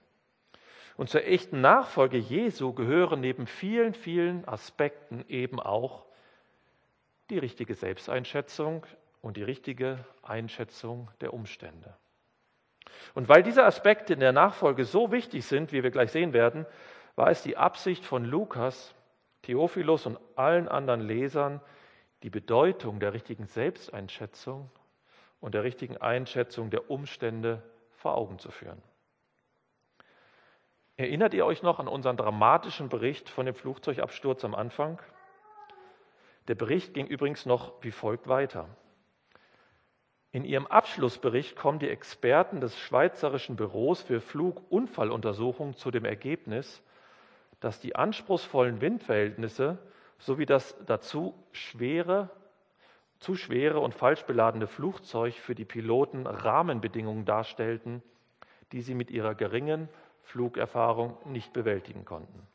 Und 0.97 1.09
zur 1.09 1.25
echten 1.25 1.61
Nachfolge 1.61 2.17
Jesu 2.17 2.73
gehören 2.73 3.19
neben 3.19 3.47
vielen, 3.47 3.93
vielen 3.93 4.47
Aspekten 4.47 5.25
eben 5.27 5.59
auch 5.59 6.05
die 7.29 7.37
richtige 7.37 7.73
Selbsteinschätzung 7.73 8.85
und 9.21 9.37
die 9.37 9.43
richtige 9.43 10.05
Einschätzung 10.21 11.09
der 11.19 11.33
Umstände. 11.33 11.97
Und 13.13 13.29
weil 13.29 13.43
diese 13.43 13.63
Aspekte 13.63 14.13
in 14.13 14.19
der 14.19 14.31
Nachfolge 14.31 14.85
so 14.85 15.11
wichtig 15.11 15.45
sind, 15.45 15.71
wie 15.71 15.83
wir 15.83 15.91
gleich 15.91 16.11
sehen 16.11 16.33
werden, 16.33 16.65
war 17.15 17.29
es 17.29 17.41
die 17.43 17.57
Absicht 17.57 18.05
von 18.05 18.25
Lukas, 18.25 18.93
Theophilus 19.43 20.05
und 20.05 20.19
allen 20.35 20.67
anderen 20.67 21.01
Lesern, 21.01 21.61
die 22.23 22.29
Bedeutung 22.29 22.99
der 22.99 23.13
richtigen 23.13 23.45
Selbsteinschätzung 23.45 24.69
und 25.39 25.53
der 25.53 25.63
richtigen 25.63 25.97
Einschätzung 25.97 26.69
der 26.69 26.89
Umstände 26.89 27.61
vor 27.91 28.15
Augen 28.15 28.39
zu 28.39 28.51
führen. 28.51 28.81
Erinnert 30.97 31.33
ihr 31.33 31.45
euch 31.45 31.61
noch 31.61 31.79
an 31.79 31.87
unseren 31.87 32.17
dramatischen 32.17 32.89
Bericht 32.89 33.29
von 33.29 33.45
dem 33.45 33.55
Flugzeugabsturz 33.55 34.45
am 34.45 34.55
Anfang? 34.55 34.99
Der 36.47 36.55
Bericht 36.55 36.93
ging 36.93 37.07
übrigens 37.07 37.45
noch 37.45 37.73
wie 37.81 37.91
folgt 37.91 38.27
weiter. 38.27 38.67
In 40.35 40.43
ihrem 40.43 40.67
Abschlussbericht 40.67 41.55
kommen 41.55 41.79
die 41.79 41.87
Experten 41.87 42.59
des 42.59 42.77
Schweizerischen 42.77 43.55
Büros 43.55 44.01
für 44.01 44.19
Flugunfalluntersuchung 44.19 45.77
zu 45.77 45.91
dem 45.91 46.03
Ergebnis, 46.03 46.83
dass 47.61 47.79
die 47.79 47.95
anspruchsvollen 47.95 48.81
Windverhältnisse 48.81 49.77
sowie 50.19 50.45
das 50.45 50.75
dazu 50.87 51.41
schwere, 51.53 52.29
zu 53.17 53.35
schwere 53.35 53.79
und 53.79 53.95
falsch 53.95 54.23
beladene 54.23 54.67
Flugzeug 54.67 55.35
für 55.35 55.55
die 55.55 55.63
Piloten 55.63 56.27
Rahmenbedingungen 56.27 57.23
darstellten, 57.23 58.03
die 58.73 58.81
sie 58.81 58.93
mit 58.93 59.11
ihrer 59.11 59.35
geringen 59.35 59.87
Flugerfahrung 60.23 61.17
nicht 61.23 61.53
bewältigen 61.53 62.03
konnten. 62.03 62.45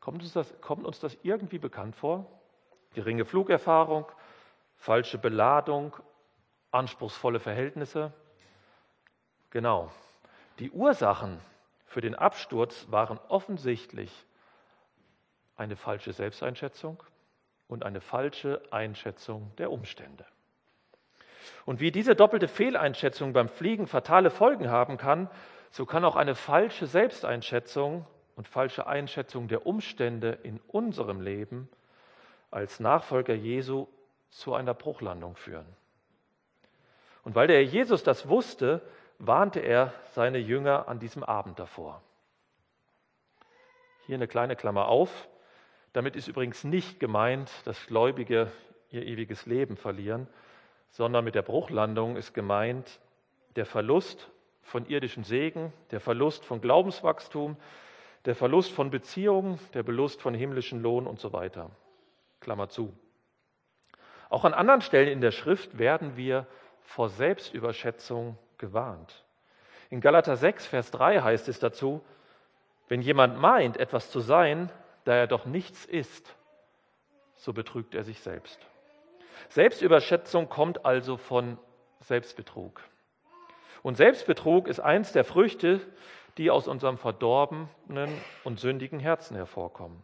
Kommt 0.00 0.22
uns 0.22 0.32
das, 0.32 0.58
kommt 0.62 0.86
uns 0.86 0.98
das 0.98 1.14
irgendwie 1.24 1.58
bekannt 1.58 1.94
vor? 1.94 2.24
Geringe 2.94 3.26
Flugerfahrung, 3.26 4.06
falsche 4.76 5.18
Beladung, 5.18 5.96
anspruchsvolle 6.70 7.40
Verhältnisse? 7.40 8.12
Genau. 9.50 9.90
Die 10.58 10.70
Ursachen 10.70 11.40
für 11.86 12.00
den 12.00 12.14
Absturz 12.14 12.86
waren 12.90 13.18
offensichtlich 13.28 14.26
eine 15.56 15.76
falsche 15.76 16.12
Selbsteinschätzung 16.12 17.02
und 17.68 17.84
eine 17.84 18.00
falsche 18.00 18.62
Einschätzung 18.70 19.52
der 19.56 19.70
Umstände. 19.72 20.24
Und 21.64 21.80
wie 21.80 21.90
diese 21.90 22.14
doppelte 22.14 22.48
Fehleinschätzung 22.48 23.32
beim 23.32 23.48
Fliegen 23.48 23.86
fatale 23.86 24.30
Folgen 24.30 24.70
haben 24.70 24.96
kann, 24.96 25.30
so 25.70 25.86
kann 25.86 26.04
auch 26.04 26.16
eine 26.16 26.34
falsche 26.34 26.86
Selbsteinschätzung 26.86 28.06
und 28.34 28.48
falsche 28.48 28.86
Einschätzung 28.86 29.48
der 29.48 29.66
Umstände 29.66 30.38
in 30.42 30.60
unserem 30.68 31.20
Leben 31.20 31.68
als 32.50 32.80
Nachfolger 32.80 33.34
Jesu 33.34 33.86
zu 34.30 34.54
einer 34.54 34.74
Bruchlandung 34.74 35.36
führen. 35.36 35.66
Und 37.24 37.34
weil 37.34 37.48
der 37.48 37.64
Jesus 37.64 38.02
das 38.02 38.28
wusste, 38.28 38.82
warnte 39.18 39.60
er 39.60 39.92
seine 40.12 40.38
Jünger 40.38 40.88
an 40.88 40.98
diesem 40.98 41.24
Abend 41.24 41.58
davor. 41.58 42.02
Hier 44.06 44.14
eine 44.14 44.28
kleine 44.28 44.56
Klammer 44.56 44.86
auf. 44.86 45.28
Damit 45.92 46.14
ist 46.14 46.28
übrigens 46.28 46.64
nicht 46.64 47.00
gemeint, 47.00 47.50
dass 47.64 47.86
Gläubige 47.86 48.52
ihr 48.90 49.02
ewiges 49.02 49.46
Leben 49.46 49.76
verlieren, 49.76 50.28
sondern 50.90 51.24
mit 51.24 51.34
der 51.34 51.42
Bruchlandung 51.42 52.16
ist 52.16 52.32
gemeint 52.34 53.00
der 53.56 53.66
Verlust 53.66 54.30
von 54.62 54.86
irdischen 54.86 55.24
Segen, 55.24 55.72
der 55.90 56.00
Verlust 56.00 56.44
von 56.44 56.60
Glaubenswachstum, 56.60 57.56
der 58.24 58.34
Verlust 58.34 58.72
von 58.72 58.90
Beziehungen, 58.90 59.58
der 59.74 59.84
Verlust 59.84 60.20
von 60.20 60.34
himmlischen 60.34 60.82
Lohn 60.82 61.06
und 61.06 61.18
so 61.20 61.32
weiter. 61.32 61.70
Klammer 62.40 62.68
zu. 62.68 62.92
Auch 64.28 64.44
an 64.44 64.54
anderen 64.54 64.80
Stellen 64.80 65.08
in 65.08 65.20
der 65.20 65.30
Schrift 65.30 65.78
werden 65.78 66.16
wir 66.16 66.46
vor 66.82 67.08
Selbstüberschätzung 67.08 68.38
gewarnt. 68.58 69.24
In 69.90 70.00
Galater 70.00 70.36
6, 70.36 70.66
Vers 70.66 70.90
3 70.90 71.20
heißt 71.20 71.48
es 71.48 71.58
dazu, 71.58 72.02
wenn 72.88 73.02
jemand 73.02 73.38
meint, 73.38 73.76
etwas 73.76 74.10
zu 74.10 74.20
sein, 74.20 74.70
da 75.04 75.14
er 75.14 75.26
doch 75.26 75.44
nichts 75.46 75.84
ist, 75.84 76.34
so 77.34 77.52
betrügt 77.52 77.94
er 77.94 78.02
sich 78.02 78.20
selbst. 78.20 78.58
Selbstüberschätzung 79.48 80.48
kommt 80.48 80.84
also 80.84 81.16
von 81.16 81.58
Selbstbetrug. 82.00 82.80
Und 83.82 83.96
Selbstbetrug 83.96 84.66
ist 84.66 84.80
eins 84.80 85.12
der 85.12 85.24
Früchte, 85.24 85.80
die 86.38 86.50
aus 86.50 86.68
unserem 86.68 86.98
verdorbenen 86.98 88.10
und 88.44 88.58
sündigen 88.58 88.98
Herzen 88.98 89.36
hervorkommen. 89.36 90.02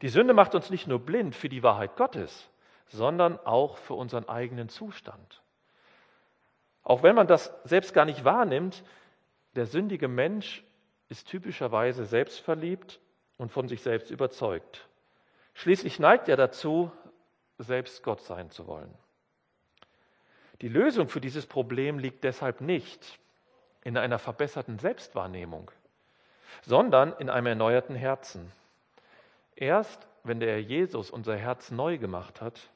Die 0.00 0.08
Sünde 0.08 0.34
macht 0.34 0.54
uns 0.54 0.70
nicht 0.70 0.86
nur 0.86 0.98
blind 0.98 1.36
für 1.36 1.48
die 1.48 1.62
Wahrheit 1.62 1.96
Gottes, 1.96 2.48
sondern 2.92 3.38
auch 3.44 3.78
für 3.78 3.94
unseren 3.94 4.28
eigenen 4.28 4.68
Zustand. 4.68 5.42
Auch 6.82 7.02
wenn 7.02 7.14
man 7.14 7.26
das 7.26 7.52
selbst 7.64 7.94
gar 7.94 8.04
nicht 8.04 8.24
wahrnimmt, 8.24 8.84
der 9.54 9.66
sündige 9.66 10.08
Mensch 10.08 10.64
ist 11.08 11.28
typischerweise 11.28 12.04
selbstverliebt 12.04 13.00
und 13.38 13.50
von 13.50 13.68
sich 13.68 13.82
selbst 13.82 14.10
überzeugt. 14.10 14.88
Schließlich 15.54 15.98
neigt 15.98 16.28
er 16.28 16.36
dazu, 16.36 16.90
selbst 17.58 18.02
Gott 18.02 18.22
sein 18.22 18.50
zu 18.50 18.66
wollen. 18.66 18.92
Die 20.60 20.68
Lösung 20.68 21.08
für 21.08 21.20
dieses 21.20 21.46
Problem 21.46 21.98
liegt 21.98 22.24
deshalb 22.24 22.60
nicht 22.60 23.18
in 23.84 23.96
einer 23.96 24.18
verbesserten 24.18 24.78
Selbstwahrnehmung, 24.78 25.70
sondern 26.62 27.12
in 27.18 27.28
einem 27.28 27.48
erneuerten 27.48 27.96
Herzen. 27.96 28.52
Erst 29.56 30.06
wenn 30.24 30.40
der 30.40 30.52
Herr 30.52 30.58
Jesus 30.58 31.10
unser 31.10 31.36
Herz 31.36 31.70
neu 31.70 31.98
gemacht 31.98 32.40
hat, 32.40 32.70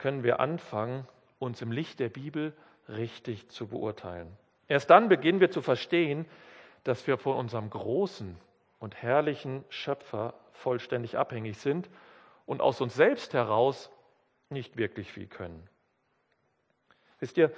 können 0.00 0.24
wir 0.24 0.40
anfangen, 0.40 1.06
uns 1.38 1.62
im 1.62 1.72
Licht 1.72 2.00
der 2.00 2.08
Bibel 2.08 2.54
richtig 2.88 3.50
zu 3.50 3.68
beurteilen. 3.68 4.34
Erst 4.66 4.90
dann 4.90 5.08
beginnen 5.08 5.40
wir 5.40 5.50
zu 5.50 5.62
verstehen, 5.62 6.26
dass 6.84 7.06
wir 7.06 7.18
von 7.18 7.36
unserem 7.36 7.70
großen 7.70 8.36
und 8.78 8.94
herrlichen 9.02 9.64
Schöpfer 9.68 10.34
vollständig 10.52 11.18
abhängig 11.18 11.58
sind 11.58 11.90
und 12.46 12.62
aus 12.62 12.80
uns 12.80 12.94
selbst 12.94 13.34
heraus 13.34 13.90
nicht 14.48 14.76
wirklich 14.76 15.12
viel 15.12 15.26
können. 15.26 15.68
Wisst 17.18 17.36
ihr, 17.36 17.52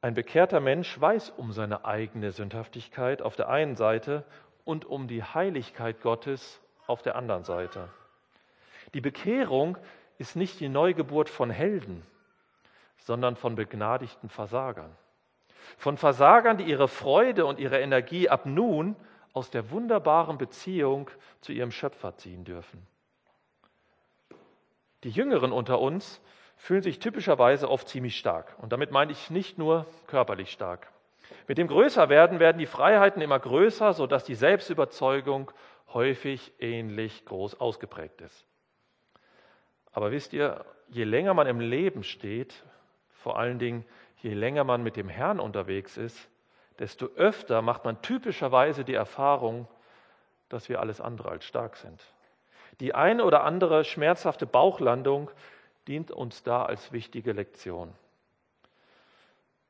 ein 0.00 0.14
bekehrter 0.14 0.60
Mensch 0.60 0.98
weiß 0.98 1.30
um 1.30 1.52
seine 1.52 1.84
eigene 1.84 2.32
Sündhaftigkeit 2.32 3.20
auf 3.20 3.36
der 3.36 3.48
einen 3.48 3.76
Seite 3.76 4.24
und 4.64 4.84
um 4.84 5.06
die 5.06 5.22
Heiligkeit 5.22 6.00
Gottes 6.00 6.60
auf 6.86 7.02
der 7.02 7.16
anderen 7.16 7.44
Seite. 7.44 7.88
Die 8.94 9.00
Bekehrung 9.00 9.76
ist 10.18 10.36
nicht 10.36 10.60
die 10.60 10.68
Neugeburt 10.68 11.28
von 11.28 11.50
Helden, 11.50 12.02
sondern 12.98 13.36
von 13.36 13.54
begnadigten 13.54 14.28
Versagern. 14.28 14.94
Von 15.78 15.96
Versagern, 15.96 16.58
die 16.58 16.64
ihre 16.64 16.88
Freude 16.88 17.46
und 17.46 17.58
ihre 17.58 17.80
Energie 17.80 18.28
ab 18.28 18.46
nun 18.46 18.96
aus 19.32 19.50
der 19.50 19.70
wunderbaren 19.70 20.38
Beziehung 20.38 21.10
zu 21.40 21.52
ihrem 21.52 21.70
Schöpfer 21.70 22.16
ziehen 22.16 22.44
dürfen. 22.44 22.86
Die 25.04 25.10
Jüngeren 25.10 25.52
unter 25.52 25.80
uns 25.80 26.20
fühlen 26.56 26.82
sich 26.82 26.98
typischerweise 26.98 27.70
oft 27.70 27.88
ziemlich 27.88 28.16
stark. 28.16 28.56
Und 28.58 28.72
damit 28.72 28.90
meine 28.90 29.12
ich 29.12 29.30
nicht 29.30 29.58
nur 29.58 29.86
körperlich 30.06 30.50
stark. 30.50 30.88
Mit 31.46 31.58
dem 31.58 31.68
Größerwerden 31.68 32.40
werden 32.40 32.58
die 32.58 32.66
Freiheiten 32.66 33.20
immer 33.20 33.38
größer, 33.38 33.92
sodass 33.92 34.24
die 34.24 34.34
Selbstüberzeugung 34.34 35.50
häufig 35.92 36.52
ähnlich 36.58 37.24
groß 37.24 37.60
ausgeprägt 37.60 38.20
ist. 38.20 38.46
Aber 39.96 40.10
wisst 40.10 40.34
ihr, 40.34 40.62
je 40.90 41.04
länger 41.04 41.32
man 41.32 41.46
im 41.46 41.58
Leben 41.58 42.02
steht, 42.02 42.62
vor 43.14 43.38
allen 43.38 43.58
Dingen 43.58 43.86
je 44.18 44.34
länger 44.34 44.62
man 44.62 44.82
mit 44.82 44.94
dem 44.94 45.08
Herrn 45.08 45.40
unterwegs 45.40 45.96
ist, 45.96 46.28
desto 46.78 47.06
öfter 47.16 47.62
macht 47.62 47.86
man 47.86 48.02
typischerweise 48.02 48.84
die 48.84 48.92
Erfahrung, 48.92 49.66
dass 50.50 50.68
wir 50.68 50.80
alles 50.80 51.00
andere 51.00 51.30
als 51.30 51.46
stark 51.46 51.76
sind. 51.76 51.98
Die 52.80 52.94
eine 52.94 53.24
oder 53.24 53.44
andere 53.44 53.84
schmerzhafte 53.84 54.44
Bauchlandung 54.44 55.30
dient 55.88 56.10
uns 56.10 56.42
da 56.42 56.66
als 56.66 56.92
wichtige 56.92 57.32
Lektion. 57.32 57.90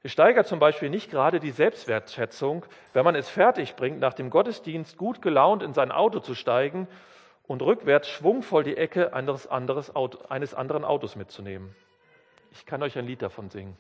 Es 0.03 0.11
steigert 0.11 0.49
zum 0.49 0.59
Beispiel 0.59 0.91
nicht 0.91 1.09
gerade 1.09 1.39
die 1.39 1.53
Selbstwertschätzung, 1.53 2.67
wenn 2.95 3.05
man 3.05 3.15
es 3.15 3.29
fertigbringt, 3.29 4.01
nach 4.01 4.15
dem 4.15 4.31
Gottesdienst 4.31 4.97
gut 4.97 5.23
gelaunt 5.23 5.63
in 5.63 5.73
sein 5.73 5.93
Auto 5.93 6.19
zu 6.19 6.35
steigen 6.35 6.89
und 7.47 7.63
rückwärts 7.63 8.09
schwungvoll 8.09 8.65
die 8.65 8.77
Ecke 8.77 9.13
eines, 9.13 9.49
Auto, 9.51 10.19
eines 10.29 10.55
anderen 10.55 10.85
Autos 10.85 11.17
mitzunehmen. 11.17 11.75
Ich 12.53 12.67
kann 12.67 12.83
euch 12.83 12.99
ein 12.99 13.07
Lied 13.07 13.23
davon 13.23 13.51
singen. 13.51 13.77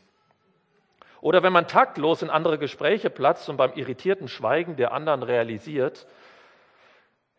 Oder 1.20 1.42
wenn 1.42 1.52
man 1.52 1.66
taktlos 1.66 2.22
in 2.22 2.30
andere 2.30 2.58
Gespräche 2.58 3.10
platzt 3.10 3.48
und 3.48 3.56
beim 3.56 3.72
irritierten 3.72 4.28
Schweigen 4.28 4.76
der 4.76 4.92
anderen 4.92 5.22
realisiert, 5.22 6.06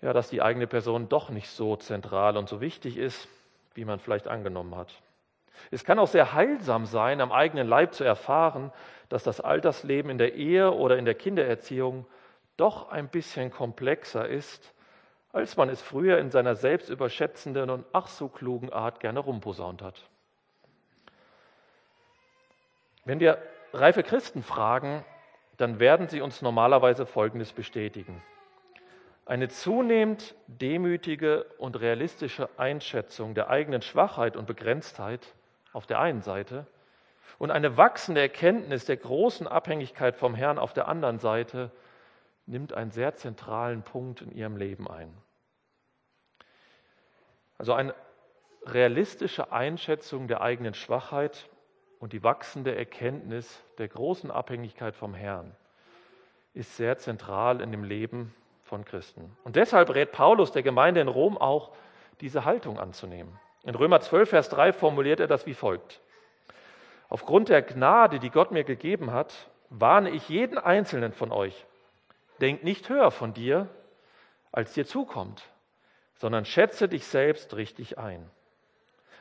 ja, 0.02 0.14
dass 0.14 0.30
die 0.30 0.42
eigene 0.42 0.68
Person 0.68 1.10
doch 1.10 1.30
nicht 1.30 1.50
so 1.50 1.76
zentral 1.76 2.38
und 2.38 2.50
so 2.50 2.62
wichtig 2.62 2.98
ist, 2.98 3.28
wie 3.74 3.86
man 3.86 4.00
vielleicht 4.00 4.28
angenommen 4.28 4.76
hat. 4.76 4.94
Es 5.72 5.84
kann 5.84 6.00
auch 6.00 6.08
sehr 6.08 6.34
heilsam 6.34 6.86
sein, 6.86 7.22
am 7.22 7.32
eigenen 7.32 7.68
Leib 7.68 7.94
zu 7.94 8.04
erfahren, 8.04 8.72
dass 9.10 9.24
das 9.24 9.42
Altersleben 9.42 10.12
in 10.12 10.18
der 10.18 10.36
Ehe 10.36 10.72
oder 10.72 10.98
in 10.98 11.06
der 11.06 11.16
Kindererziehung 11.16 12.06
doch 12.58 12.90
ein 12.90 13.08
bisschen 13.08 13.52
komplexer 13.52 14.28
ist, 14.28 14.74
als 15.38 15.56
man 15.56 15.70
es 15.70 15.82
früher 15.82 16.18
in 16.18 16.32
seiner 16.32 16.56
selbstüberschätzenden 16.56 17.70
und 17.70 17.86
ach 17.94 18.08
so 18.08 18.28
klugen 18.28 18.74
Art 18.74 19.00
gerne 19.00 19.20
rumposaunt 19.20 19.82
hat. 19.82 20.10
Wenn 23.06 23.20
wir 23.20 23.38
reife 23.72 24.04
Christen 24.04 24.44
fragen, 24.44 25.06
dann 25.58 25.80
werden 25.80 26.08
sie 26.08 26.22
uns 26.22 26.42
normalerweise 26.42 27.06
Folgendes 27.06 27.54
bestätigen. 27.54 28.22
Eine 29.26 29.48
zunehmend 29.50 30.36
demütige 30.48 31.44
und 31.58 31.80
realistische 31.80 32.50
Einschätzung 32.58 33.34
der 33.36 33.50
eigenen 33.50 33.82
Schwachheit 33.82 34.38
und 34.38 34.48
Begrenztheit 34.48 35.36
auf 35.72 35.86
der 35.86 36.00
einen 36.00 36.22
Seite 36.22 36.66
und 37.38 37.52
eine 37.52 37.78
wachsende 37.78 38.22
Erkenntnis 38.22 38.86
der 38.86 38.98
großen 38.98 39.48
Abhängigkeit 39.48 40.16
vom 40.16 40.34
Herrn 40.34 40.58
auf 40.58 40.74
der 40.74 40.88
anderen 40.88 41.20
Seite 41.20 41.72
nimmt 42.48 42.74
einen 42.74 42.92
sehr 42.92 43.16
zentralen 43.16 43.84
Punkt 43.84 44.22
in 44.22 44.32
ihrem 44.32 44.58
Leben 44.58 44.90
ein. 44.90 45.14
Also 47.58 47.74
eine 47.74 47.94
realistische 48.66 49.52
Einschätzung 49.52 50.28
der 50.28 50.42
eigenen 50.42 50.74
Schwachheit 50.74 51.50
und 52.00 52.14
die 52.14 52.24
wachsende 52.24 52.76
Erkenntnis 52.76 53.64
der 53.78 53.88
großen 53.88 54.30
Abhängigkeit 54.30 54.96
vom 54.96 55.14
Herrn 55.14 55.56
ist 56.54 56.76
sehr 56.76 56.98
zentral 56.98 57.62
in 57.62 57.72
dem 57.72 57.84
Leben 57.84 58.34
von 58.64 58.84
Christen. 58.84 59.36
Und 59.44 59.56
deshalb 59.56 59.94
rät 59.94 60.12
Paulus 60.12 60.52
der 60.52 60.64
Gemeinde 60.64 61.02
in 61.02 61.08
Rom 61.08 61.38
auch, 61.38 61.72
diese 62.20 62.46
Haltung 62.46 62.80
anzunehmen. 62.80 63.40
In 63.64 63.76
Römer 63.76 64.02
12, 64.02 64.30
Vers 64.30 64.50
3 64.50 64.74
formuliert 64.74 65.20
er 65.20 65.28
das 65.28 65.46
wie 65.46 65.54
folgt. 65.54 66.02
Aufgrund 67.10 67.50
der 67.50 67.62
Gnade, 67.62 68.20
die 68.20 68.32
Gott 68.32 68.52
mir 68.52 68.64
gegeben 68.64 69.12
hat, 69.12 69.50
warne 69.70 70.10
ich 70.10 70.28
jeden 70.30 70.58
einzelnen 70.58 71.14
von 71.14 71.32
euch. 71.32 71.66
Denk 72.42 72.64
nicht 72.64 72.90
höher 72.90 73.12
von 73.12 73.34
dir, 73.34 73.68
als 74.52 74.74
dir 74.74 74.86
zukommt, 74.86 75.44
sondern 76.18 76.46
schätze 76.46 76.88
dich 76.88 77.06
selbst 77.06 77.56
richtig 77.56 77.98
ein. 77.98 78.30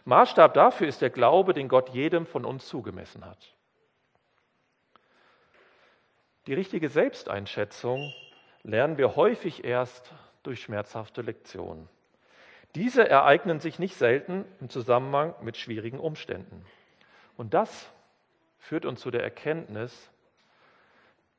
Maßstab 0.04 0.54
dafür 0.54 0.88
ist 0.88 1.02
der 1.02 1.10
Glaube, 1.10 1.52
den 1.52 1.68
Gott 1.68 1.90
jedem 1.90 2.26
von 2.26 2.44
uns 2.44 2.66
zugemessen 2.66 3.24
hat. 3.24 3.54
Die 6.46 6.54
richtige 6.54 6.88
Selbsteinschätzung 6.88 8.12
lernen 8.62 8.98
wir 8.98 9.16
häufig 9.16 9.64
erst 9.64 10.12
durch 10.42 10.62
schmerzhafte 10.62 11.22
Lektionen. 11.22 11.88
Diese 12.76 13.08
ereignen 13.08 13.58
sich 13.58 13.78
nicht 13.78 13.96
selten 13.96 14.44
im 14.60 14.68
Zusammenhang 14.68 15.34
mit 15.40 15.56
schwierigen 15.56 15.98
Umständen. 15.98 16.64
Und 17.36 17.52
das 17.52 17.90
führt 18.58 18.84
uns 18.84 19.00
zu 19.00 19.10
der 19.10 19.22
Erkenntnis, 19.22 20.10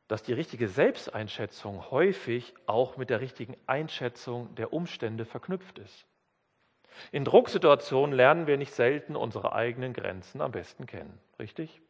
dass 0.07 0.23
die 0.23 0.33
richtige 0.33 0.67
Selbsteinschätzung 0.67 1.91
häufig 1.91 2.53
auch 2.65 2.97
mit 2.97 3.09
der 3.09 3.19
richtigen 3.19 3.57
Einschätzung 3.65 4.53
der 4.55 4.71
Umstände 4.73 5.25
verknüpft 5.25 5.79
ist. 5.79 6.05
In 7.11 7.25
Drucksituationen 7.25 8.15
lernen 8.15 8.47
wir 8.47 8.57
nicht 8.57 8.73
selten 8.73 9.15
unsere 9.15 9.53
eigenen 9.53 9.93
Grenzen 9.93 10.41
am 10.41 10.51
besten 10.51 10.85
kennen, 10.85 11.19
richtig? 11.39 11.81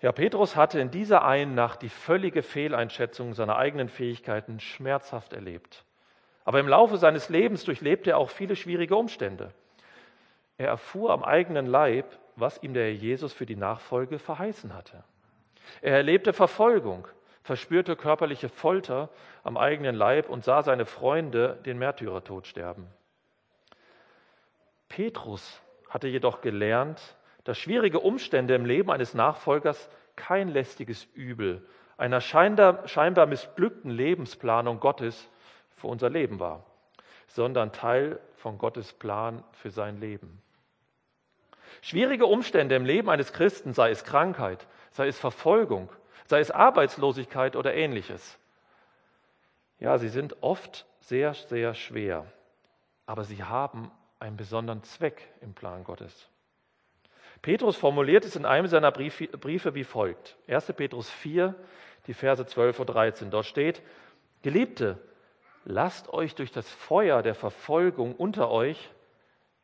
Ja, 0.00 0.12
Petrus 0.12 0.54
hatte 0.54 0.78
in 0.78 0.90
dieser 0.90 1.24
einen 1.24 1.54
Nacht 1.54 1.82
die 1.82 1.88
völlige 1.88 2.42
Fehleinschätzung 2.42 3.34
seiner 3.34 3.56
eigenen 3.56 3.88
Fähigkeiten 3.88 4.60
schmerzhaft 4.60 5.32
erlebt. 5.32 5.84
Aber 6.44 6.60
im 6.60 6.68
Laufe 6.68 6.98
seines 6.98 7.28
Lebens 7.28 7.64
durchlebte 7.64 8.10
er 8.10 8.18
auch 8.18 8.30
viele 8.30 8.54
schwierige 8.54 8.96
Umstände. 8.96 9.52
Er 10.56 10.68
erfuhr 10.68 11.12
am 11.12 11.24
eigenen 11.24 11.66
Leib, 11.66 12.18
was 12.36 12.62
ihm 12.62 12.74
der 12.74 12.84
Herr 12.84 12.92
Jesus 12.92 13.32
für 13.32 13.46
die 13.46 13.56
Nachfolge 13.56 14.18
verheißen 14.18 14.72
hatte. 14.74 15.02
Er 15.80 15.96
erlebte 15.96 16.32
Verfolgung, 16.32 17.06
verspürte 17.42 17.96
körperliche 17.96 18.48
Folter 18.48 19.08
am 19.42 19.56
eigenen 19.56 19.94
Leib 19.94 20.28
und 20.28 20.44
sah 20.44 20.62
seine 20.62 20.86
Freunde 20.86 21.58
den 21.64 21.78
Märtyrertod 21.78 22.46
sterben. 22.46 22.86
Petrus 24.88 25.60
hatte 25.88 26.08
jedoch 26.08 26.40
gelernt, 26.40 27.16
dass 27.44 27.58
schwierige 27.58 28.00
Umstände 28.00 28.54
im 28.54 28.66
Leben 28.66 28.90
eines 28.90 29.14
Nachfolgers 29.14 29.88
kein 30.16 30.48
lästiges 30.48 31.04
Übel 31.14 31.66
einer 31.96 32.20
scheinbar 32.20 33.26
missglückten 33.26 33.90
Lebensplanung 33.90 34.80
Gottes 34.80 35.28
für 35.76 35.88
unser 35.88 36.10
Leben 36.10 36.38
war, 36.38 36.64
sondern 37.26 37.72
Teil 37.72 38.20
von 38.36 38.56
Gottes 38.58 38.92
Plan 38.92 39.42
für 39.52 39.70
sein 39.70 39.98
Leben. 40.00 40.40
Schwierige 41.82 42.26
Umstände 42.26 42.76
im 42.76 42.84
Leben 42.84 43.10
eines 43.10 43.32
Christen, 43.32 43.72
sei 43.72 43.90
es 43.90 44.04
Krankheit, 44.04 44.66
sei 44.90 45.08
es 45.08 45.18
Verfolgung, 45.18 45.88
sei 46.26 46.40
es 46.40 46.50
Arbeitslosigkeit 46.50 47.56
oder 47.56 47.74
ähnliches. 47.74 48.38
Ja, 49.78 49.98
sie 49.98 50.08
sind 50.08 50.42
oft 50.42 50.86
sehr, 51.00 51.34
sehr 51.34 51.74
schwer, 51.74 52.26
aber 53.06 53.24
sie 53.24 53.42
haben 53.44 53.90
einen 54.18 54.36
besonderen 54.36 54.82
Zweck 54.82 55.28
im 55.40 55.54
Plan 55.54 55.84
Gottes. 55.84 56.28
Petrus 57.40 57.76
formuliert 57.76 58.24
es 58.24 58.34
in 58.34 58.44
einem 58.44 58.66
seiner 58.66 58.90
Briefe 58.90 59.74
wie 59.74 59.84
folgt. 59.84 60.36
1. 60.48 60.72
Petrus 60.72 61.08
4, 61.08 61.54
die 62.06 62.14
Verse 62.14 62.44
12 62.44 62.80
und 62.80 62.86
13. 62.86 63.30
Dort 63.30 63.46
steht, 63.46 63.80
Geliebte, 64.42 64.98
lasst 65.64 66.12
euch 66.12 66.34
durch 66.34 66.50
das 66.50 66.68
Feuer 66.68 67.22
der 67.22 67.34
Verfolgung 67.34 68.16
unter 68.16 68.50
euch, 68.50 68.90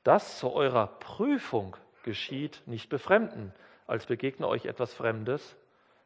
das 0.05 0.39
zu 0.39 0.53
eurer 0.53 0.87
Prüfung 0.87 1.77
geschieht, 2.05 2.63
nicht 2.67 2.89
befremden, 2.89 3.53
als 3.87 4.07
begegne 4.07 4.49
euch 4.49 4.67
etwas 4.67 4.95
Fremdes, 4.95 5.57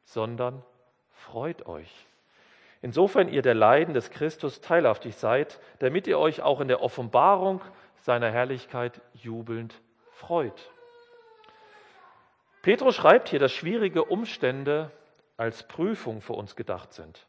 sondern 0.05 0.63
freut 1.13 1.67
euch. 1.67 2.07
Insofern 2.81 3.29
ihr 3.29 3.43
der 3.43 3.55
Leiden 3.55 3.95
des 3.95 4.11
Christus 4.11 4.61
teilhaftig 4.61 5.17
seid, 5.17 5.59
damit 5.81 6.07
ihr 6.07 6.19
euch 6.19 6.43
auch 6.43 6.61
in 6.61 6.69
der 6.69 6.83
Offenbarung 6.83 7.61
seiner 8.03 8.31
Herrlichkeit 8.31 9.01
jubelnd 9.15 9.75
freut. 10.13 10.71
Petrus 12.63 12.97
schreibt 12.97 13.29
hier, 13.29 13.39
dass 13.39 13.53
schwierige 13.53 14.05
Umstände 14.05 14.91
als 15.37 15.67
Prüfung 15.67 16.21
für 16.21 16.35
uns 16.35 16.57
gedacht 16.57 16.93
sind. 16.93 17.27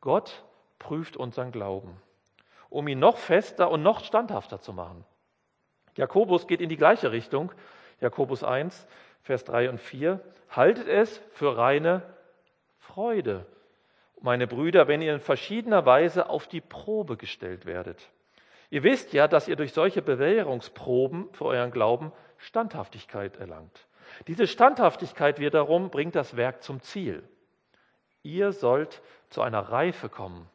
Gott 0.00 0.44
prüft 0.78 1.16
unseren 1.16 1.52
Glauben, 1.52 2.00
um 2.68 2.86
ihn 2.88 2.98
noch 2.98 3.16
fester 3.16 3.70
und 3.70 3.82
noch 3.82 4.04
standhafter 4.04 4.60
zu 4.60 4.72
machen. 4.72 5.04
Jakobus 5.96 6.46
geht 6.46 6.60
in 6.60 6.68
die 6.68 6.76
gleiche 6.76 7.12
Richtung. 7.12 7.52
Jakobus 8.00 8.44
1, 8.44 8.86
Vers 9.22 9.44
3 9.44 9.70
und 9.70 9.80
4. 9.80 10.20
Haltet 10.50 10.88
es 10.88 11.18
für 11.32 11.56
reine 11.56 12.02
Freude, 12.78 13.46
meine 14.20 14.46
Brüder, 14.46 14.88
wenn 14.88 15.02
ihr 15.02 15.14
in 15.14 15.20
verschiedener 15.20 15.84
Weise 15.86 16.28
auf 16.28 16.46
die 16.46 16.60
Probe 16.60 17.16
gestellt 17.16 17.66
werdet. 17.66 18.08
Ihr 18.70 18.82
wisst 18.82 19.12
ja, 19.12 19.28
dass 19.28 19.48
ihr 19.48 19.56
durch 19.56 19.72
solche 19.72 20.02
Bewährungsproben 20.02 21.32
für 21.32 21.44
euren 21.46 21.70
Glauben 21.70 22.12
Standhaftigkeit 22.38 23.36
erlangt. 23.36 23.86
Diese 24.26 24.46
Standhaftigkeit 24.46 25.38
wiederum 25.38 25.90
bringt 25.90 26.14
das 26.14 26.36
Werk 26.36 26.62
zum 26.62 26.80
Ziel. 26.82 27.22
Ihr 28.22 28.52
sollt 28.52 29.02
zu 29.30 29.42
einer 29.42 29.60
Reife 29.60 30.08
kommen, 30.08 30.48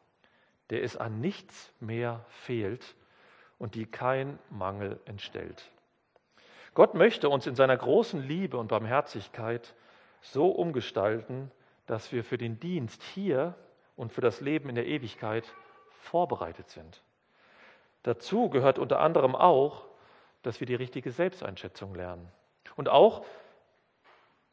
der 0.70 0.82
es 0.82 0.96
an 0.96 1.20
nichts 1.20 1.72
mehr 1.80 2.24
fehlt 2.28 2.94
und 3.58 3.74
die 3.74 3.86
kein 3.86 4.38
Mangel 4.50 4.98
entstellt. 5.04 5.70
Gott 6.74 6.94
möchte 6.94 7.28
uns 7.28 7.46
in 7.46 7.54
seiner 7.54 7.76
großen 7.76 8.26
Liebe 8.26 8.56
und 8.56 8.68
Barmherzigkeit 8.68 9.74
so 10.22 10.48
umgestalten, 10.48 11.50
dass 11.86 12.12
wir 12.12 12.22
für 12.22 12.38
den 12.38 12.60
Dienst 12.60 13.02
hier 13.02 13.54
und 13.96 14.12
für 14.12 14.20
das 14.20 14.40
Leben 14.40 14.68
in 14.68 14.76
der 14.76 14.86
Ewigkeit 14.86 15.44
vorbereitet 15.90 16.68
sind. 16.68 17.02
Dazu 18.02 18.48
gehört 18.48 18.78
unter 18.78 19.00
anderem 19.00 19.34
auch, 19.34 19.86
dass 20.42 20.60
wir 20.60 20.66
die 20.66 20.74
richtige 20.74 21.10
Selbsteinschätzung 21.10 21.94
lernen. 21.94 22.30
Und 22.76 22.88
auch, 22.88 23.24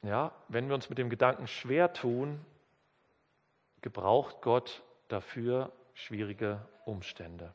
ja, 0.02 0.32
wenn 0.48 0.68
wir 0.68 0.76
uns 0.76 0.90
mit 0.90 0.98
dem 0.98 1.10
Gedanken 1.10 1.48
schwer 1.48 1.94
tun, 1.94 2.44
gebraucht 3.82 4.42
Gott 4.42 4.84
dafür 5.08 5.72
schwierige 5.94 6.60
Umstände. 6.86 7.54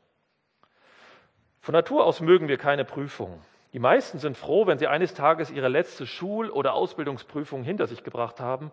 Von 1.61 1.73
Natur 1.75 2.07
aus 2.07 2.21
mögen 2.21 2.49
wir 2.49 2.57
keine 2.57 2.85
Prüfung. 2.85 3.43
Die 3.73 3.79
meisten 3.79 4.19
sind 4.19 4.37
froh, 4.37 4.67
wenn 4.67 4.79
sie 4.79 4.87
eines 4.87 5.15
Tages 5.15 5.51
ihre 5.51 5.69
letzte 5.69 6.07
Schul- 6.07 6.51
oder 6.51 6.75
Ausbildungsprüfung 6.75 7.63
hinter 7.63 7.87
sich 7.87 8.05
gebracht 8.05 8.39
haben 8.39 8.71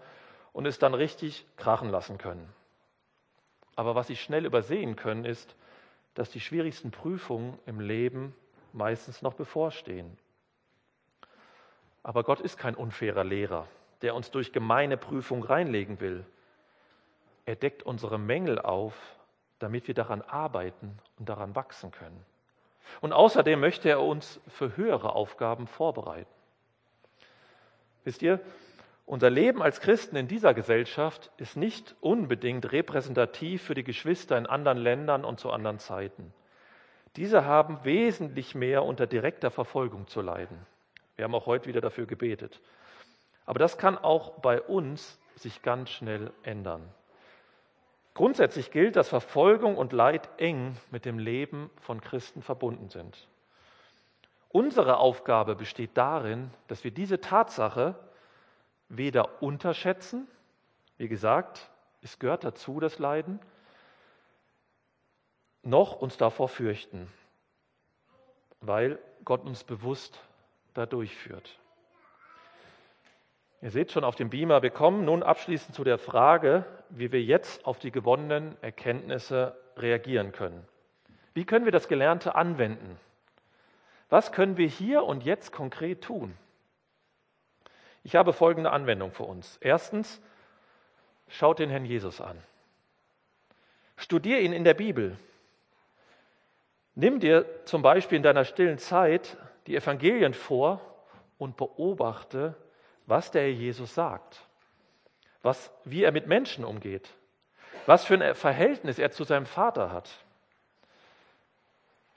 und 0.51 0.65
es 0.65 0.77
dann 0.77 0.93
richtig 0.93 1.45
krachen 1.55 1.89
lassen 1.89 2.17
können. 2.17 2.47
Aber 3.75 3.95
was 3.95 4.07
sie 4.07 4.17
schnell 4.17 4.45
übersehen 4.45 4.97
können, 4.97 5.23
ist, 5.23 5.55
dass 6.15 6.31
die 6.31 6.41
schwierigsten 6.41 6.91
Prüfungen 6.91 7.57
im 7.65 7.79
Leben 7.79 8.35
meistens 8.73 9.21
noch 9.21 9.35
bevorstehen. 9.35 10.17
Aber 12.03 12.23
Gott 12.23 12.41
ist 12.41 12.57
kein 12.57 12.75
unfairer 12.75 13.23
Lehrer, 13.23 13.67
der 14.01 14.15
uns 14.15 14.31
durch 14.31 14.51
gemeine 14.51 14.97
Prüfung 14.97 15.43
reinlegen 15.43 16.01
will. 16.01 16.25
Er 17.45 17.55
deckt 17.55 17.83
unsere 17.83 18.19
Mängel 18.19 18.59
auf, 18.59 18.93
damit 19.59 19.87
wir 19.87 19.95
daran 19.95 20.21
arbeiten 20.23 20.97
und 21.17 21.29
daran 21.29 21.55
wachsen 21.55 21.91
können. 21.91 22.25
Und 23.01 23.13
außerdem 23.13 23.59
möchte 23.59 23.89
er 23.89 24.01
uns 24.01 24.39
für 24.47 24.75
höhere 24.77 25.13
Aufgaben 25.13 25.67
vorbereiten. 25.67 26.29
Wisst 28.03 28.21
ihr, 28.21 28.39
unser 29.05 29.29
Leben 29.29 29.63
als 29.63 29.81
Christen 29.81 30.15
in 30.15 30.27
dieser 30.27 30.53
Gesellschaft 30.53 31.31
ist 31.37 31.57
nicht 31.57 31.95
unbedingt 31.99 32.71
repräsentativ 32.71 33.63
für 33.63 33.73
die 33.73 33.83
Geschwister 33.83 34.37
in 34.37 34.45
anderen 34.45 34.77
Ländern 34.77 35.25
und 35.25 35.39
zu 35.39 35.51
anderen 35.51 35.79
Zeiten. 35.79 36.33
Diese 37.15 37.45
haben 37.45 37.83
wesentlich 37.83 38.53
mehr 38.53 38.83
unter 38.83 39.07
direkter 39.07 39.49
Verfolgung 39.49 40.07
zu 40.07 40.21
leiden. 40.21 40.65
Wir 41.15 41.25
haben 41.25 41.33
auch 41.33 41.47
heute 41.47 41.67
wieder 41.67 41.81
dafür 41.81 42.05
gebetet. 42.05 42.61
Aber 43.45 43.57
das 43.57 43.79
kann 43.79 43.97
auch 43.97 44.39
bei 44.41 44.61
uns 44.61 45.19
sich 45.35 45.63
ganz 45.63 45.89
schnell 45.89 46.31
ändern. 46.43 46.87
Grundsätzlich 48.19 48.69
gilt, 48.71 48.97
dass 48.97 49.07
Verfolgung 49.07 49.77
und 49.77 49.93
Leid 49.93 50.27
eng 50.35 50.75
mit 50.91 51.05
dem 51.05 51.19
Leben 51.19 51.69
von 51.79 52.01
Christen 52.01 52.41
verbunden 52.41 52.89
sind. 52.89 53.29
Unsere 54.49 54.97
Aufgabe 54.97 55.55
besteht 55.55 55.91
darin, 55.93 56.51
dass 56.67 56.83
wir 56.83 56.91
diese 56.91 57.21
Tatsache 57.21 57.95
weder 58.89 59.41
unterschätzen, 59.41 60.27
wie 60.97 61.07
gesagt, 61.07 61.69
es 62.01 62.19
gehört 62.19 62.43
dazu, 62.43 62.81
das 62.81 62.99
Leiden, 62.99 63.39
noch 65.63 65.95
uns 65.95 66.17
davor 66.17 66.49
fürchten, 66.49 67.09
weil 68.59 68.99
Gott 69.23 69.45
uns 69.45 69.63
bewusst 69.63 70.19
da 70.73 70.85
durchführt. 70.85 71.57
Ihr 73.61 73.71
seht 73.71 73.91
schon 73.91 74.05
auf 74.05 74.15
dem 74.15 74.29
Beamer, 74.29 74.61
wir 74.61 74.69
kommen 74.69 75.03
nun 75.03 75.21
abschließend 75.21 75.75
zu 75.75 75.83
der 75.83 75.97
Frage, 75.97 76.65
wie 76.89 77.11
wir 77.11 77.21
jetzt 77.21 77.65
auf 77.65 77.77
die 77.77 77.91
gewonnenen 77.91 78.55
Erkenntnisse 78.61 79.57
reagieren 79.75 80.31
können. 80.31 80.65
Wie 81.33 81.45
können 81.45 81.65
wir 81.65 81.71
das 81.71 81.87
Gelernte 81.87 82.35
anwenden? 82.35 82.97
Was 84.09 84.31
können 84.31 84.57
wir 84.57 84.67
hier 84.67 85.03
und 85.03 85.23
jetzt 85.23 85.51
konkret 85.51 86.03
tun? 86.03 86.35
Ich 88.03 88.15
habe 88.15 88.31
folgende 88.31 88.71
Anwendung 88.71 89.11
für 89.11 89.23
uns. 89.23 89.57
Erstens, 89.61 90.21
schaut 91.27 91.59
den 91.59 91.69
Herrn 91.69 91.85
Jesus 91.85 92.21
an. 92.21 92.41
Studier 93.97 94.39
ihn 94.39 94.53
in 94.53 94.63
der 94.63 94.73
Bibel. 94.73 95.17
Nimm 96.95 97.19
dir 97.19 97.45
zum 97.65 97.81
Beispiel 97.81 98.15
in 98.15 98.23
deiner 98.23 98.45
stillen 98.45 98.77
Zeit 98.77 99.37
die 99.67 99.75
Evangelien 99.75 100.33
vor 100.33 100.81
und 101.37 101.57
beobachte, 101.57 102.55
was 103.09 103.31
der 103.31 103.51
Jesus 103.51 103.95
sagt, 103.95 104.47
was, 105.41 105.71
wie 105.83 106.03
er 106.03 106.11
mit 106.11 106.27
Menschen 106.27 106.63
umgeht, 106.63 107.09
was 107.87 108.05
für 108.05 108.13
ein 108.13 108.35
Verhältnis 108.35 108.99
er 108.99 109.09
zu 109.09 109.23
seinem 109.23 109.47
Vater 109.47 109.91
hat. 109.91 110.09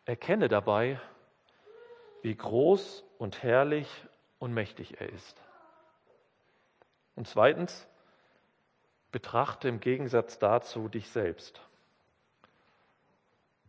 Erkenne 0.05 0.49
dabei, 0.49 1.01
wie 2.21 2.35
groß 2.35 3.05
und 3.17 3.43
herrlich 3.43 3.89
und 4.39 4.53
mächtig 4.53 5.01
er 5.01 5.09
ist. 5.09 5.41
Und 7.17 7.27
zweitens, 7.27 7.89
betrachte 9.13 9.69
im 9.69 9.81
Gegensatz 9.81 10.39
dazu 10.39 10.89
dich 10.89 11.09
selbst. 11.09 11.63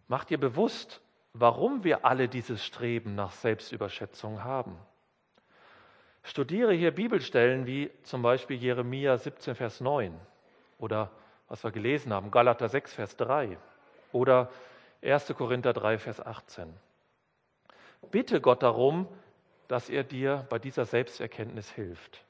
Mach 0.09 0.25
dir 0.25 0.39
bewusst, 0.39 1.01
warum 1.31 1.85
wir 1.85 2.05
alle 2.05 2.27
dieses 2.27 2.65
Streben 2.65 3.15
nach 3.15 3.31
Selbstüberschätzung 3.31 4.43
haben. 4.43 4.77
Studiere 6.23 6.73
hier 6.73 6.91
Bibelstellen 6.91 7.65
wie 7.65 7.91
zum 8.03 8.21
Beispiel 8.21 8.57
Jeremia 8.57 9.17
17, 9.17 9.55
Vers 9.55 9.81
9 9.81 10.17
oder 10.79 11.11
was 11.49 11.63
wir 11.63 11.71
gelesen 11.71 12.13
haben, 12.13 12.31
Galater 12.31 12.69
6, 12.69 12.93
Vers 12.93 13.17
3 13.17 13.57
oder 14.13 14.49
1. 15.01 15.33
Korinther 15.35 15.73
3, 15.73 15.97
Vers 15.97 16.25
18. 16.25 16.73
Bitte 18.09 18.41
Gott 18.41 18.63
darum, 18.63 19.07
dass 19.67 19.89
er 19.89 20.03
dir 20.03 20.45
bei 20.49 20.59
dieser 20.59 20.85
Selbsterkenntnis 20.85 21.69
hilft. 21.71 22.23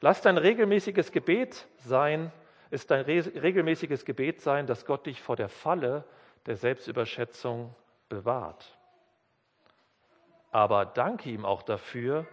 Lass 0.00 0.20
dein 0.20 0.36
regelmäßiges 0.36 1.12
Gebet 1.12 1.66
sein, 1.78 2.32
ist 2.70 2.90
dein 2.90 3.04
regelmäßiges 3.04 4.04
Gebet 4.04 4.40
sein, 4.40 4.66
dass 4.66 4.84
Gott 4.84 5.06
dich 5.06 5.22
vor 5.22 5.36
der 5.36 5.48
Falle 5.48 6.04
der 6.46 6.56
Selbstüberschätzung 6.56 7.74
bewahrt. 8.08 8.76
Aber 10.52 10.84
danke 10.84 11.30
ihm 11.30 11.44
auch 11.44 11.62
dafür, 11.62 12.26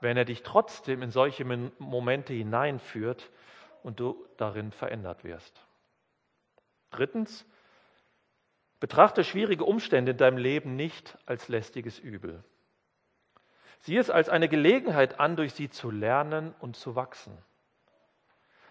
wenn 0.00 0.16
er 0.16 0.24
dich 0.24 0.42
trotzdem 0.44 1.02
in 1.02 1.10
solche 1.10 1.44
Momente 1.44 2.32
hineinführt 2.32 3.30
und 3.82 4.00
du 4.00 4.24
darin 4.36 4.70
verändert 4.70 5.24
wirst. 5.24 5.60
Drittens, 6.90 7.44
betrachte 8.80 9.24
schwierige 9.24 9.64
Umstände 9.64 10.12
in 10.12 10.16
deinem 10.16 10.38
Leben 10.38 10.76
nicht 10.76 11.18
als 11.26 11.48
lästiges 11.48 11.98
Übel. 11.98 12.44
Sieh 13.80 13.96
es 13.96 14.08
als 14.08 14.28
eine 14.28 14.48
Gelegenheit 14.48 15.18
an, 15.18 15.36
durch 15.36 15.52
sie 15.52 15.68
zu 15.68 15.90
lernen 15.90 16.54
und 16.60 16.76
zu 16.76 16.94
wachsen. 16.94 17.36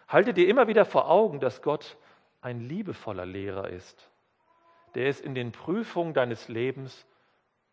Halte 0.08 0.34
dir 0.34 0.48
immer 0.48 0.68
wieder 0.68 0.86
vor 0.86 1.10
Augen, 1.10 1.42
dass 1.42 1.62
Gott 1.62 1.98
ein 2.40 2.62
liebevoller 2.62 3.26
Lehrer 3.26 3.70
ist, 3.70 4.10
der 4.96 5.08
es 5.08 5.20
in 5.20 5.36
den 5.36 5.52
Prüfungen 5.52 6.14
deines 6.14 6.48
Lebens 6.48 7.06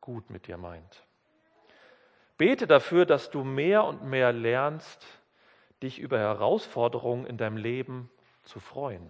gut 0.00 0.30
mit 0.30 0.48
dir 0.48 0.56
meint. 0.56 1.03
Bete 2.36 2.66
dafür, 2.66 3.06
dass 3.06 3.30
du 3.30 3.44
mehr 3.44 3.84
und 3.84 4.04
mehr 4.04 4.32
lernst, 4.32 5.06
dich 5.82 5.98
über 5.98 6.18
Herausforderungen 6.18 7.26
in 7.26 7.36
deinem 7.36 7.56
Leben 7.56 8.10
zu 8.42 8.60
freuen, 8.60 9.08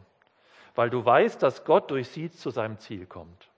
weil 0.75 0.91
du 0.91 1.05
weißt, 1.05 1.43
dass 1.43 1.65
Gott 1.65 1.91
durch 1.91 2.09
sie 2.09 2.31
zu 2.31 2.51
seinem 2.51 2.79
Ziel 2.79 3.07
kommt. 3.07 3.49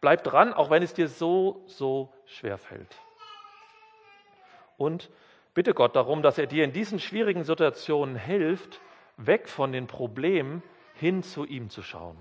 Bleib 0.00 0.24
dran, 0.24 0.52
auch 0.52 0.70
wenn 0.70 0.82
es 0.82 0.94
dir 0.94 1.08
so, 1.08 1.62
so 1.66 2.12
schwer 2.26 2.58
fällt. 2.58 2.96
Und 4.76 5.10
bitte 5.54 5.74
Gott 5.74 5.96
darum, 5.96 6.22
dass 6.22 6.38
er 6.38 6.46
dir 6.46 6.64
in 6.64 6.72
diesen 6.72 6.98
schwierigen 6.98 7.44
Situationen 7.44 8.16
hilft, 8.16 8.80
weg 9.16 9.48
von 9.48 9.72
den 9.72 9.86
Problemen 9.86 10.62
hin 10.94 11.22
zu 11.22 11.44
ihm 11.44 11.70
zu 11.70 11.82
schauen. 11.82 12.16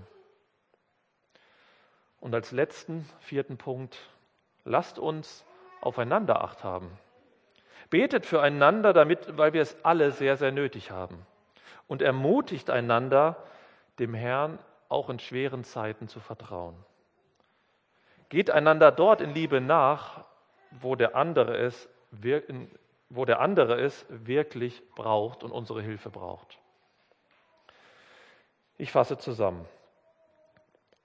Und 2.19 2.35
als 2.35 2.51
letzten, 2.51 3.09
vierten 3.19 3.57
Punkt, 3.57 3.97
lasst 4.63 4.99
uns 4.99 5.43
aufeinander 5.81 6.43
acht 6.43 6.63
haben. 6.63 6.91
Betet 7.89 8.25
füreinander, 8.25 8.93
damit, 8.93 9.37
weil 9.37 9.53
wir 9.53 9.61
es 9.61 9.83
alle 9.83 10.11
sehr, 10.11 10.37
sehr 10.37 10.51
nötig 10.51 10.91
haben. 10.91 11.25
Und 11.87 12.01
ermutigt 12.01 12.69
einander, 12.69 13.35
dem 13.99 14.13
Herrn 14.13 14.59
auch 14.87 15.09
in 15.09 15.19
schweren 15.19 15.63
Zeiten 15.63 16.07
zu 16.07 16.19
vertrauen. 16.19 16.75
Geht 18.29 18.49
einander 18.49 18.91
dort 18.91 19.19
in 19.19 19.33
Liebe 19.33 19.59
nach, 19.59 20.23
wo 20.71 20.95
der 20.95 21.15
andere 21.15 21.57
es, 21.57 21.89
wo 23.09 23.25
der 23.25 23.41
andere 23.41 23.81
es 23.81 24.05
wirklich 24.09 24.81
braucht 24.95 25.43
und 25.43 25.51
unsere 25.51 25.81
Hilfe 25.81 26.09
braucht. 26.09 26.59
Ich 28.77 28.91
fasse 28.91 29.17
zusammen. 29.17 29.65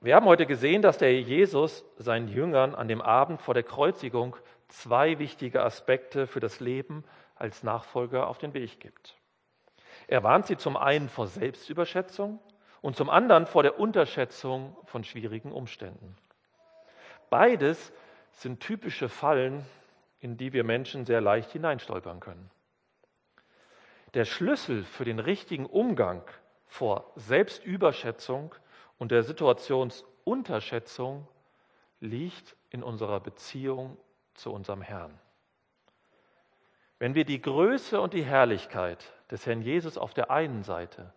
Wir 0.01 0.15
haben 0.15 0.27
heute 0.27 0.47
gesehen, 0.47 0.83
dass 0.83 0.99
der 0.99 1.21
Jesus 1.21 1.85
seinen 1.97 2.29
Jüngern 2.29 2.75
an 2.75 2.87
dem 2.87 3.03
Abend 3.03 3.43
vor 3.43 3.55
der 3.55 3.65
Kreuzigung 3.65 4.37
zwei 4.69 5.19
wichtige 5.19 5.63
Aspekte 5.63 6.27
für 6.27 6.41
das 6.41 6.61
Leben 6.61 7.05
als 7.35 7.63
Nachfolger 7.63 8.29
auf 8.29 8.39
den 8.39 8.55
Weg 8.55 8.81
gibt. 8.81 9.17
Er 10.09 10.23
warnt 10.23 10.47
sie 10.47 10.57
zum 10.57 10.77
einen 10.77 11.09
vor 11.09 11.27
Selbstüberschätzung 11.27 12.39
und 12.81 12.97
zum 12.97 13.11
anderen 13.11 13.47
vor 13.47 13.63
der 13.63 13.79
Unterschätzung 13.79 14.77
von 14.85 15.05
schwierigen 15.05 15.53
Umständen. 15.53 16.17
Beides 17.31 17.93
sind 18.31 18.61
typische 18.61 19.09
Fallen, 19.09 19.65
in 20.21 20.37
die 20.37 20.53
wir 20.53 20.65
Menschen 20.65 21.05
sehr 21.05 21.21
leicht 21.21 21.53
hineinstolpern 21.53 22.21
können. 22.21 22.51
Der 24.15 24.25
Schlüssel 24.25 24.85
für 24.85 25.05
den 25.05 25.19
richtigen 25.19 25.67
Umgang 25.67 26.23
vor 26.67 27.13
Selbstüberschätzung 27.17 28.55
und 28.99 29.11
der 29.11 29.23
Situationsunterschätzung 29.23 31.29
liegt 32.01 32.57
in 32.71 32.83
unserer 32.83 33.21
Beziehung 33.21 33.97
zu 34.37 34.53
unserem 34.53 34.83
Herrn. 34.83 35.19
Wenn 36.99 37.15
wir 37.15 37.25
die 37.25 37.41
Größe 37.41 38.01
und 38.01 38.15
die 38.15 38.25
Herrlichkeit 38.25 39.13
des 39.31 39.45
Herrn 39.45 39.61
Jesus 39.61 39.99
auf 39.99 40.15
der 40.15 40.31
einen 40.31 40.63
Seite 40.63 41.13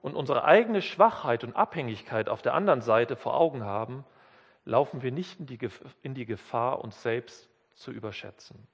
und 0.00 0.14
unsere 0.14 0.44
eigene 0.44 0.82
Schwachheit 0.82 1.42
und 1.42 1.56
Abhängigkeit 1.56 2.28
auf 2.28 2.42
der 2.42 2.54
anderen 2.54 2.82
Seite 2.82 3.16
vor 3.16 3.34
Augen 3.34 3.64
haben, 3.64 4.04
laufen 4.64 5.02
wir 5.02 5.10
nicht 5.12 5.40
in 6.02 6.14
die 6.14 6.26
Gefahr, 6.26 6.82
uns 6.82 7.02
selbst 7.02 7.48
zu 7.74 7.90
überschätzen. 7.90 8.66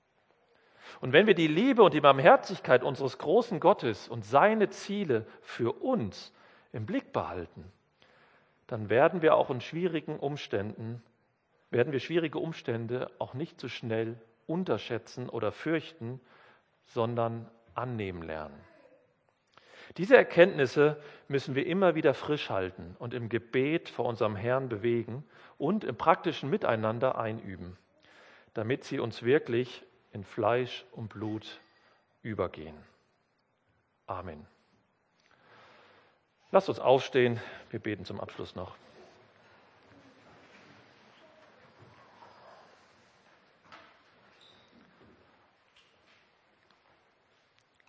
Und 1.01 1.13
wenn 1.13 1.27
wir 1.27 1.35
die 1.35 1.49
Liebe 1.49 1.83
und 1.83 1.95
die 1.95 2.01
Barmherzigkeit 2.01 2.83
unseres 2.83 3.19
großen 3.19 3.61
Gottes 3.61 4.09
und 4.09 4.25
seine 4.25 4.69
Ziele 4.69 5.27
für 5.41 5.73
uns 5.73 6.35
im 6.73 6.87
Blick 6.87 7.13
behalten, 7.13 7.71
dann 8.67 8.89
werden 8.89 9.23
wir 9.23 9.37
auch 9.37 9.51
in 9.51 9.61
schwierigen 9.61 10.19
Umständen, 10.19 11.03
werden 11.73 11.93
wir 11.93 12.01
schwierige 12.01 12.39
Umstände 12.39 13.11
auch 13.19 13.35
nicht 13.35 13.59
so 13.59 13.69
schnell 13.69 14.17
unterschätzen 14.47 15.29
oder 15.29 15.53
fürchten, 15.53 16.21
sondern 16.85 17.51
annehmen 17.75 18.23
lernen. 18.23 18.59
Diese 19.97 20.17
Erkenntnisse 20.17 21.03
müssen 21.29 21.55
wir 21.55 21.67
immer 21.67 21.95
wieder 21.95 22.15
frisch 22.15 22.51
halten 22.51 22.97
und 22.99 23.15
im 23.15 23.29
Gebet 23.29 23.89
vor 23.89 24.07
unserem 24.07 24.37
Herrn 24.37 24.69
bewegen 24.69 25.25
und 25.59 25.85
im 25.85 25.97
praktischen 25.97 26.51
Miteinander 26.51 27.19
einüben, 27.19 27.77
damit 28.55 28.85
sie 28.85 29.01
uns 29.01 29.23
wirklich 29.23 29.83
in 30.13 30.25
Fleisch 30.25 30.85
und 30.93 31.09
Blut 31.09 31.61
übergehen. 32.23 32.77
Amen. 34.07 34.47
Lasst 36.51 36.69
uns 36.69 36.81
aufstehen, 36.81 37.41
wir 37.71 37.81
beten 37.81 38.05
zum 38.05 38.21
Abschluss 38.21 38.55
noch. 38.55 38.77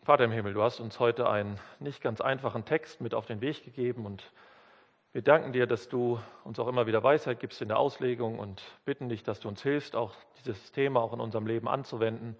Vater 0.03 0.25
im 0.25 0.31
Himmel, 0.31 0.53
du 0.53 0.61
hast 0.61 0.81
uns 0.81 0.99
heute 0.99 1.29
einen 1.29 1.57
nicht 1.79 2.01
ganz 2.01 2.19
einfachen 2.19 2.65
Text 2.65 2.99
mit 2.99 3.13
auf 3.13 3.25
den 3.25 3.39
Weg 3.39 3.63
gegeben 3.63 4.05
und 4.05 4.33
wir 5.13 5.21
danken 5.21 5.53
dir, 5.53 5.65
dass 5.65 5.87
du 5.87 6.19
uns 6.43 6.59
auch 6.59 6.67
immer 6.67 6.87
wieder 6.87 7.01
Weisheit 7.01 7.39
gibst 7.39 7.61
in 7.61 7.69
der 7.69 7.79
Auslegung 7.79 8.37
und 8.37 8.61
bitten 8.83 9.07
dich, 9.07 9.23
dass 9.23 9.39
du 9.39 9.47
uns 9.47 9.63
hilfst, 9.63 9.95
auch 9.95 10.11
dieses 10.39 10.73
Thema 10.73 10.99
auch 10.99 11.13
in 11.13 11.21
unserem 11.21 11.47
Leben 11.47 11.69
anzuwenden. 11.69 12.35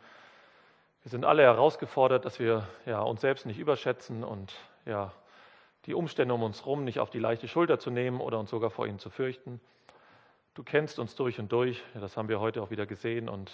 Wir 1.03 1.09
sind 1.09 1.23
alle 1.23 1.43
herausgefordert, 1.43 2.25
dass 2.25 2.37
wir 2.37 2.67
ja, 2.85 3.01
uns 3.01 3.21
selbst 3.21 3.45
nicht 3.45 3.59
überschätzen 3.59 4.25
und 4.25 4.53
ja, 4.85 5.13
die 5.85 5.93
Umstände 5.93 6.33
um 6.33 6.43
uns 6.43 6.65
herum 6.65 6.83
nicht 6.83 6.99
auf 6.99 7.11
die 7.11 7.19
leichte 7.19 7.47
Schulter 7.47 7.79
zu 7.79 7.91
nehmen 7.91 8.19
oder 8.19 8.39
uns 8.39 8.49
sogar 8.49 8.71
vor 8.71 8.87
ihnen 8.87 8.99
zu 8.99 9.09
fürchten. 9.09 9.61
Du 10.53 10.63
kennst 10.63 10.99
uns 10.99 11.15
durch 11.15 11.39
und 11.39 11.49
durch, 11.53 11.81
das 11.93 12.17
haben 12.17 12.27
wir 12.27 12.41
heute 12.41 12.61
auch 12.61 12.71
wieder 12.71 12.85
gesehen 12.85 13.29
und 13.29 13.53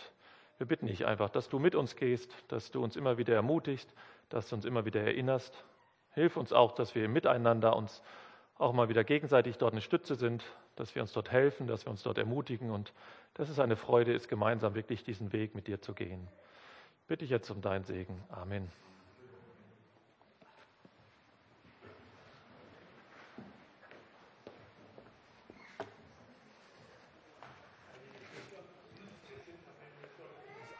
wir 0.60 0.68
bitten 0.68 0.88
dich 0.88 1.05
einfach, 1.05 1.30
dass 1.30 1.49
du 1.49 1.57
mit 1.57 1.74
uns 1.74 1.95
gehst, 1.95 2.36
dass 2.49 2.70
du 2.70 2.84
uns 2.84 2.95
immer 2.95 3.18
wieder 3.18 3.34
ermutigst, 3.34 3.91
dass 4.28 4.49
du 4.49 4.55
uns 4.55 4.66
immer 4.66 4.86
wieder 4.86 5.01
erinnerst. 5.01 5.64
Hilf 6.12 6.38
uns 6.38 6.53
auch, 6.53 6.74
dass 6.74 6.93
wir 6.95 7.07
miteinander 7.07 7.76
uns 7.76 8.03
auch 8.57 8.74
mal 8.74 8.89
wieder 8.89 9.05
gegenseitig 9.05 9.57
dort 9.57 9.72
eine 9.72 9.82
Stütze 9.82 10.16
sind, 10.16 10.43
dass 10.76 10.93
wir 10.93 11.01
uns 11.01 11.14
dort 11.14 11.32
helfen, 11.32 11.66
dass 11.66 11.86
wir 11.86 11.91
uns 11.91 12.03
dort 12.03 12.18
ermutigen 12.18 12.72
und 12.72 12.93
dass 13.36 13.47
es 13.47 13.60
eine 13.60 13.78
Freude 13.78 14.12
ist, 14.12 14.28
gemeinsam 14.28 14.76
wirklich 14.76 15.03
diesen 15.03 15.32
Weg 15.32 15.55
mit 15.55 15.68
dir 15.68 15.82
zu 15.82 15.93
gehen. 15.93 16.28
Bitte 17.07 17.24
ich 17.24 17.32
jetzt 17.32 17.49
um 17.49 17.62
deinen 17.62 17.86
Segen. 17.86 18.22
Amen. 18.30 18.70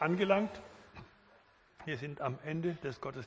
Angelangt. 0.00 0.60
Wir 1.84 1.96
sind 1.96 2.20
am 2.20 2.38
Ende 2.44 2.74
des 2.74 3.00
Gottesdienstes. 3.00 3.18